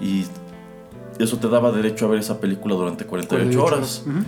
y 0.02 0.26
eso 1.20 1.38
te 1.38 1.48
daba 1.50 1.72
derecho 1.72 2.06
a 2.06 2.10
ver 2.10 2.20
esa 2.20 2.40
película 2.40 2.76
durante 2.76 3.06
48 3.06 3.64
horas. 3.64 4.04
Ujú. 4.08 4.20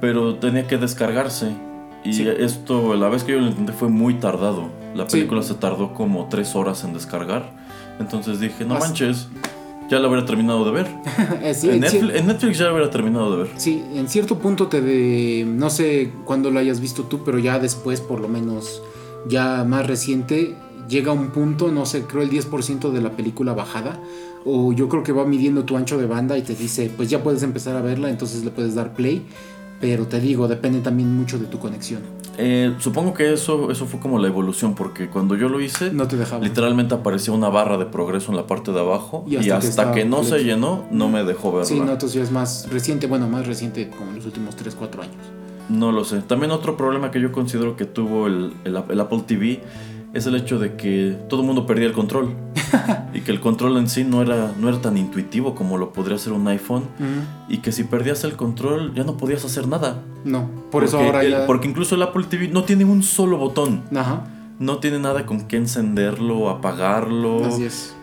Pero 0.00 0.36
tenía 0.36 0.66
que 0.66 0.76
descargarse. 0.78 1.52
Y 2.04 2.12
Sí. 2.12 2.28
esto, 2.28 2.94
la 2.96 3.08
vez 3.08 3.24
que 3.24 3.32
yo 3.32 3.38
lo 3.40 3.46
intenté 3.46 3.72
fue 3.72 3.88
muy 3.88 4.14
tardado. 4.14 4.68
La 4.94 5.08
Sí. 5.08 5.16
película 5.16 5.42
se 5.42 5.54
tardó 5.54 5.94
como 5.94 6.28
3 6.28 6.54
horas 6.54 6.84
en 6.84 6.92
descargar. 6.92 7.50
Entonces 7.98 8.40
dije, 8.40 8.64
no 8.64 8.74
As- 8.74 8.80
manches, 8.80 9.28
ya 9.90 9.98
la 9.98 10.08
hubiera 10.08 10.24
terminado 10.26 10.64
de 10.64 10.70
ver. 10.70 10.86
Eh, 11.42 11.54
sí, 11.54 11.68
en, 11.70 11.80
Netflix, 11.80 12.02
cier- 12.04 12.16
en 12.16 12.26
Netflix 12.26 12.58
ya 12.58 12.64
la 12.66 12.72
hubiera 12.72 12.90
terminado 12.90 13.30
de 13.36 13.42
ver. 13.44 13.52
sí, 13.56 13.82
en 13.94 14.08
cierto 14.08 14.38
punto 14.38 14.66
te 14.68 14.80
de, 14.80 15.44
no 15.46 15.68
sé 15.70 16.10
cuándo 16.24 16.50
lo 16.50 16.58
hayas 16.58 16.80
visto 16.80 17.02
tú, 17.04 17.22
pero 17.24 17.38
ya 17.38 17.58
después, 17.58 18.00
por 18.00 18.20
lo 18.20 18.28
menos, 18.28 18.82
ya 19.28 19.64
más 19.64 19.86
reciente, 19.86 20.54
llega 20.88 21.12
un 21.12 21.28
punto, 21.30 21.70
no 21.70 21.86
sé, 21.86 22.02
creo 22.02 22.22
el 22.22 22.30
10% 22.30 22.90
de 22.92 23.00
la 23.00 23.10
película 23.10 23.52
bajada, 23.54 24.00
o 24.46 24.72
yo 24.72 24.88
creo 24.88 25.02
que 25.02 25.12
va 25.12 25.24
midiendo 25.24 25.64
tu 25.64 25.76
ancho 25.76 25.96
de 25.98 26.06
banda 26.06 26.36
y 26.38 26.42
te 26.42 26.54
dice, 26.54 26.90
pues 26.96 27.08
ya 27.10 27.22
puedes 27.22 27.42
empezar 27.42 27.76
a 27.76 27.80
verla, 27.80 28.10
entonces 28.10 28.44
le 28.44 28.50
puedes 28.50 28.74
dar 28.74 28.92
play, 28.94 29.24
pero 29.80 30.06
te 30.06 30.20
digo, 30.20 30.48
depende 30.48 30.80
también 30.80 31.14
mucho 31.14 31.38
de 31.38 31.46
tu 31.46 31.58
conexión. 31.58 32.02
Eh, 32.36 32.74
supongo 32.78 33.14
que 33.14 33.32
eso, 33.32 33.70
eso 33.70 33.86
fue 33.86 34.00
como 34.00 34.18
la 34.18 34.26
evolución, 34.28 34.74
porque 34.74 35.08
cuando 35.08 35.36
yo 35.36 35.48
lo 35.48 35.60
hice, 35.60 35.92
No 35.92 36.08
te 36.08 36.16
dejaba. 36.16 36.42
literalmente 36.44 36.94
aparecía 36.94 37.32
una 37.32 37.48
barra 37.48 37.78
de 37.78 37.86
progreso 37.86 38.30
en 38.32 38.36
la 38.36 38.46
parte 38.46 38.72
de 38.72 38.80
abajo. 38.80 39.24
Y 39.28 39.36
Y 39.44 39.50
hasta 39.50 39.92
que 39.92 40.04
no 40.04 40.24
se 40.24 40.42
llenó, 40.44 40.84
no 40.90 41.08
me 41.08 41.22
dejó 41.24 41.52
verla. 41.52 41.66
Sí, 41.66 41.78
no, 41.78 41.92
entonces 41.92 42.14
ya 42.14 42.22
es 42.22 42.30
más 42.32 42.68
reciente, 42.70 43.06
bueno, 43.06 43.28
más 43.28 43.46
reciente 43.46 43.88
como 43.90 44.10
en 44.10 44.16
los 44.16 44.26
últimos 44.26 44.56
3, 44.56 44.74
4 44.74 45.02
años. 45.02 45.14
No 45.68 45.92
lo 45.92 46.04
sé. 46.04 46.20
También 46.22 46.50
otro 46.52 46.76
problema 46.76 47.10
que 47.10 47.20
yo 47.20 47.32
considero 47.32 47.76
que 47.76 47.84
tuvo 47.86 48.26
el, 48.26 48.52
el- 48.64 48.76
el 48.88 49.00
Apple 49.00 49.22
TV 49.26 49.60
es 50.12 50.26
el 50.26 50.34
hecho 50.36 50.58
de 50.58 50.74
que 50.76 51.16
todo 51.28 51.40
el 51.40 51.46
mundo 51.46 51.66
perdía 51.66 51.86
el 51.86 51.92
control. 51.92 52.34
y 53.14 53.20
que 53.20 53.30
el 53.32 53.40
control 53.40 53.76
en 53.78 53.88
sí 53.88 54.04
no 54.04 54.22
era, 54.22 54.52
no 54.58 54.68
era 54.68 54.80
tan 54.80 54.96
intuitivo 54.96 55.54
como 55.54 55.78
lo 55.78 55.92
podría 55.92 56.18
ser 56.18 56.32
un 56.32 56.46
iPhone 56.48 56.84
y 57.48 57.58
que 57.58 57.72
si 57.72 57.84
perdías 57.84 58.24
el 58.24 58.36
control 58.36 58.94
ya 58.94 59.04
no 59.04 59.16
podías 59.16 59.44
hacer 59.44 59.66
nada. 59.68 60.02
No, 60.24 60.48
por 60.70 60.84
eso 60.84 60.96
Porque 60.98 61.06
ahora 61.06 61.22
el- 61.24 61.30
ya. 61.30 61.46
Porque 61.46 61.68
incluso 61.68 61.94
el 61.94 62.02
Apple 62.02 62.24
TV 62.28 62.48
no 62.48 62.64
tiene 62.64 62.84
un 62.84 63.02
solo 63.02 63.36
botón. 63.38 63.82
Ajá, 63.94 64.24
No 64.58 64.78
tiene 64.78 64.98
nada 65.00 65.26
con 65.26 65.48
qué 65.48 65.56
encenderlo, 65.56 66.48
apagarlo. 66.48 67.44
así 67.46 67.64
es. 67.64 67.94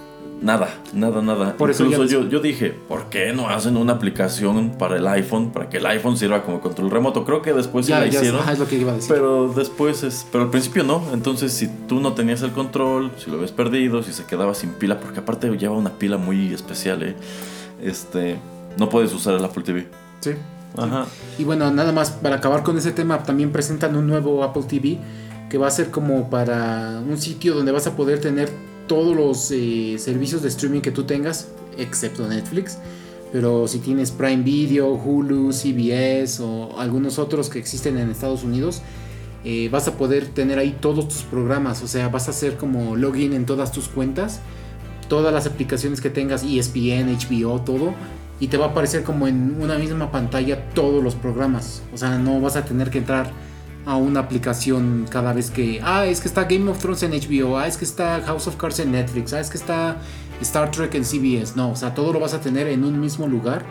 Nada, 0.42 0.70
nada, 0.92 1.22
nada. 1.22 1.56
Por 1.56 1.70
eso 1.70 1.86
Incluso 1.86 2.06
ya 2.06 2.14
yo, 2.14 2.28
yo 2.28 2.40
dije, 2.40 2.72
¿por 2.72 3.10
qué 3.10 3.32
no 3.32 3.50
hacen 3.50 3.78
una 3.78 3.94
aplicación 3.94 4.72
para 4.72 4.98
el 4.98 5.08
iPhone? 5.08 5.52
Para 5.52 5.70
que 5.70 5.78
el 5.78 5.86
iPhone 5.86 6.18
sirva 6.18 6.42
como 6.42 6.62
control 6.62 6.90
remoto. 6.90 7.24
Creo 7.26 7.44
que 7.44 7.54
después 7.54 7.86
sí 7.86 7.92
ya, 7.92 8.00
la 8.00 8.08
ya, 8.08 8.20
hicieron. 8.20 8.42
ajá, 8.42 8.54
es 8.54 8.60
lo 8.60 8.68
que 8.68 8.78
iba 8.78 8.92
a 8.92 8.96
decir. 8.96 9.14
Pero 9.14 9.54
después 9.54 10.02
es. 10.02 10.26
Pero 10.32 10.46
al 10.46 10.50
principio 10.50 10.84
no. 10.84 11.04
Entonces, 11.14 11.54
si 11.54 11.68
tú 11.88 12.00
no 12.00 12.14
tenías 12.14 12.42
el 12.42 12.52
control, 12.52 13.12
si 13.24 13.30
lo 13.30 13.36
habías 13.36 13.52
perdido, 13.52 14.02
si 14.02 14.14
se 14.14 14.26
quedaba 14.26 14.56
sin 14.56 14.72
pila, 14.72 15.00
porque 15.00 15.20
aparte 15.20 15.48
lleva 15.58 15.78
una 15.78 15.92
pila 15.92 16.18
muy 16.18 16.52
especial, 16.54 17.04
¿eh? 17.04 17.16
Este. 17.80 18.40
No 18.78 18.90
puedes 18.90 19.14
usar 19.14 19.36
el 19.36 19.46
Apple 19.46 19.64
TV. 19.64 19.88
sí. 20.22 20.32
Ajá. 20.78 21.06
Y 21.38 21.44
bueno, 21.44 21.70
nada 21.70 21.92
más 21.92 22.12
para 22.12 22.38
acabar 22.38 22.64
con 22.64 22.78
ese 22.78 22.94
tema, 22.94 23.24
también 23.24 23.52
presentan 23.52 23.96
un 23.98 24.08
nuevo 24.08 24.42
Apple 24.42 24.64
TV 24.64 25.00
que 25.50 25.58
va 25.58 25.68
a 25.68 25.72
ser 25.72 25.92
como 25.92 26.30
para 26.30 27.02
un 27.06 27.18
sitio 27.18 27.54
donde 27.54 27.74
vas 27.74 27.88
a 27.88 27.96
poder 27.98 28.22
tener 28.22 28.50
todos 28.92 29.16
los 29.16 29.52
eh, 29.52 29.96
servicios 30.00 30.42
de 30.42 30.50
streaming 30.50 30.82
que 30.82 30.92
tú 30.92 31.06
tengas, 31.06 31.48
excepto 31.78 32.28
Netflix. 32.28 32.78
Pero 33.32 33.66
si 33.70 33.80
tienes 33.80 34.12
Prime 34.12 34.44
Video, 34.44 34.90
Hulu, 34.90 35.54
CBS 35.54 36.44
o 36.44 36.78
algunos 36.78 37.18
otros 37.18 37.50
que 37.50 37.58
existen 37.58 37.98
en 37.98 38.10
Estados 38.10 38.44
Unidos, 38.44 38.82
eh, 39.46 39.70
vas 39.72 39.88
a 39.88 39.94
poder 39.94 40.26
tener 40.26 40.60
ahí 40.60 40.76
todos 40.78 41.08
tus 41.08 41.22
programas. 41.22 41.82
O 41.84 41.88
sea, 41.88 42.10
vas 42.10 42.28
a 42.28 42.32
hacer 42.32 42.58
como 42.58 42.98
login 42.98 43.32
en 43.32 43.46
todas 43.46 43.72
tus 43.72 43.88
cuentas, 43.88 44.42
todas 45.08 45.34
las 45.34 45.48
aplicaciones 45.48 46.02
que 46.02 46.10
tengas, 46.10 46.44
ESPN, 46.44 47.18
HBO, 47.18 47.62
todo. 47.62 47.94
Y 48.42 48.48
te 48.48 48.58
va 48.58 48.66
a 48.66 48.70
aparecer 48.72 49.06
como 49.06 49.26
en 49.26 49.56
una 49.62 49.78
misma 49.78 50.12
pantalla 50.12 50.66
todos 50.74 51.02
los 51.02 51.16
programas. 51.16 51.82
O 51.94 51.98
sea, 51.98 52.18
no 52.18 52.42
vas 52.42 52.58
a 52.58 52.66
tener 52.66 52.90
que 52.90 52.98
entrar 52.98 53.32
a 53.86 53.96
una 53.96 54.20
aplicación 54.22 55.06
cada 55.10 55.34
vez 55.34 55.50
que. 55.50 55.80
Ah, 55.84 56.06
es 56.06 56.22
que 56.22 56.28
está 56.28 56.44
Game 56.46 56.70
of 56.70 56.80
Thrones 56.80 57.04
en 57.04 57.12
HBO. 57.12 57.58
Ah, 57.58 57.68
es 57.68 57.78
que 57.78 57.86
está 57.86 58.22
House 58.26 58.48
of 58.48 58.56
Cards 58.56 58.80
en 58.80 58.92
Netflix. 58.92 59.34
Ah, 59.34 59.40
es 59.40 59.50
que 59.50 59.58
está 59.58 59.98
Star 60.42 60.72
Trek 60.72 60.94
en 60.96 61.06
CBS. 61.06 61.56
No, 61.56 61.72
o 61.72 61.76
sea, 61.76 61.94
todo 61.94 62.14
lo 62.14 62.20
vas 62.20 62.34
a 62.34 62.42
tener 62.42 62.68
en 62.68 62.84
un 62.84 63.00
mismo 63.00 63.28
lugar. 63.28 63.64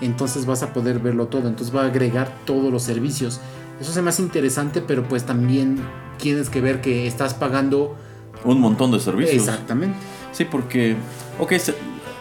Entonces 0.00 0.46
vas 0.46 0.62
a 0.62 0.72
poder 0.72 0.98
verlo 0.98 1.26
todo. 1.26 1.48
Entonces 1.48 1.74
va 1.74 1.82
a 1.82 1.86
agregar 1.86 2.30
todos 2.44 2.72
los 2.72 2.82
servicios. 2.82 3.40
Eso 3.80 3.92
se 3.92 4.02
me 4.02 4.10
hace 4.10 4.22
interesante, 4.22 4.80
pero 4.80 5.04
pues 5.04 5.24
también 5.24 5.80
tienes 6.18 6.48
que 6.48 6.60
ver 6.60 6.80
que 6.80 7.06
estás 7.06 7.34
pagando. 7.34 7.96
Un 8.44 8.60
montón 8.60 8.90
de 8.92 9.00
servicios. 9.00 9.48
Exactamente. 9.48 9.96
Sí, 10.32 10.44
porque. 10.44 10.96
Ok, 11.38 11.52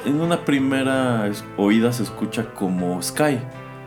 en 0.06 0.22
una 0.22 0.46
primera 0.46 1.30
oída 1.58 1.92
se 1.92 2.04
escucha 2.04 2.54
como 2.54 3.02
Sky. 3.02 3.40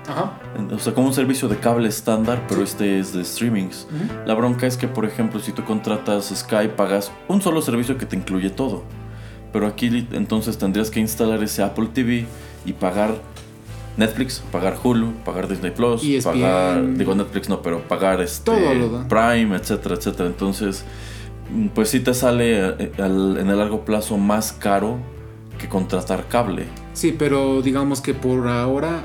Ajá. 0.08 0.32
O 0.72 0.78
sea, 0.78 0.94
como 0.94 1.08
un 1.08 1.14
servicio 1.14 1.48
de 1.48 1.56
cable 1.56 1.88
estándar, 1.88 2.42
pero 2.48 2.62
este 2.62 2.98
es 2.98 3.12
de 3.12 3.24
streamings. 3.24 3.86
La 4.26 4.34
bronca 4.34 4.66
es 4.66 4.76
que, 4.76 4.88
por 4.88 5.04
ejemplo, 5.04 5.38
si 5.40 5.52
tú 5.52 5.64
contratas 5.64 6.32
Sky, 6.34 6.68
pagas 6.76 7.12
un 7.28 7.42
solo 7.42 7.60
servicio 7.62 7.98
que 7.98 8.06
te 8.06 8.16
incluye 8.16 8.50
todo. 8.50 8.82
Pero 9.52 9.66
aquí 9.66 10.06
entonces 10.12 10.58
tendrías 10.58 10.90
que 10.90 11.00
instalar 11.00 11.42
ese 11.42 11.62
Apple 11.62 11.88
TV 11.92 12.26
y 12.64 12.72
pagar 12.72 13.14
Netflix, 13.96 14.42
pagar 14.52 14.76
Hulu, 14.82 15.12
pagar 15.24 15.48
Disney 15.48 15.72
Plus, 15.72 16.04
ESPN. 16.04 16.32
pagar, 16.32 16.94
digo 16.94 17.14
Netflix 17.14 17.48
no, 17.48 17.62
pero 17.62 17.80
pagar 17.80 18.20
este. 18.20 18.52
Prime, 19.08 19.56
etcétera, 19.56 19.96
etcétera. 19.96 20.28
Entonces, 20.28 20.84
mm, 21.50 21.68
pues 21.68 21.88
sí 21.90 22.00
te 22.00 22.14
sale 22.14 22.68
eh, 22.68 22.92
en 22.96 23.48
el 23.50 23.58
largo 23.58 23.84
plazo 23.84 24.16
más 24.16 24.52
caro 24.52 24.98
que 25.58 25.68
contratar 25.68 26.28
cable. 26.28 26.66
Sí, 26.98 27.14
pero 27.16 27.62
digamos 27.62 28.00
que 28.00 28.12
por 28.12 28.48
ahora 28.48 29.04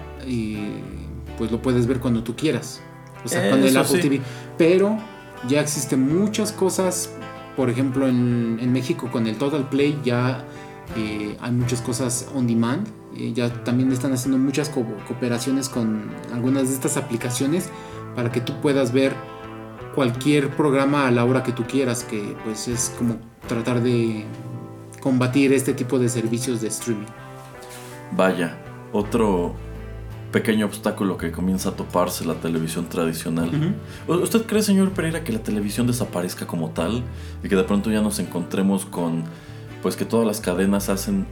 pues 1.38 1.52
lo 1.52 1.62
puedes 1.62 1.86
ver 1.86 2.00
cuando 2.00 2.24
tú 2.24 2.36
quieras. 2.36 2.82
O 3.24 3.28
sea, 3.28 3.52
con 3.52 3.60
el 3.60 3.68
Eso 3.68 3.82
Apple 3.82 4.02
sí. 4.02 4.10
TV. 4.10 4.22
Pero 4.58 4.98
ya 5.48 5.62
existen 5.62 6.02
muchas 6.20 6.52
cosas. 6.52 7.12
Por 7.56 7.70
ejemplo, 7.70 8.08
en, 8.08 8.58
en 8.60 8.72
México 8.74 9.10
con 9.12 9.28
el 9.28 9.36
Total 9.38 9.70
Play 9.70 10.00
ya 10.04 10.44
eh, 10.98 11.38
hay 11.40 11.52
muchas 11.52 11.82
cosas 11.82 12.28
on 12.34 12.48
demand. 12.48 12.88
Eh, 13.16 13.32
ya 13.32 13.54
también 13.64 13.92
están 13.92 14.12
haciendo 14.12 14.40
muchas 14.40 14.70
co- 14.70 14.84
cooperaciones 15.08 15.70
con 15.70 16.10
algunas 16.34 16.70
de 16.70 16.74
estas 16.74 16.98
aplicaciones 16.98 17.70
para 18.16 18.32
que 18.32 18.42
tú 18.42 18.60
puedas 18.60 18.92
ver 18.92 19.14
cualquier 19.94 20.50
programa 20.50 21.08
a 21.08 21.12
la 21.12 21.26
hora 21.26 21.44
que 21.44 21.52
tú 21.52 21.64
quieras, 21.68 22.04
que 22.04 22.36
pues 22.44 22.68
es 22.68 22.92
como 22.98 23.18
tratar 23.48 23.84
de 23.84 24.26
combatir 25.00 25.54
este 25.54 25.76
tipo 25.76 26.00
de 26.00 26.10
servicios 26.10 26.60
de 26.60 26.70
streaming. 26.70 27.06
Vaya, 28.16 28.58
otro 28.92 29.56
pequeño 30.32 30.66
obstáculo 30.66 31.18
que 31.18 31.32
comienza 31.32 31.70
a 31.70 31.72
toparse 31.74 32.26
la 32.26 32.36
televisión 32.36 32.88
tradicional. 32.90 33.50
¿U- 34.08 34.14
¿Usted 34.16 34.46
cree, 34.46 34.62
señor 34.64 34.92
Pereira, 34.92 35.24
que 35.24 35.32
la 35.32 35.40
televisión 35.40 35.86
desaparezca 35.88 36.48
como 36.48 36.70
tal 36.72 37.04
y 37.44 37.50
que 37.50 37.56
de 37.56 37.64
pronto 37.64 37.92
ya 37.92 38.02
nos 38.02 38.20
encontremos 38.20 38.86
con, 38.86 39.24
pues 39.82 39.96
que 39.96 40.06
todas 40.06 40.26
las 40.26 40.42
cadenas 40.42 40.90
hacen 40.90 41.26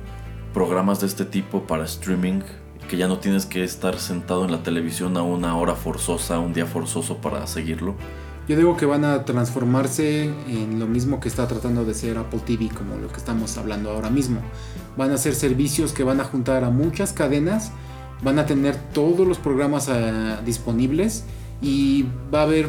programas 0.53 0.99
de 1.01 1.07
este 1.07 1.25
tipo 1.25 1.63
para 1.63 1.83
streaming, 1.85 2.41
que 2.89 2.97
ya 2.97 3.07
no 3.07 3.17
tienes 3.19 3.45
que 3.45 3.63
estar 3.63 3.97
sentado 3.97 4.43
en 4.45 4.51
la 4.51 4.63
televisión 4.63 5.17
a 5.17 5.23
una 5.23 5.55
hora 5.57 5.75
forzosa, 5.75 6.39
un 6.39 6.53
día 6.53 6.65
forzoso 6.65 7.17
para 7.17 7.47
seguirlo? 7.47 7.95
Yo 8.51 8.57
digo 8.57 8.75
que 8.75 8.85
van 8.85 9.05
a 9.05 9.23
transformarse 9.23 10.25
en 10.25 10.77
lo 10.77 10.85
mismo 10.85 11.21
que 11.21 11.29
está 11.29 11.47
tratando 11.47 11.85
de 11.85 11.93
ser 11.93 12.17
Apple 12.17 12.41
TV, 12.45 12.67
como 12.67 12.97
lo 12.97 13.07
que 13.07 13.15
estamos 13.15 13.57
hablando 13.57 13.89
ahora 13.91 14.09
mismo. 14.09 14.41
Van 14.97 15.09
a 15.11 15.17
ser 15.17 15.35
servicios 15.35 15.93
que 15.93 16.03
van 16.03 16.19
a 16.19 16.25
juntar 16.25 16.65
a 16.65 16.69
muchas 16.69 17.13
cadenas, 17.13 17.71
van 18.21 18.39
a 18.39 18.45
tener 18.45 18.75
todos 18.93 19.25
los 19.25 19.37
programas 19.37 19.87
ah, 19.87 20.41
disponibles 20.45 21.23
y 21.61 22.03
va 22.33 22.41
a 22.41 22.43
haber, 22.43 22.67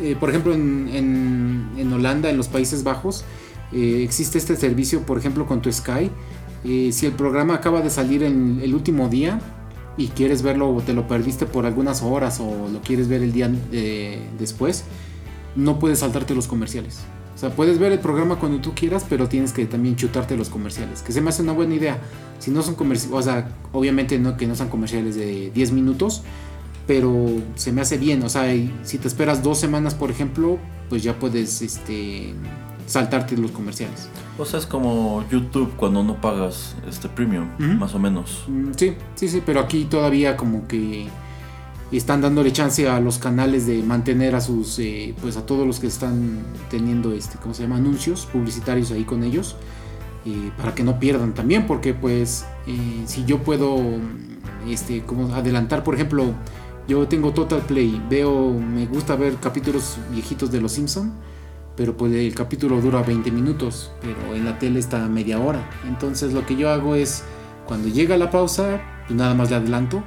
eh, 0.00 0.14
por 0.14 0.30
ejemplo, 0.30 0.54
en, 0.54 0.88
en- 0.92 1.70
en 1.76 1.92
Holanda, 1.92 2.30
en 2.30 2.36
los 2.36 2.46
Países 2.46 2.84
Bajos, 2.84 3.24
eh, 3.72 4.02
existe 4.04 4.38
este 4.38 4.54
servicio, 4.54 5.00
por 5.02 5.18
ejemplo, 5.18 5.44
con 5.48 5.60
tu 5.60 5.72
Sky. 5.72 6.08
Eh, 6.62 6.90
si 6.92 7.04
el 7.04 7.12
programa 7.14 7.54
acaba 7.54 7.80
de 7.80 7.90
salir 7.90 8.22
en 8.22 8.60
el 8.62 8.72
último 8.76 9.08
día 9.08 9.40
y 9.96 10.06
quieres 10.06 10.42
verlo 10.42 10.70
o 10.72 10.80
te 10.82 10.92
lo 10.92 11.08
perdiste 11.08 11.46
por 11.46 11.66
algunas 11.66 12.04
horas 12.04 12.38
o 12.38 12.68
lo 12.72 12.80
quieres 12.80 13.08
ver 13.08 13.22
el 13.24 13.32
día 13.32 13.50
después, 14.38 14.84
no 15.56 15.78
puedes 15.78 16.00
saltarte 16.00 16.34
los 16.34 16.46
comerciales. 16.46 17.00
O 17.34 17.38
sea, 17.38 17.50
puedes 17.50 17.78
ver 17.78 17.92
el 17.92 17.98
programa 17.98 18.36
cuando 18.36 18.60
tú 18.60 18.72
quieras, 18.74 19.04
pero 19.06 19.28
tienes 19.28 19.52
que 19.52 19.66
también 19.66 19.96
chutarte 19.96 20.36
los 20.36 20.48
comerciales. 20.48 21.02
Que 21.02 21.12
se 21.12 21.20
me 21.20 21.28
hace 21.28 21.42
una 21.42 21.52
buena 21.52 21.74
idea. 21.74 21.98
Si 22.38 22.50
no 22.50 22.62
son 22.62 22.74
comerciales, 22.76 23.14
o 23.14 23.22
sea, 23.22 23.50
obviamente 23.72 24.18
no 24.18 24.36
que 24.38 24.46
no 24.46 24.54
sean 24.54 24.70
comerciales 24.70 25.16
de 25.16 25.50
10 25.50 25.72
minutos, 25.72 26.22
pero 26.86 27.28
se 27.56 27.72
me 27.72 27.82
hace 27.82 27.98
bien. 27.98 28.22
O 28.22 28.30
sea, 28.30 28.44
si 28.84 28.98
te 28.98 29.06
esperas 29.06 29.42
dos 29.42 29.58
semanas, 29.58 29.94
por 29.94 30.10
ejemplo, 30.10 30.58
pues 30.88 31.02
ya 31.02 31.18
puedes 31.18 31.60
este, 31.60 32.32
saltarte 32.86 33.36
los 33.36 33.50
comerciales. 33.50 34.08
O 34.38 34.44
sea, 34.46 34.58
es 34.58 34.66
como 34.66 35.22
YouTube 35.30 35.74
cuando 35.76 36.02
no 36.02 36.20
pagas 36.20 36.74
este 36.88 37.08
premium, 37.08 37.48
más 37.58 37.94
o 37.94 37.98
menos. 37.98 38.44
Mm, 38.48 38.72
Sí, 38.76 38.94
sí, 39.14 39.28
sí, 39.28 39.42
pero 39.44 39.60
aquí 39.60 39.84
todavía 39.84 40.36
como 40.38 40.66
que 40.66 41.08
están 41.92 42.20
dándole 42.20 42.52
chance 42.52 42.88
a 42.88 43.00
los 43.00 43.18
canales 43.18 43.66
de 43.66 43.82
mantener 43.82 44.34
a 44.34 44.40
sus, 44.40 44.78
eh, 44.78 45.14
pues 45.20 45.36
a 45.36 45.46
todos 45.46 45.66
los 45.66 45.78
que 45.78 45.86
están 45.86 46.40
teniendo, 46.68 47.12
este, 47.12 47.38
¿cómo 47.38 47.54
se 47.54 47.62
llama? 47.62 47.76
Anuncios 47.76 48.26
publicitarios 48.26 48.90
ahí 48.90 49.04
con 49.04 49.22
ellos, 49.22 49.56
eh, 50.24 50.50
para 50.56 50.74
que 50.74 50.82
no 50.82 50.98
pierdan 50.98 51.34
también, 51.34 51.66
porque 51.66 51.94
pues 51.94 52.44
eh, 52.66 53.02
si 53.06 53.24
yo 53.24 53.38
puedo, 53.38 53.78
este, 54.68 55.02
como 55.02 55.32
adelantar, 55.34 55.84
por 55.84 55.94
ejemplo, 55.94 56.34
yo 56.88 57.06
tengo 57.06 57.32
Total 57.32 57.60
Play, 57.60 58.02
veo, 58.10 58.52
me 58.52 58.86
gusta 58.86 59.14
ver 59.16 59.36
capítulos 59.36 59.98
viejitos 60.10 60.50
de 60.50 60.60
Los 60.60 60.72
Simpson, 60.72 61.12
pero 61.76 61.96
pues 61.96 62.12
el 62.12 62.34
capítulo 62.34 62.80
dura 62.80 63.02
20 63.02 63.30
minutos, 63.30 63.92
pero 64.00 64.34
en 64.34 64.44
la 64.44 64.58
tele 64.58 64.80
está 64.80 65.06
media 65.08 65.38
hora. 65.38 65.68
Entonces 65.86 66.32
lo 66.32 66.46
que 66.46 66.56
yo 66.56 66.70
hago 66.70 66.94
es, 66.94 67.22
cuando 67.66 67.88
llega 67.88 68.16
la 68.16 68.30
pausa, 68.30 68.80
pues 69.06 69.16
nada 69.16 69.34
más 69.34 69.50
le 69.50 69.56
adelanto 69.56 70.02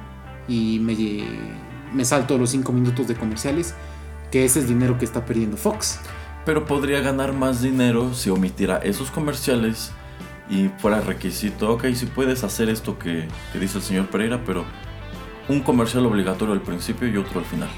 y 0.48 0.80
me, 0.80 0.94
me 1.92 2.04
salto 2.04 2.38
los 2.38 2.50
5 2.50 2.72
minutos 2.72 3.08
de 3.08 3.14
comerciales, 3.14 3.74
que 4.30 4.44
ese 4.44 4.60
es 4.60 4.68
dinero 4.68 4.98
que 4.98 5.04
está 5.04 5.24
perdiendo 5.24 5.56
Fox. 5.56 6.00
Pero 6.44 6.64
podría 6.64 7.00
ganar 7.00 7.32
más 7.32 7.62
dinero 7.62 8.14
si 8.14 8.30
omitiera 8.30 8.78
esos 8.78 9.10
comerciales 9.10 9.92
y 10.48 10.68
fuera 10.78 11.00
requisito. 11.00 11.70
Ok, 11.72 11.86
si 11.94 12.06
puedes 12.06 12.44
hacer 12.44 12.68
esto 12.68 12.98
que, 12.98 13.28
que 13.52 13.58
dice 13.58 13.78
el 13.78 13.84
señor 13.84 14.06
Pereira, 14.08 14.42
pero 14.44 14.64
un 15.48 15.60
comercial 15.60 16.06
obligatorio 16.06 16.54
al 16.54 16.62
principio 16.62 17.08
y 17.08 17.16
otro 17.16 17.40
al 17.40 17.46
final. 17.46 17.68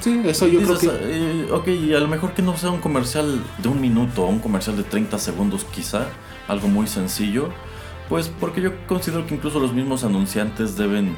Sí, 0.00 0.20
eso 0.24 0.48
yo 0.48 0.60
creo 0.62 0.78
que... 0.78 0.88
eh, 0.90 1.48
ok, 1.52 1.68
y 1.68 1.94
a 1.94 2.00
lo 2.00 2.08
mejor 2.08 2.32
que 2.32 2.42
no 2.42 2.56
sea 2.56 2.70
un 2.70 2.80
comercial 2.80 3.40
de 3.58 3.68
un 3.68 3.80
minuto 3.80 4.24
o 4.24 4.28
un 4.28 4.40
comercial 4.40 4.76
de 4.76 4.82
30 4.82 5.18
segundos 5.18 5.64
quizá, 5.64 6.08
algo 6.48 6.68
muy 6.68 6.86
sencillo, 6.88 7.50
pues 8.08 8.28
porque 8.40 8.60
yo 8.60 8.72
considero 8.86 9.26
que 9.26 9.34
incluso 9.34 9.60
los 9.60 9.72
mismos 9.72 10.02
anunciantes 10.04 10.76
deben 10.76 11.14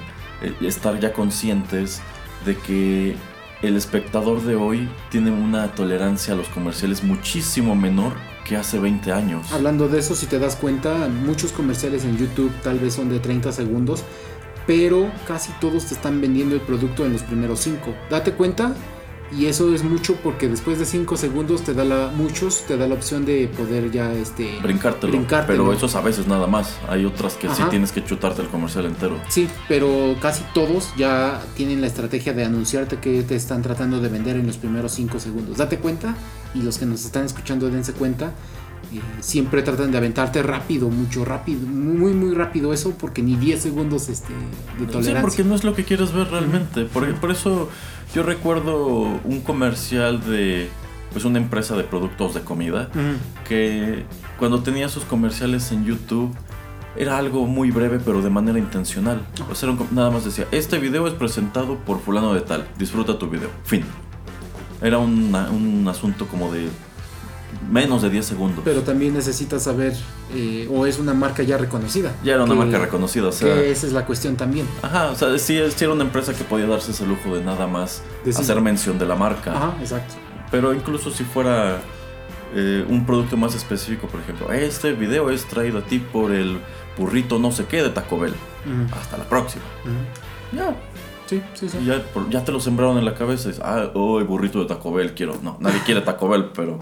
estar 0.60 0.98
ya 1.00 1.12
conscientes 1.12 2.00
de 2.44 2.56
que 2.56 3.16
el 3.62 3.76
espectador 3.76 4.42
de 4.42 4.54
hoy 4.54 4.88
tiene 5.10 5.30
una 5.30 5.74
tolerancia 5.74 6.34
a 6.34 6.36
los 6.36 6.48
comerciales 6.48 7.02
muchísimo 7.02 7.74
menor 7.74 8.12
que 8.44 8.56
hace 8.56 8.78
20 8.78 9.12
años. 9.12 9.50
Hablando 9.52 9.88
de 9.88 9.98
eso, 9.98 10.14
si 10.14 10.26
te 10.26 10.38
das 10.38 10.56
cuenta, 10.56 11.08
muchos 11.08 11.52
comerciales 11.52 12.04
en 12.04 12.16
YouTube 12.16 12.52
tal 12.62 12.78
vez 12.78 12.94
son 12.94 13.08
de 13.08 13.18
30 13.18 13.52
segundos, 13.52 14.04
pero 14.66 15.10
casi 15.26 15.52
todos 15.60 15.86
te 15.86 15.94
están 15.94 16.20
vendiendo 16.20 16.54
el 16.54 16.60
producto 16.60 17.04
en 17.04 17.12
los 17.12 17.22
primeros 17.22 17.60
5. 17.60 17.94
Date 18.10 18.32
cuenta, 18.32 18.74
y 19.32 19.46
eso 19.46 19.74
es 19.74 19.82
mucho 19.82 20.14
porque 20.22 20.48
después 20.48 20.78
de 20.78 20.84
5 20.86 21.16
segundos 21.16 21.62
te 21.62 21.74
da 21.74 21.84
la, 21.84 22.12
muchos 22.14 22.64
te 22.66 22.76
da 22.76 22.86
la 22.86 22.94
opción 22.94 23.24
de 23.24 23.48
poder 23.48 23.90
ya 23.90 24.12
este 24.12 24.58
Brincártelo, 24.62 25.12
brincártelo. 25.12 25.64
Pero 25.64 25.76
eso 25.76 25.86
es 25.86 25.94
a 25.96 26.00
veces 26.00 26.26
nada 26.26 26.46
más. 26.46 26.76
Hay 26.88 27.04
otras 27.04 27.34
que 27.34 27.48
sí 27.48 27.62
Ajá. 27.62 27.70
tienes 27.70 27.92
que 27.92 28.04
chutarte 28.04 28.42
el 28.42 28.48
comercial 28.48 28.84
entero. 28.86 29.18
Sí, 29.28 29.48
pero 29.68 30.14
casi 30.20 30.44
todos 30.54 30.92
ya 30.96 31.42
tienen 31.56 31.80
la 31.80 31.86
estrategia 31.88 32.32
de 32.34 32.44
anunciarte 32.44 32.98
que 32.98 33.22
te 33.22 33.34
están 33.34 33.62
tratando 33.62 34.00
de 34.00 34.08
vender 34.08 34.36
en 34.36 34.46
los 34.46 34.58
primeros 34.58 34.92
5 34.92 35.18
segundos. 35.18 35.56
Date 35.56 35.78
cuenta 35.78 36.14
y 36.54 36.62
los 36.62 36.78
que 36.78 36.86
nos 36.86 37.04
están 37.04 37.24
escuchando 37.24 37.68
dense 37.70 37.92
cuenta. 37.94 38.32
eh, 38.92 39.00
siempre 39.20 39.62
tratan 39.62 39.90
de 39.90 39.98
aventarte 39.98 40.44
rápido, 40.44 40.88
mucho 40.88 41.24
rápido, 41.24 41.66
muy 41.66 42.12
muy 42.12 42.32
rápido 42.34 42.72
eso 42.72 42.92
porque 42.96 43.20
ni 43.20 43.34
10 43.34 43.60
segundos 43.60 44.08
este, 44.08 44.32
de 44.32 44.86
Sí, 44.86 44.92
tolerancia. 44.92 45.20
porque 45.22 45.42
no 45.42 45.56
es 45.56 45.64
lo 45.64 45.74
que 45.74 45.82
quieres 45.84 46.12
ver 46.12 46.28
realmente. 46.28 46.84
Por, 46.84 47.12
por 47.16 47.32
eso 47.32 47.68
yo 48.14 48.22
recuerdo 48.22 49.20
un 49.24 49.40
comercial 49.42 50.20
de 50.24 50.68
pues 51.12 51.24
una 51.24 51.38
empresa 51.38 51.76
de 51.76 51.84
productos 51.84 52.34
de 52.34 52.40
comida 52.42 52.90
que 53.48 54.04
cuando 54.38 54.62
tenía 54.62 54.88
sus 54.88 55.04
comerciales 55.04 55.70
en 55.72 55.84
YouTube 55.84 56.34
era 56.96 57.16
algo 57.18 57.46
muy 57.46 57.70
breve 57.70 57.98
pero 58.04 58.22
de 58.22 58.30
manera 58.30 58.58
intencional. 58.58 59.20
O 59.50 59.54
sea, 59.54 59.74
nada 59.92 60.10
más 60.10 60.24
decía, 60.24 60.46
este 60.50 60.78
video 60.78 61.06
es 61.06 61.14
presentado 61.14 61.76
por 61.78 62.00
fulano 62.00 62.32
de 62.34 62.40
tal, 62.40 62.66
disfruta 62.78 63.18
tu 63.18 63.28
video. 63.28 63.50
Fin. 63.64 63.84
Era 64.82 64.98
una- 64.98 65.50
un 65.50 65.86
asunto 65.88 66.26
como 66.26 66.52
de 66.52 66.68
menos 67.70 68.02
de 68.02 68.10
10 68.10 68.24
segundos. 68.26 68.62
Pero 68.64 68.82
también 68.82 69.14
necesitas 69.14 69.62
saber, 69.64 69.94
eh, 70.34 70.68
o 70.72 70.86
es 70.86 70.98
una 70.98 71.14
marca 71.14 71.42
ya 71.42 71.56
reconocida. 71.58 72.14
ya 72.22 72.34
era 72.34 72.44
una 72.44 72.54
que- 72.54 72.58
marca 72.60 72.78
reconocida, 72.78 73.28
o 73.28 73.32
sea... 73.32 73.54
Que 73.54 73.70
esa 73.70 73.86
es 73.86 73.92
la 73.92 74.04
cuestión 74.06 74.36
también. 74.36 74.66
Ajá, 74.82 75.10
o 75.10 75.14
sea, 75.16 75.36
sí, 75.38 75.58
sí 75.74 75.84
era 75.84 75.92
una 75.92 76.04
empresa 76.04 76.32
que 76.34 76.44
podía 76.44 76.66
darse 76.66 76.92
ese 76.92 77.06
lujo 77.06 77.34
de 77.36 77.42
nada 77.44 77.66
más 77.66 78.02
Decir- 78.24 78.40
hacer 78.42 78.60
mención 78.60 78.98
de 78.98 79.06
la 79.06 79.16
marca. 79.16 79.52
Ajá, 79.56 79.74
exacto. 79.80 80.14
Pero 80.50 80.72
incluso 80.74 81.10
si 81.10 81.24
fuera 81.24 81.78
eh, 82.54 82.84
un 82.88 83.04
producto 83.04 83.36
más 83.36 83.54
específico, 83.54 84.06
por 84.06 84.20
ejemplo, 84.20 84.52
este 84.52 84.92
video 84.92 85.30
es 85.30 85.44
traído 85.46 85.78
a 85.78 85.82
ti 85.82 85.98
por 85.98 86.32
el 86.32 86.60
burrito 86.96 87.38
no 87.38 87.50
sé 87.52 87.64
qué 87.66 87.82
de 87.82 87.90
Taco 87.90 88.18
Bell. 88.18 88.34
Hasta 88.92 89.18
la 89.18 89.24
próxima. 89.24 89.64
Ya, 90.52 90.74
Sí, 91.26 91.42
sí, 91.54 91.68
sí. 91.68 91.78
y 91.82 91.86
ya, 91.86 92.02
ya 92.30 92.44
te 92.44 92.52
lo 92.52 92.60
sembraron 92.60 92.98
en 92.98 93.04
la 93.04 93.14
cabeza. 93.14 93.48
y 93.48 93.52
dices, 93.52 93.62
ah, 93.64 93.90
oh, 93.94 94.18
el 94.20 94.24
burrito 94.26 94.60
de 94.60 94.66
Taco 94.66 94.92
Bell 94.92 95.14
quiero. 95.14 95.38
No, 95.42 95.56
nadie 95.60 95.80
quiere 95.84 96.00
Taco 96.02 96.28
Bell, 96.28 96.46
pero 96.54 96.78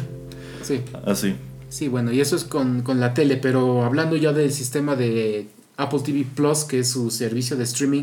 Sí. 0.62 0.82
así. 1.06 1.34
Sí, 1.68 1.88
bueno, 1.88 2.12
y 2.12 2.20
eso 2.20 2.34
es 2.36 2.44
con, 2.44 2.82
con 2.82 2.98
la 3.00 3.14
tele, 3.14 3.36
pero 3.36 3.84
hablando 3.84 4.16
ya 4.16 4.32
del 4.32 4.50
sistema 4.52 4.96
de 4.96 5.48
Apple 5.76 6.00
TV 6.04 6.26
Plus, 6.34 6.64
que 6.64 6.80
es 6.80 6.90
su 6.90 7.10
servicio 7.10 7.56
de 7.56 7.64
streaming, 7.64 8.02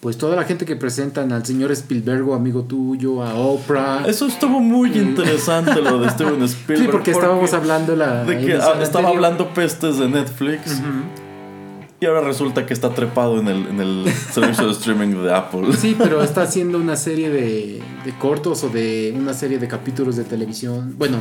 pues 0.00 0.16
toda 0.18 0.34
la 0.34 0.44
gente 0.44 0.64
que 0.64 0.76
presentan 0.76 1.30
al 1.32 1.44
señor 1.46 1.70
Spielberg, 1.72 2.32
amigo 2.32 2.62
tuyo, 2.62 3.22
a 3.22 3.34
Oprah. 3.34 4.04
Eso 4.06 4.26
estuvo 4.26 4.58
muy 4.60 4.90
interesante 4.98 5.80
lo 5.80 5.98
de 6.00 6.10
Steven 6.10 6.42
Spielberg. 6.44 6.86
sí, 6.86 6.88
porque 6.90 7.10
estábamos 7.12 7.52
hablando 7.52 7.94
la. 7.96 8.24
de 8.24 8.38
que 8.38 8.52
estaba 8.54 8.72
anterior. 8.82 9.06
hablando 9.06 9.48
pestes 9.54 9.98
de 9.98 10.08
Netflix. 10.08 10.80
Y 12.00 12.06
ahora 12.06 12.22
resulta 12.22 12.64
que 12.64 12.72
está 12.72 12.94
trepado 12.94 13.38
en 13.38 13.48
el, 13.48 13.66
en 13.66 13.80
el 13.80 14.12
servicio 14.32 14.66
de 14.66 14.72
streaming 14.72 15.22
de 15.22 15.34
Apple. 15.34 15.72
Sí, 15.76 15.94
pero 15.98 16.22
está 16.22 16.42
haciendo 16.42 16.78
una 16.78 16.96
serie 16.96 17.28
de, 17.28 17.82
de 18.04 18.18
cortos 18.18 18.64
o 18.64 18.70
de 18.70 19.14
una 19.14 19.34
serie 19.34 19.58
de 19.58 19.68
capítulos 19.68 20.16
de 20.16 20.24
televisión, 20.24 20.94
bueno, 20.96 21.18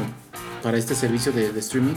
para 0.63 0.77
este 0.77 0.95
servicio 0.95 1.33
de, 1.33 1.51
de 1.51 1.59
streaming, 1.59 1.95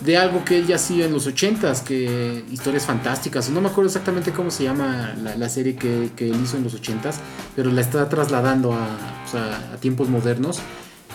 de 0.00 0.16
algo 0.16 0.42
que 0.42 0.58
él 0.58 0.66
ya 0.66 0.76
hacía 0.76 1.04
en 1.04 1.12
los 1.12 1.28
80s, 1.28 1.82
que 1.82 2.44
historias 2.50 2.86
fantásticas, 2.86 3.50
no 3.50 3.60
me 3.60 3.68
acuerdo 3.68 3.88
exactamente 3.88 4.32
cómo 4.32 4.50
se 4.50 4.64
llama 4.64 5.14
la, 5.22 5.36
la 5.36 5.48
serie 5.50 5.76
que, 5.76 6.10
que 6.16 6.30
él 6.30 6.40
hizo 6.42 6.56
en 6.56 6.64
los 6.64 6.80
80s, 6.80 7.16
pero 7.54 7.70
la 7.70 7.82
está 7.82 8.08
trasladando 8.08 8.72
a, 8.72 8.86
a 9.72 9.76
tiempos 9.76 10.08
modernos. 10.08 10.60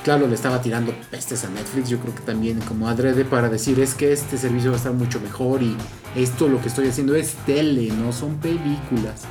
Claro, 0.04 0.28
le 0.28 0.36
estaba 0.36 0.62
tirando 0.62 0.94
pestes 1.12 1.44
a 1.44 1.50
Netflix, 1.50 1.90
yo 1.90 2.00
creo 2.00 2.16
que 2.16 2.22
también 2.22 2.60
como 2.62 2.88
adrede 2.88 3.26
para 3.26 3.50
decir 3.50 3.80
es 3.80 3.94
que 3.94 4.14
este 4.14 4.38
servicio 4.38 4.72
va 4.72 4.76
a 4.76 4.80
estar 4.80 4.94
mucho 4.94 5.20
mejor 5.20 5.62
y 5.62 5.76
esto 6.16 6.48
lo 6.48 6.62
que 6.62 6.70
estoy 6.70 6.88
haciendo 6.88 7.16
es 7.16 7.34
tele, 7.46 7.92
no 7.92 8.14
son 8.14 8.36
películas. 8.38 9.24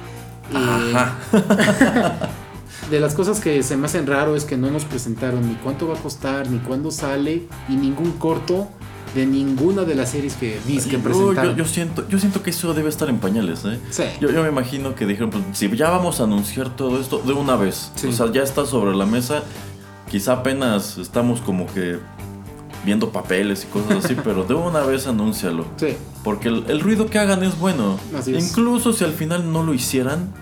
Eh, 0.52 0.92
Ajá. 0.94 1.16
de 2.90 3.00
las 3.00 3.14
cosas 3.14 3.40
que 3.40 3.62
se 3.62 3.76
me 3.76 3.86
hacen 3.86 4.06
raro 4.06 4.36
es 4.36 4.44
que 4.44 4.56
no 4.56 4.70
nos 4.70 4.84
presentaron 4.84 5.46
ni 5.48 5.54
cuánto 5.56 5.88
va 5.88 5.94
a 5.94 5.98
costar, 6.02 6.48
ni 6.50 6.58
cuándo 6.58 6.90
sale, 6.90 7.44
y 7.68 7.72
ningún 7.72 8.12
corto 8.12 8.68
de 9.14 9.26
ninguna 9.26 9.84
de 9.84 9.94
las 9.94 10.10
series 10.10 10.34
que, 10.34 10.60
dis 10.66 10.84
que 10.84 10.92
Yo- 10.92 11.00
presentaron. 11.00 11.56
yo, 11.56 11.64
yo 11.64 11.64
siento, 11.64 12.06
yo 12.08 12.18
siento 12.18 12.42
que 12.42 12.50
eso 12.50 12.74
debe 12.74 12.90
estar 12.90 13.08
en 13.08 13.18
pañales, 13.18 13.64
¿eh? 13.64 13.78
Sí. 13.90 14.04
Yo, 14.20 14.30
yo 14.30 14.42
me 14.42 14.50
imagino 14.50 14.94
que 14.94 15.06
dijeron, 15.06 15.30
pues, 15.30 15.42
si 15.54 15.74
ya 15.76 15.88
vamos 15.90 16.20
a 16.20 16.24
anunciar 16.24 16.76
todo 16.76 17.00
esto 17.00 17.18
de 17.18 17.32
una 17.32 17.56
vez. 17.56 17.90
Sí. 17.94 18.08
O 18.08 18.12
sea, 18.12 18.30
ya 18.30 18.42
está 18.42 18.66
sobre 18.66 18.94
la 18.94 19.06
mesa. 19.06 19.42
Quizá 20.10 20.34
apenas 20.34 20.98
estamos 20.98 21.40
como 21.40 21.66
que 21.66 21.98
viendo 22.84 23.10
papeles 23.10 23.64
y 23.64 23.66
cosas 23.66 24.04
así, 24.04 24.14
pero 24.24 24.44
de 24.44 24.54
una 24.54 24.80
vez 24.80 25.06
anúncialo. 25.06 25.64
Sí. 25.76 25.96
Porque 26.24 26.48
el, 26.48 26.64
el 26.68 26.80
ruido 26.80 27.06
que 27.06 27.18
hagan 27.18 27.42
es 27.42 27.58
bueno. 27.58 27.98
Así 28.16 28.34
es. 28.34 28.50
Incluso 28.50 28.92
si 28.92 29.04
al 29.04 29.12
final 29.12 29.52
no 29.52 29.62
lo 29.62 29.74
hicieran, 29.74 30.32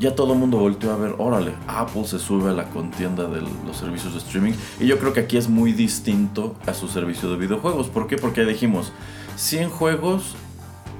ya 0.00 0.14
todo 0.14 0.32
el 0.32 0.38
mundo 0.38 0.58
volteó 0.58 0.92
a 0.92 0.96
ver, 0.96 1.14
órale, 1.18 1.52
Apple 1.68 2.04
se 2.06 2.18
sube 2.18 2.50
a 2.50 2.52
la 2.52 2.68
contienda 2.70 3.24
de 3.28 3.40
los 3.40 3.76
servicios 3.76 4.12
de 4.14 4.18
streaming. 4.18 4.52
Y 4.80 4.86
yo 4.86 4.98
creo 4.98 5.12
que 5.12 5.20
aquí 5.20 5.36
es 5.36 5.48
muy 5.48 5.72
distinto 5.72 6.56
a 6.66 6.74
su 6.74 6.88
servicio 6.88 7.30
de 7.30 7.36
videojuegos. 7.36 7.88
¿Por 7.88 8.06
qué? 8.08 8.16
Porque 8.16 8.44
dijimos, 8.44 8.92
100 9.36 9.70
juegos 9.70 10.34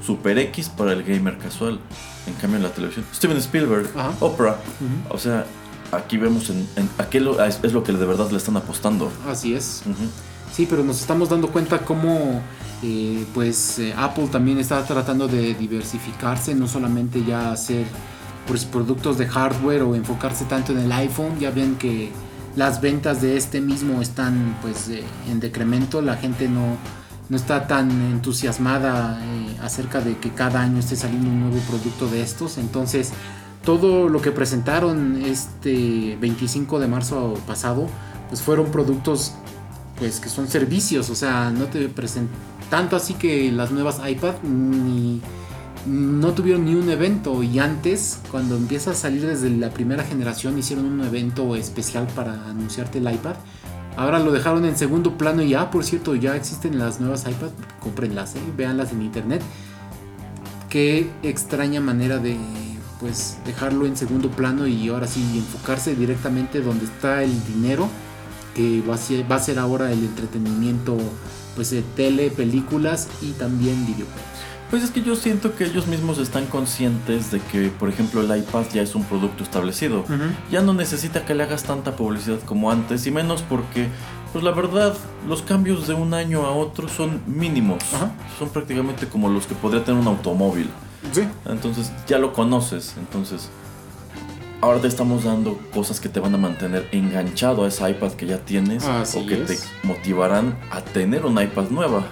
Super 0.05 0.39
X 0.39 0.68
para 0.68 0.93
el 0.93 1.03
gamer 1.03 1.39
casual. 1.39 1.81
En 2.27 2.35
cambio 2.35 2.59
en 2.59 2.62
la 2.62 2.70
televisión, 2.70 3.05
Steven 3.12 3.37
Spielberg, 3.39 3.91
Ajá. 3.97 4.12
Oprah. 4.20 4.57
O 5.11 5.18
sea, 5.18 5.47
aquí 5.93 6.16
vemos 6.16 6.51
en, 6.51 6.66
en 6.76 6.88
a 6.99 7.05
qué 7.05 7.20
lo- 7.20 7.43
es, 7.45 7.61
es 7.62 7.72
lo 7.72 7.82
que 7.84 7.93
de 7.93 8.05
verdad 8.05 8.30
le 8.30 8.38
están 8.38 8.57
apostando. 8.57 9.11
Así 9.28 9.55
es. 9.55 9.82
Sí, 10.53 10.66
pero 10.68 10.82
nos 10.84 11.01
estamos 11.01 11.28
dando 11.30 11.49
cuenta 11.49 11.78
cómo 11.78 12.43
eh, 12.82 13.24
pues 13.32 13.78
eh, 13.78 13.95
Apple 13.97 14.26
también 14.28 14.59
está 14.59 14.82
tratando 14.84 15.28
de 15.28 15.55
diversificarse, 15.55 16.55
no 16.55 16.66
solamente 16.68 17.24
ya 17.24 17.53
hacer 17.53 17.86
pues, 18.47 18.64
productos 18.64 19.16
de 19.18 19.26
hardware 19.28 19.82
o 19.82 19.95
enfocarse 19.95 20.45
tanto 20.47 20.72
en 20.72 20.78
el 20.78 20.93
iPhone. 20.93 21.38
Ya 21.38 21.51
ven 21.51 21.76
que 21.76 22.11
las 22.57 22.80
ventas 22.80 23.22
de 23.22 23.36
este 23.36 23.61
mismo 23.61 24.03
están 24.03 24.59
pues 24.61 24.88
eh, 24.88 25.05
en 25.30 25.40
decremento, 25.40 26.03
la 26.03 26.16
gente 26.16 26.49
no, 26.49 26.76
no 27.30 27.36
está 27.36 27.66
tan 27.66 27.90
entusiasmada 28.12 29.18
acerca 29.62 30.01
de 30.01 30.18
que 30.18 30.30
cada 30.30 30.61
año 30.61 30.78
esté 30.78 30.97
saliendo 30.97 31.28
un 31.30 31.40
nuevo 31.40 31.59
producto 31.68 32.09
de 32.09 32.20
estos. 32.22 32.59
Entonces, 32.59 33.12
todo 33.64 34.08
lo 34.08 34.20
que 34.20 34.32
presentaron 34.32 35.22
este 35.24 36.16
25 36.20 36.80
de 36.80 36.88
marzo 36.88 37.34
pasado, 37.46 37.88
pues 38.28 38.42
fueron 38.42 38.70
productos 38.70 39.34
pues 39.98 40.20
que 40.20 40.28
son 40.28 40.48
servicios, 40.48 41.10
o 41.10 41.14
sea, 41.14 41.50
no 41.50 41.66
te 41.66 41.88
presentan 41.88 42.52
tanto 42.72 42.96
así 42.96 43.12
que 43.12 43.52
las 43.52 43.70
nuevas 43.70 44.00
iPad 44.08 44.36
ni 44.44 45.20
no 45.84 46.32
tuvieron 46.32 46.64
ni 46.64 46.74
un 46.74 46.88
evento 46.88 47.42
y 47.42 47.58
antes 47.58 48.18
cuando 48.30 48.56
empieza 48.56 48.92
a 48.92 48.94
salir 48.94 49.26
desde 49.26 49.50
la 49.50 49.68
primera 49.68 50.04
generación 50.04 50.58
hicieron 50.58 50.86
un 50.86 51.02
evento 51.02 51.54
especial 51.54 52.06
para 52.16 52.32
anunciarte 52.48 52.96
el 52.96 53.12
iPad. 53.12 53.34
Ahora 53.94 54.20
lo 54.20 54.32
dejaron 54.32 54.64
en 54.64 54.78
segundo 54.78 55.18
plano 55.18 55.42
y 55.42 55.50
ya, 55.50 55.70
por 55.70 55.84
cierto, 55.84 56.14
ya 56.14 56.34
existen 56.34 56.78
las 56.78 56.98
nuevas 56.98 57.26
iPad, 57.28 57.50
cómprenlas, 57.78 58.36
¿eh? 58.36 58.40
véanlas 58.56 58.92
en 58.92 59.02
internet. 59.02 59.42
Qué 60.70 61.10
extraña 61.22 61.82
manera 61.82 62.16
de 62.16 62.38
pues 63.03 63.36
dejarlo 63.44 63.84
en 63.84 63.96
segundo 63.96 64.30
plano 64.30 64.66
y 64.66 64.88
ahora 64.88 65.09
sí 65.09 65.20
enfocarse 65.36 65.96
directamente 65.96 66.61
donde 66.62 66.84
está 66.84 67.24
el 67.24 67.44
dinero 67.46 67.88
que 68.55 68.80
va 68.88 68.94
a 68.94 68.98
ser, 68.98 69.30
va 69.30 69.36
a 69.36 69.40
ser 69.40 69.59
ahora 69.59 69.90
el 69.90 69.98
entretenimiento 70.05 70.96
pues 71.57 71.70
de 71.70 71.82
tele, 71.82 72.30
películas 72.30 73.09
y 73.20 73.32
también 73.32 73.84
videojuegos. 73.86 74.22
Pues 74.70 74.84
es 74.84 74.90
que 74.90 75.03
yo 75.03 75.16
siento 75.16 75.55
que 75.57 75.64
ellos 75.64 75.86
mismos 75.86 76.18
están 76.18 76.46
conscientes 76.46 77.30
de 77.30 77.40
que, 77.40 77.68
por 77.68 77.90
ejemplo, 77.90 78.22
el 78.22 78.38
iPad 78.38 78.64
ya 78.72 78.80
es 78.80 78.94
un 78.94 79.05
producto 79.05 79.42
establecido. 79.44 80.03
Ya 80.50 80.62
no 80.62 80.72
necesita 80.72 81.26
que 81.26 81.34
le 81.34 81.42
hagas 81.42 81.64
tanta 81.64 81.94
publicidad 81.94 82.40
como 82.46 82.70
antes, 82.70 83.07
y 83.07 83.11
menos 83.11 83.42
porque, 83.42 83.88
pues 84.32 84.42
la 84.42 84.53
verdad, 84.53 84.94
los 85.28 85.42
cambios 85.42 85.88
de 85.88 85.92
un 85.92 86.14
año 86.14 86.46
a 86.46 86.53
otro 86.53 86.88
son 86.88 87.20
mínimos. 87.26 87.82
Son 88.38 88.48
prácticamente 88.48 89.07
como 89.09 89.28
los 89.28 89.46
que 89.46 89.55
podría 89.55 89.84
tener 89.84 90.00
un 90.00 90.07
automóvil. 90.07 90.70
Sí. 91.12 91.22
Entonces 91.46 91.90
ya 92.07 92.18
lo 92.18 92.32
conoces. 92.32 92.94
Entonces, 92.98 93.48
ahora 94.61 94.80
te 94.80 94.88
estamos 94.88 95.24
dando 95.24 95.59
cosas 95.74 96.00
que 96.00 96.09
te 96.09 96.20
van 96.20 96.34
a 96.34 96.38
mantener 96.38 96.88
enganchado 96.92 97.64
a 97.64 97.68
ese 97.68 97.90
iPad 97.90 98.12
que 98.12 98.26
ya 98.26 98.38
tienes 98.38 98.84
Así 98.84 99.18
o 99.18 99.26
que 99.26 99.42
es. 99.42 99.46
te 99.46 99.86
motivarán 99.86 100.57
a 100.70 100.80
tener 100.82 101.26
una 101.26 101.42
iPad 101.42 101.70
nueva. 101.70 102.05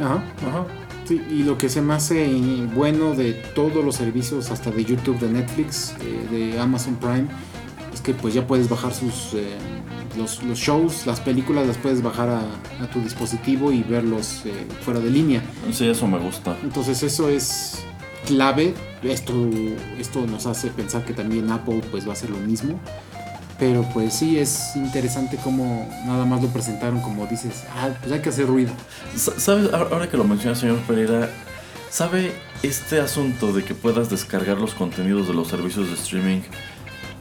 Ajá, 0.00 0.22
ajá. 0.48 0.66
Sí, 1.06 1.20
y 1.30 1.42
lo 1.42 1.56
que 1.56 1.68
se 1.68 1.80
me 1.80 1.94
hace 1.94 2.28
bueno 2.74 3.14
de 3.14 3.32
todos 3.32 3.82
los 3.84 3.94
servicios, 3.96 4.50
hasta 4.50 4.70
de 4.70 4.84
YouTube, 4.84 5.18
de 5.18 5.28
Netflix, 5.30 5.94
eh, 6.00 6.26
de 6.52 6.60
Amazon 6.60 6.96
Prime, 6.96 7.26
es 7.94 8.00
que 8.02 8.12
pues 8.12 8.34
ya 8.34 8.46
puedes 8.46 8.68
bajar 8.68 8.92
sus 8.92 9.32
eh, 9.32 9.56
los, 10.18 10.42
los 10.42 10.58
shows, 10.58 11.06
las 11.06 11.20
películas 11.20 11.66
las 11.66 11.78
puedes 11.78 12.02
bajar 12.02 12.28
a, 12.28 12.40
a 12.82 12.90
tu 12.92 13.00
dispositivo 13.00 13.72
y 13.72 13.82
verlos 13.82 14.42
eh, 14.44 14.52
fuera 14.82 15.00
de 15.00 15.08
línea. 15.10 15.42
Sí, 15.72 15.88
eso 15.88 16.06
me 16.06 16.18
gusta. 16.18 16.56
Entonces 16.62 17.02
eso 17.02 17.28
es 17.30 17.78
clave. 18.26 18.74
Esto, 19.02 19.32
esto 19.98 20.26
nos 20.26 20.46
hace 20.46 20.68
pensar 20.70 21.04
que 21.04 21.12
también 21.12 21.50
Apple 21.50 21.82
pues 21.90 22.04
va 22.06 22.10
a 22.10 22.12
hacer 22.14 22.30
lo 22.30 22.38
mismo. 22.38 22.80
Pero 23.58 23.82
pues 23.92 24.14
sí 24.14 24.38
es 24.38 24.76
interesante 24.76 25.36
como 25.36 25.88
nada 26.06 26.24
más 26.24 26.40
lo 26.42 26.48
presentaron 26.48 27.00
como 27.00 27.26
dices, 27.26 27.64
ah, 27.74 27.88
pues 28.00 28.12
hay 28.12 28.20
que 28.20 28.28
hacer 28.28 28.46
ruido. 28.46 28.70
Sa- 29.16 29.38
¿Sabes? 29.38 29.72
Ahora 29.72 29.88
ahora 29.92 30.08
que 30.08 30.16
lo 30.16 30.22
menciona 30.24 30.54
señor 30.54 30.78
Pereira, 30.86 31.28
¿sabe 31.90 32.32
este 32.62 33.00
asunto 33.00 33.52
de 33.52 33.64
que 33.64 33.74
puedas 33.74 34.10
descargar 34.10 34.58
los 34.58 34.74
contenidos 34.74 35.26
de 35.26 35.34
los 35.34 35.48
servicios 35.48 35.88
de 35.88 35.94
streaming? 35.94 36.40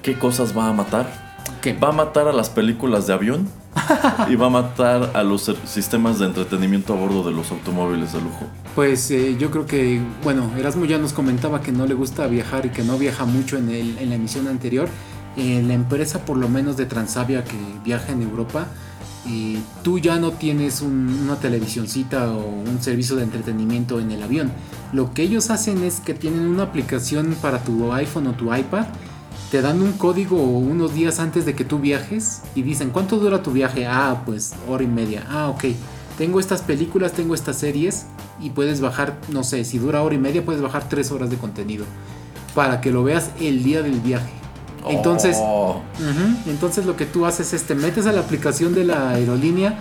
¿Qué 0.03 0.17
cosas 0.19 0.55
va 0.55 0.67
a 0.69 0.73
matar? 0.73 1.35
¿Qué? 1.61 1.73
Va 1.73 1.89
a 1.89 1.91
matar 1.93 2.27
a 2.27 2.33
las 2.33 2.49
películas 2.51 3.07
de 3.07 3.13
avión 3.13 3.49
y 4.29 4.35
va 4.35 4.47
a 4.47 4.49
matar 4.49 5.11
a 5.13 5.23
los 5.23 5.51
sistemas 5.65 6.19
de 6.19 6.25
entretenimiento 6.25 6.93
a 6.93 6.97
bordo 6.97 7.23
de 7.23 7.31
los 7.31 7.51
automóviles 7.51 8.13
de 8.13 8.21
lujo. 8.21 8.45
Pues 8.75 9.09
eh, 9.11 9.35
yo 9.39 9.49
creo 9.51 9.65
que, 9.65 10.01
bueno, 10.23 10.51
Erasmo 10.57 10.85
ya 10.85 10.97
nos 10.97 11.13
comentaba 11.13 11.61
que 11.61 11.71
no 11.71 11.85
le 11.87 11.93
gusta 11.93 12.27
viajar 12.27 12.65
y 12.65 12.69
que 12.69 12.83
no 12.83 12.97
viaja 12.97 13.25
mucho 13.25 13.57
en, 13.57 13.69
el- 13.69 13.97
en 13.97 14.09
la 14.09 14.15
emisión 14.15 14.47
anterior. 14.47 14.87
Eh, 15.35 15.63
la 15.65 15.73
empresa, 15.73 16.25
por 16.25 16.37
lo 16.37 16.49
menos 16.49 16.77
de 16.77 16.85
Transavia 16.85 17.43
que 17.43 17.55
viaja 17.83 18.11
en 18.11 18.23
Europa, 18.23 18.67
eh, 19.29 19.59
tú 19.83 19.99
ya 19.99 20.17
no 20.17 20.31
tienes 20.31 20.81
un- 20.81 21.19
una 21.23 21.35
televisioncita 21.35 22.31
o 22.31 22.45
un 22.45 22.81
servicio 22.81 23.15
de 23.15 23.23
entretenimiento 23.23 23.99
en 23.99 24.11
el 24.11 24.23
avión. 24.23 24.51
Lo 24.93 25.13
que 25.13 25.23
ellos 25.23 25.49
hacen 25.49 25.83
es 25.83 25.99
que 25.99 26.13
tienen 26.13 26.47
una 26.47 26.63
aplicación 26.63 27.35
para 27.41 27.59
tu 27.63 27.91
iPhone 27.93 28.27
o 28.27 28.31
tu 28.33 28.53
iPad. 28.55 28.85
Te 29.51 29.61
dan 29.61 29.81
un 29.81 29.93
código 29.93 30.35
unos 30.41 30.93
días 30.93 31.19
antes 31.19 31.45
de 31.45 31.55
que 31.55 31.63
tú 31.63 31.79
viajes 31.79 32.41
y 32.53 32.63
dicen, 32.63 32.89
¿cuánto 32.89 33.17
dura 33.17 33.41
tu 33.43 33.51
viaje? 33.51 33.85
Ah, 33.87 34.23
pues 34.25 34.53
hora 34.67 34.83
y 34.83 34.87
media. 34.87 35.25
Ah, 35.29 35.47
ok. 35.47 35.65
Tengo 36.17 36.39
estas 36.39 36.61
películas, 36.61 37.13
tengo 37.13 37.33
estas 37.33 37.57
series 37.57 38.07
y 38.41 38.49
puedes 38.49 38.81
bajar, 38.81 39.17
no 39.29 39.43
sé, 39.43 39.63
si 39.63 39.77
dura 39.77 40.01
hora 40.01 40.15
y 40.15 40.17
media, 40.17 40.43
puedes 40.43 40.61
bajar 40.61 40.89
tres 40.89 41.11
horas 41.11 41.29
de 41.29 41.37
contenido 41.37 41.85
para 42.55 42.81
que 42.81 42.91
lo 42.91 43.03
veas 43.03 43.29
el 43.39 43.63
día 43.63 43.81
del 43.81 43.99
viaje. 44.01 44.31
Entonces, 44.89 45.37
Oh, 45.39 45.81
Entonces 46.45 46.85
lo 46.85 46.95
que 46.95 47.05
tú 47.05 47.25
haces 47.25 47.53
es 47.53 47.63
te 47.63 47.75
metes 47.75 48.05
a 48.05 48.11
la 48.11 48.21
aplicación 48.21 48.73
de 48.73 48.83
la 48.83 49.11
aerolínea, 49.11 49.77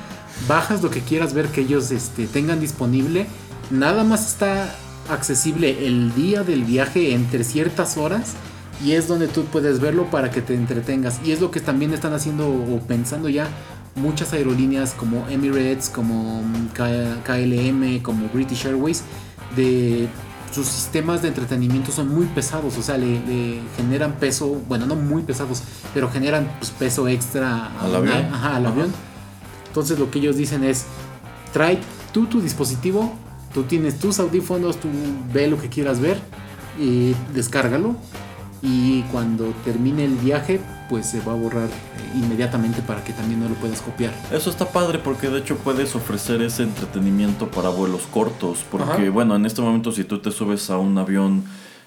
bajas 0.47 0.83
lo 0.83 0.91
que 0.91 1.01
quieras 1.01 1.33
ver 1.33 1.49
que 1.49 1.62
ellos 1.62 1.91
este, 1.91 2.27
tengan 2.27 2.61
disponible, 2.61 3.27
nada 3.71 4.05
más 4.05 4.29
está 4.29 4.75
accesible 5.09 5.87
el 5.87 6.14
día 6.14 6.43
del 6.43 6.64
viaje 6.64 7.14
entre 7.14 7.45
ciertas 7.45 7.97
horas 7.97 8.35
y 8.85 8.93
es 8.93 9.09
donde 9.09 9.29
tú 9.29 9.45
puedes 9.45 9.81
verlo 9.81 10.11
para 10.11 10.31
que 10.31 10.43
te 10.43 10.55
entretengas 10.55 11.20
y 11.24 11.33
es 11.33 11.41
lo 11.41 11.51
que 11.51 11.61
también 11.61 11.93
están 11.95 12.12
haciendo 12.12 12.49
o 12.49 12.81
pensando 12.87 13.29
ya 13.29 13.49
muchas 13.95 14.33
aerolíneas 14.33 14.93
como 14.93 15.27
Emirates, 15.29 15.89
como 15.89 16.43
mm, 16.43 16.68
KLM, 17.24 18.03
como 18.03 18.29
British 18.29 18.66
Airways 18.66 19.03
de 19.57 20.09
sus 20.53 20.66
sistemas 20.66 21.22
de 21.22 21.29
entretenimiento 21.29 21.91
son 21.91 22.09
muy 22.14 22.27
pesados, 22.27 22.77
o 22.79 22.83
sea, 22.83 22.97
le, 22.99 23.20
le 23.27 23.61
generan 23.77 24.12
peso, 24.12 24.61
bueno, 24.68 24.87
no 24.87 24.95
muy 24.95 25.22
pesados, 25.22 25.62
pero 25.93 26.11
generan 26.11 26.51
pues, 26.59 26.70
peso 26.70 27.09
extra 27.09 27.70
¿Al 27.81 27.95
avión? 27.95 28.14
ajá, 28.33 28.57
al 28.57 28.66
Ajá. 28.66 28.72
avión. 28.74 28.93
Entonces 29.66 29.99
lo 29.99 30.11
que 30.11 30.18
ellos 30.18 30.37
dicen 30.37 30.64
es, 30.64 30.85
trae 31.53 31.79
tú 32.12 32.27
tu 32.27 32.41
dispositivo, 32.41 33.12
tú 33.53 33.64
tienes 33.64 33.99
tus 33.99 34.18
audífonos, 34.18 34.79
tú 34.79 34.89
ve 35.33 35.49
lo 35.49 35.61
que 35.61 35.68
quieras 35.68 36.01
ver 36.01 36.18
y 36.79 37.14
descárgalo 37.35 37.97
y 38.62 39.02
cuando 39.12 39.46
termine 39.64 40.04
el 40.04 40.14
viaje 40.16 40.61
pues 40.88 41.07
se 41.07 41.20
va 41.20 41.32
a 41.32 41.34
borrar 41.36 41.68
eh, 41.68 41.70
inmediatamente 42.16 42.80
para 42.82 43.02
que 43.02 43.12
también 43.12 43.40
no 43.40 43.48
lo 43.48 43.54
puedas 43.57 43.82
copiar. 43.82 44.12
Eso 44.32 44.50
está 44.50 44.66
padre 44.68 44.98
porque 44.98 45.28
de 45.28 45.40
hecho 45.40 45.57
puedes 45.57 45.94
ofrecer 45.96 46.40
ese 46.42 46.62
entretenimiento 46.62 47.48
para 47.50 47.68
vuelos 47.70 48.02
cortos. 48.12 48.64
Porque 48.70 48.84
Ajá. 48.92 49.11
bueno, 49.11 49.34
en 49.34 49.46
este 49.46 49.62
momento 49.62 49.90
si 49.92 50.04
tú 50.04 50.20
te 50.20 50.30
subes 50.30 50.70
a 50.70 50.78
un 50.78 50.96
avión 50.96 51.44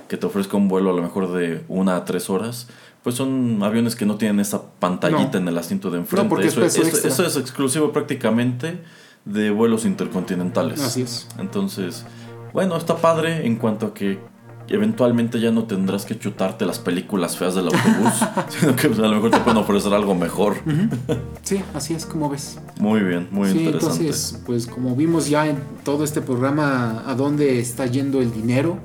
que 0.09 0.17
te 0.17 0.25
ofrezca 0.25 0.57
un 0.57 0.67
vuelo 0.67 0.89
a 0.89 0.93
lo 0.93 1.01
mejor 1.01 1.31
de 1.31 1.63
una 1.69 1.95
a 1.95 2.03
tres 2.05 2.29
horas, 2.29 2.67
pues 3.03 3.15
son 3.15 3.61
aviones 3.63 3.95
que 3.95 4.05
no 4.05 4.15
tienen 4.15 4.39
esa 4.41 4.61
pantallita 4.79 5.33
No. 5.33 5.43
en 5.43 5.47
el 5.47 5.57
asiento 5.57 5.89
de 5.91 5.99
enfrente. 5.99 6.27
porque 6.29 6.47
es 6.47 6.57
eso, 6.57 6.81
extra. 6.81 7.09
eso 7.09 7.25
es 7.25 7.37
exclusivo 7.37 7.91
prácticamente 7.93 8.81
de 9.23 9.51
vuelos 9.51 9.85
intercontinentales. 9.85 10.81
Así 10.81 11.03
es. 11.03 11.27
Entonces, 11.37 12.05
bueno, 12.53 12.75
está 12.75 12.97
padre 12.97 13.45
en 13.45 13.55
cuanto 13.55 13.85
a 13.87 13.93
que 13.93 14.19
eventualmente 14.69 15.39
ya 15.39 15.51
no 15.51 15.63
tendrás 15.63 16.05
que 16.05 16.17
chutarte 16.17 16.65
las 16.65 16.79
películas 16.79 17.37
feas 17.37 17.55
del 17.55 17.65
autobús, 17.65 18.13
sino 18.49 18.75
que 18.75 18.87
pues, 18.87 18.99
a 18.99 19.03
lo 19.03 19.15
mejor 19.15 19.31
te 19.31 19.39
pueden 19.39 19.57
ofrecer 19.57 19.93
algo 19.93 20.15
mejor. 20.15 20.57
Sí, 21.43 21.61
así 21.73 21.93
es 21.93 22.05
como 22.05 22.29
ves. 22.29 22.59
Muy 22.79 23.01
bien, 23.01 23.27
muy 23.31 23.49
sí, 23.49 23.59
interesante. 23.59 23.95
entonces, 23.95 24.39
pues 24.45 24.67
como 24.67 24.95
vimos 24.95 25.29
ya 25.29 25.47
en 25.47 25.57
todo 25.83 26.03
este 26.03 26.21
programa 26.21 27.03
a 27.05 27.15
dónde 27.15 27.59
está 27.59 27.85
yendo 27.85 28.21
el 28.21 28.31
dinero, 28.31 28.77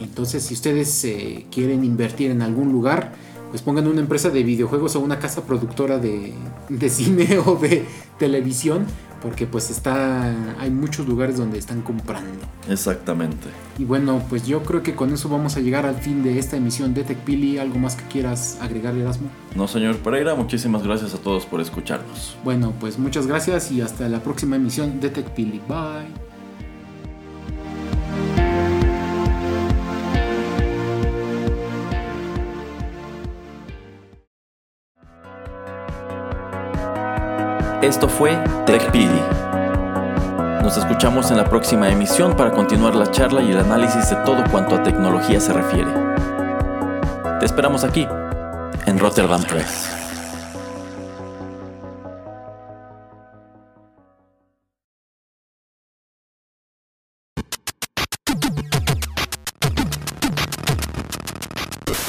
entonces 0.00 0.42
si 0.42 0.54
ustedes 0.54 1.04
eh, 1.04 1.46
quieren 1.50 1.84
invertir 1.84 2.30
en 2.30 2.42
algún 2.42 2.72
lugar, 2.72 3.12
pues 3.50 3.62
pongan 3.62 3.86
una 3.88 4.00
empresa 4.00 4.30
de 4.30 4.42
videojuegos 4.42 4.96
o 4.96 5.00
una 5.00 5.18
casa 5.18 5.42
productora 5.44 5.98
de, 5.98 6.32
de 6.68 6.88
cine 6.88 7.38
o 7.46 7.56
de 7.56 7.84
televisión, 8.18 8.86
porque 9.22 9.46
pues 9.46 9.70
está, 9.70 10.34
hay 10.58 10.70
muchos 10.70 11.06
lugares 11.06 11.36
donde 11.36 11.58
están 11.58 11.82
comprando. 11.82 12.44
Exactamente. 12.68 13.48
Y 13.78 13.84
bueno, 13.84 14.22
pues 14.28 14.46
yo 14.46 14.62
creo 14.62 14.82
que 14.82 14.94
con 14.94 15.12
eso 15.12 15.28
vamos 15.28 15.56
a 15.56 15.60
llegar 15.60 15.86
al 15.86 15.96
fin 15.96 16.22
de 16.22 16.38
esta 16.38 16.56
emisión 16.56 16.94
de 16.94 17.04
TechPili. 17.04 17.58
¿Algo 17.58 17.78
más 17.78 17.96
que 17.96 18.04
quieras 18.04 18.58
agregar, 18.60 18.94
Erasmo? 18.96 19.28
No, 19.54 19.68
señor 19.68 19.96
Pereira, 19.98 20.34
muchísimas 20.34 20.82
gracias 20.82 21.14
a 21.14 21.18
todos 21.18 21.46
por 21.46 21.60
escucharnos. 21.60 22.36
Bueno, 22.44 22.72
pues 22.80 22.98
muchas 22.98 23.26
gracias 23.26 23.70
y 23.72 23.80
hasta 23.80 24.08
la 24.08 24.22
próxima 24.22 24.56
emisión 24.56 25.00
de 25.00 25.10
TechPili. 25.10 25.60
Bye. 25.68 26.29
Esto 37.82 38.10
fue 38.10 38.36
TechPili. 38.66 39.22
Nos 40.62 40.76
escuchamos 40.76 41.30
en 41.30 41.38
la 41.38 41.44
próxima 41.44 41.88
emisión 41.88 42.36
para 42.36 42.50
continuar 42.50 42.94
la 42.94 43.10
charla 43.10 43.40
y 43.40 43.52
el 43.52 43.58
análisis 43.58 44.10
de 44.10 44.16
todo 44.16 44.44
cuanto 44.50 44.74
a 44.74 44.82
tecnología 44.82 45.40
se 45.40 45.54
refiere. 45.54 45.90
Te 47.38 47.46
esperamos 47.46 47.82
aquí, 47.82 48.06
en 48.84 48.98
Rotterdam 48.98 49.42
Press. 49.44 49.88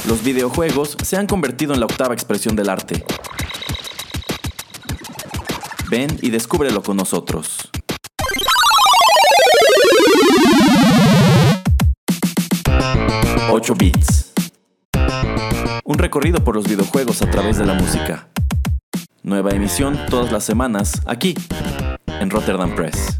Los 0.06 0.22
videojuegos 0.22 0.98
se 1.02 1.16
han 1.16 1.26
convertido 1.26 1.72
en 1.72 1.80
la 1.80 1.86
octava 1.86 2.12
expresión 2.12 2.54
del 2.54 2.68
arte. 2.68 3.02
Ven 5.92 6.18
y 6.22 6.30
descúbrelo 6.30 6.82
con 6.82 6.96
nosotros. 6.96 7.68
Ocho 13.50 13.74
bits. 13.74 14.32
Un 15.84 15.98
recorrido 15.98 16.42
por 16.42 16.56
los 16.56 16.66
videojuegos 16.66 17.20
a 17.20 17.30
través 17.30 17.58
de 17.58 17.66
la 17.66 17.74
música. 17.74 18.28
Nueva 19.22 19.50
emisión 19.50 19.98
todas 20.08 20.32
las 20.32 20.44
semanas 20.44 21.02
aquí, 21.04 21.34
en 22.06 22.30
Rotterdam 22.30 22.74
Press. 22.74 23.18